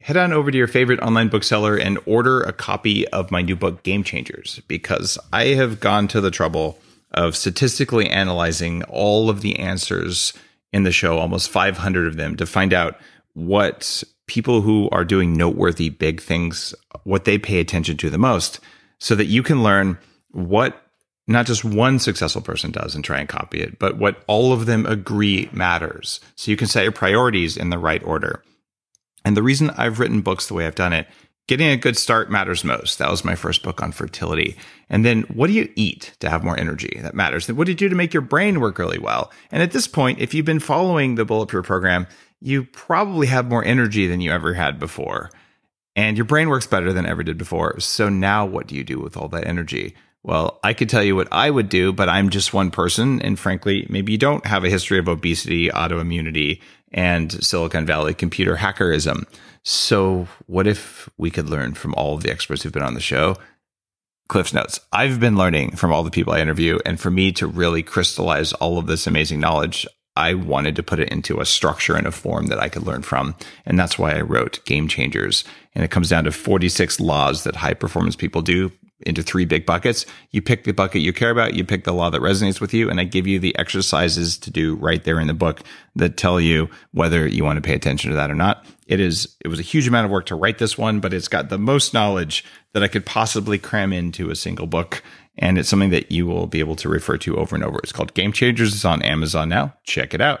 Head 0.00 0.16
on 0.16 0.32
over 0.32 0.50
to 0.50 0.58
your 0.58 0.68
favorite 0.68 1.00
online 1.00 1.30
bookseller 1.30 1.76
and 1.76 1.98
order 2.06 2.42
a 2.42 2.52
copy 2.52 3.08
of 3.08 3.30
my 3.30 3.42
new 3.42 3.56
book, 3.56 3.82
Game 3.82 4.04
Changers, 4.04 4.60
because 4.68 5.18
I 5.32 5.46
have 5.46 5.80
gone 5.80 6.08
to 6.08 6.20
the 6.20 6.30
trouble 6.30 6.78
of 7.14 7.36
statistically 7.36 8.08
analyzing 8.08 8.82
all 8.84 9.30
of 9.30 9.40
the 9.40 9.58
answers 9.58 10.32
in 10.72 10.82
the 10.82 10.92
show, 10.92 11.18
almost 11.18 11.48
500 11.48 12.06
of 12.06 12.16
them, 12.16 12.36
to 12.36 12.46
find 12.46 12.72
out 12.72 12.98
what 13.34 14.02
people 14.26 14.60
who 14.60 14.88
are 14.90 15.04
doing 15.04 15.36
noteworthy 15.36 15.88
big 15.88 16.20
things, 16.20 16.74
what 17.04 17.24
they 17.24 17.38
pay 17.38 17.60
attention 17.60 17.96
to 17.98 18.10
the 18.10 18.18
most, 18.18 18.60
so 18.98 19.14
that 19.14 19.26
you 19.26 19.42
can 19.42 19.62
learn 19.62 19.98
what 20.32 20.80
not 21.26 21.46
just 21.46 21.64
one 21.64 21.98
successful 21.98 22.42
person 22.42 22.70
does 22.70 22.94
and 22.94 23.04
try 23.04 23.18
and 23.18 23.28
copy 23.28 23.60
it, 23.60 23.78
but 23.78 23.96
what 23.96 24.22
all 24.26 24.52
of 24.52 24.66
them 24.66 24.84
agree 24.84 25.48
matters. 25.52 26.20
So 26.36 26.50
you 26.50 26.56
can 26.56 26.66
set 26.66 26.82
your 26.82 26.92
priorities 26.92 27.56
in 27.56 27.70
the 27.70 27.78
right 27.78 28.02
order. 28.04 28.42
And 29.24 29.36
the 29.36 29.42
reason 29.42 29.70
I've 29.70 30.00
written 30.00 30.20
books 30.20 30.48
the 30.48 30.54
way 30.54 30.66
I've 30.66 30.74
done 30.74 30.92
it 30.92 31.06
Getting 31.46 31.68
a 31.68 31.76
good 31.76 31.98
start 31.98 32.30
matters 32.30 32.64
most. 32.64 32.98
That 32.98 33.10
was 33.10 33.22
my 33.22 33.34
first 33.34 33.62
book 33.62 33.82
on 33.82 33.92
fertility. 33.92 34.56
And 34.88 35.04
then 35.04 35.22
what 35.22 35.48
do 35.48 35.52
you 35.52 35.70
eat 35.76 36.14
to 36.20 36.30
have 36.30 36.42
more 36.42 36.58
energy? 36.58 36.98
That 37.02 37.14
matters. 37.14 37.52
What 37.52 37.66
do 37.66 37.72
you 37.72 37.76
do 37.76 37.90
to 37.90 37.94
make 37.94 38.14
your 38.14 38.22
brain 38.22 38.60
work 38.60 38.78
really 38.78 38.98
well? 38.98 39.30
And 39.50 39.62
at 39.62 39.72
this 39.72 39.86
point, 39.86 40.20
if 40.20 40.32
you've 40.32 40.46
been 40.46 40.58
following 40.58 41.16
the 41.16 41.26
Bulletproof 41.26 41.66
program, 41.66 42.06
you 42.40 42.64
probably 42.64 43.26
have 43.26 43.48
more 43.48 43.62
energy 43.62 44.06
than 44.06 44.22
you 44.22 44.30
ever 44.30 44.54
had 44.54 44.78
before. 44.78 45.30
And 45.94 46.16
your 46.16 46.24
brain 46.24 46.48
works 46.48 46.66
better 46.66 46.94
than 46.94 47.04
ever 47.04 47.22
did 47.22 47.36
before. 47.36 47.78
So 47.78 48.08
now 48.08 48.46
what 48.46 48.66
do 48.66 48.74
you 48.74 48.82
do 48.82 48.98
with 48.98 49.14
all 49.16 49.28
that 49.28 49.46
energy? 49.46 49.94
Well, 50.24 50.58
I 50.64 50.72
could 50.72 50.88
tell 50.88 51.04
you 51.04 51.14
what 51.14 51.28
I 51.30 51.50
would 51.50 51.68
do, 51.68 51.92
but 51.92 52.08
I'm 52.08 52.30
just 52.30 52.54
one 52.54 52.70
person. 52.70 53.20
And 53.20 53.38
frankly, 53.38 53.86
maybe 53.90 54.10
you 54.10 54.18
don't 54.18 54.46
have 54.46 54.64
a 54.64 54.70
history 54.70 54.98
of 54.98 55.06
obesity, 55.06 55.68
autoimmunity, 55.68 56.62
and 56.92 57.30
Silicon 57.44 57.84
Valley 57.84 58.14
computer 58.14 58.56
hackerism. 58.56 59.26
So, 59.64 60.26
what 60.46 60.66
if 60.66 61.10
we 61.18 61.30
could 61.30 61.50
learn 61.50 61.74
from 61.74 61.94
all 61.94 62.14
of 62.14 62.22
the 62.22 62.30
experts 62.30 62.62
who've 62.62 62.72
been 62.72 62.82
on 62.82 62.94
the 62.94 63.00
show? 63.00 63.36
Cliff's 64.28 64.54
Notes. 64.54 64.80
I've 64.92 65.20
been 65.20 65.36
learning 65.36 65.76
from 65.76 65.92
all 65.92 66.02
the 66.02 66.10
people 66.10 66.32
I 66.32 66.40
interview, 66.40 66.78
and 66.86 66.98
for 66.98 67.10
me 67.10 67.30
to 67.32 67.46
really 67.46 67.82
crystallize 67.82 68.54
all 68.54 68.78
of 68.78 68.86
this 68.86 69.06
amazing 69.06 69.40
knowledge, 69.40 69.86
I 70.16 70.32
wanted 70.32 70.76
to 70.76 70.82
put 70.82 71.00
it 71.00 71.10
into 71.10 71.40
a 71.40 71.46
structure 71.46 71.96
and 71.96 72.06
a 72.06 72.12
form 72.12 72.46
that 72.46 72.58
I 72.58 72.70
could 72.70 72.86
learn 72.86 73.02
from. 73.02 73.34
And 73.66 73.78
that's 73.78 73.98
why 73.98 74.12
I 74.12 74.22
wrote 74.22 74.64
Game 74.64 74.88
Changers. 74.88 75.44
And 75.74 75.84
it 75.84 75.90
comes 75.90 76.08
down 76.08 76.24
to 76.24 76.32
46 76.32 77.00
laws 77.00 77.44
that 77.44 77.56
high 77.56 77.74
performance 77.74 78.16
people 78.16 78.40
do 78.40 78.72
into 79.04 79.22
three 79.22 79.44
big 79.44 79.66
buckets. 79.66 80.06
You 80.30 80.42
pick 80.42 80.64
the 80.64 80.72
bucket 80.72 81.02
you 81.02 81.12
care 81.12 81.30
about, 81.30 81.54
you 81.54 81.64
pick 81.64 81.84
the 81.84 81.92
law 81.92 82.10
that 82.10 82.20
resonates 82.20 82.60
with 82.60 82.74
you, 82.74 82.90
and 82.90 83.00
I 83.00 83.04
give 83.04 83.26
you 83.26 83.38
the 83.38 83.56
exercises 83.58 84.36
to 84.38 84.50
do 84.50 84.76
right 84.76 85.02
there 85.02 85.20
in 85.20 85.26
the 85.26 85.34
book 85.34 85.62
that 85.96 86.16
tell 86.16 86.40
you 86.40 86.68
whether 86.92 87.26
you 87.26 87.44
want 87.44 87.56
to 87.56 87.62
pay 87.62 87.74
attention 87.74 88.10
to 88.10 88.16
that 88.16 88.30
or 88.30 88.34
not. 88.34 88.66
It 88.86 89.00
is 89.00 89.36
it 89.40 89.48
was 89.48 89.58
a 89.58 89.62
huge 89.62 89.88
amount 89.88 90.06
of 90.06 90.10
work 90.10 90.26
to 90.26 90.34
write 90.34 90.58
this 90.58 90.76
one, 90.76 91.00
but 91.00 91.14
it's 91.14 91.28
got 91.28 91.48
the 91.48 91.58
most 91.58 91.94
knowledge 91.94 92.44
that 92.72 92.82
I 92.82 92.88
could 92.88 93.06
possibly 93.06 93.58
cram 93.58 93.92
into 93.92 94.30
a 94.30 94.36
single 94.36 94.66
book. 94.66 95.02
And 95.36 95.58
it's 95.58 95.68
something 95.68 95.90
that 95.90 96.12
you 96.12 96.26
will 96.26 96.46
be 96.46 96.60
able 96.60 96.76
to 96.76 96.88
refer 96.88 97.18
to 97.18 97.36
over 97.36 97.56
and 97.56 97.64
over. 97.64 97.80
It's 97.82 97.90
called 97.90 98.14
Game 98.14 98.32
Changers. 98.32 98.72
It's 98.72 98.84
on 98.84 99.02
Amazon 99.02 99.48
now. 99.48 99.74
Check 99.82 100.14
it 100.14 100.20
out. 100.20 100.40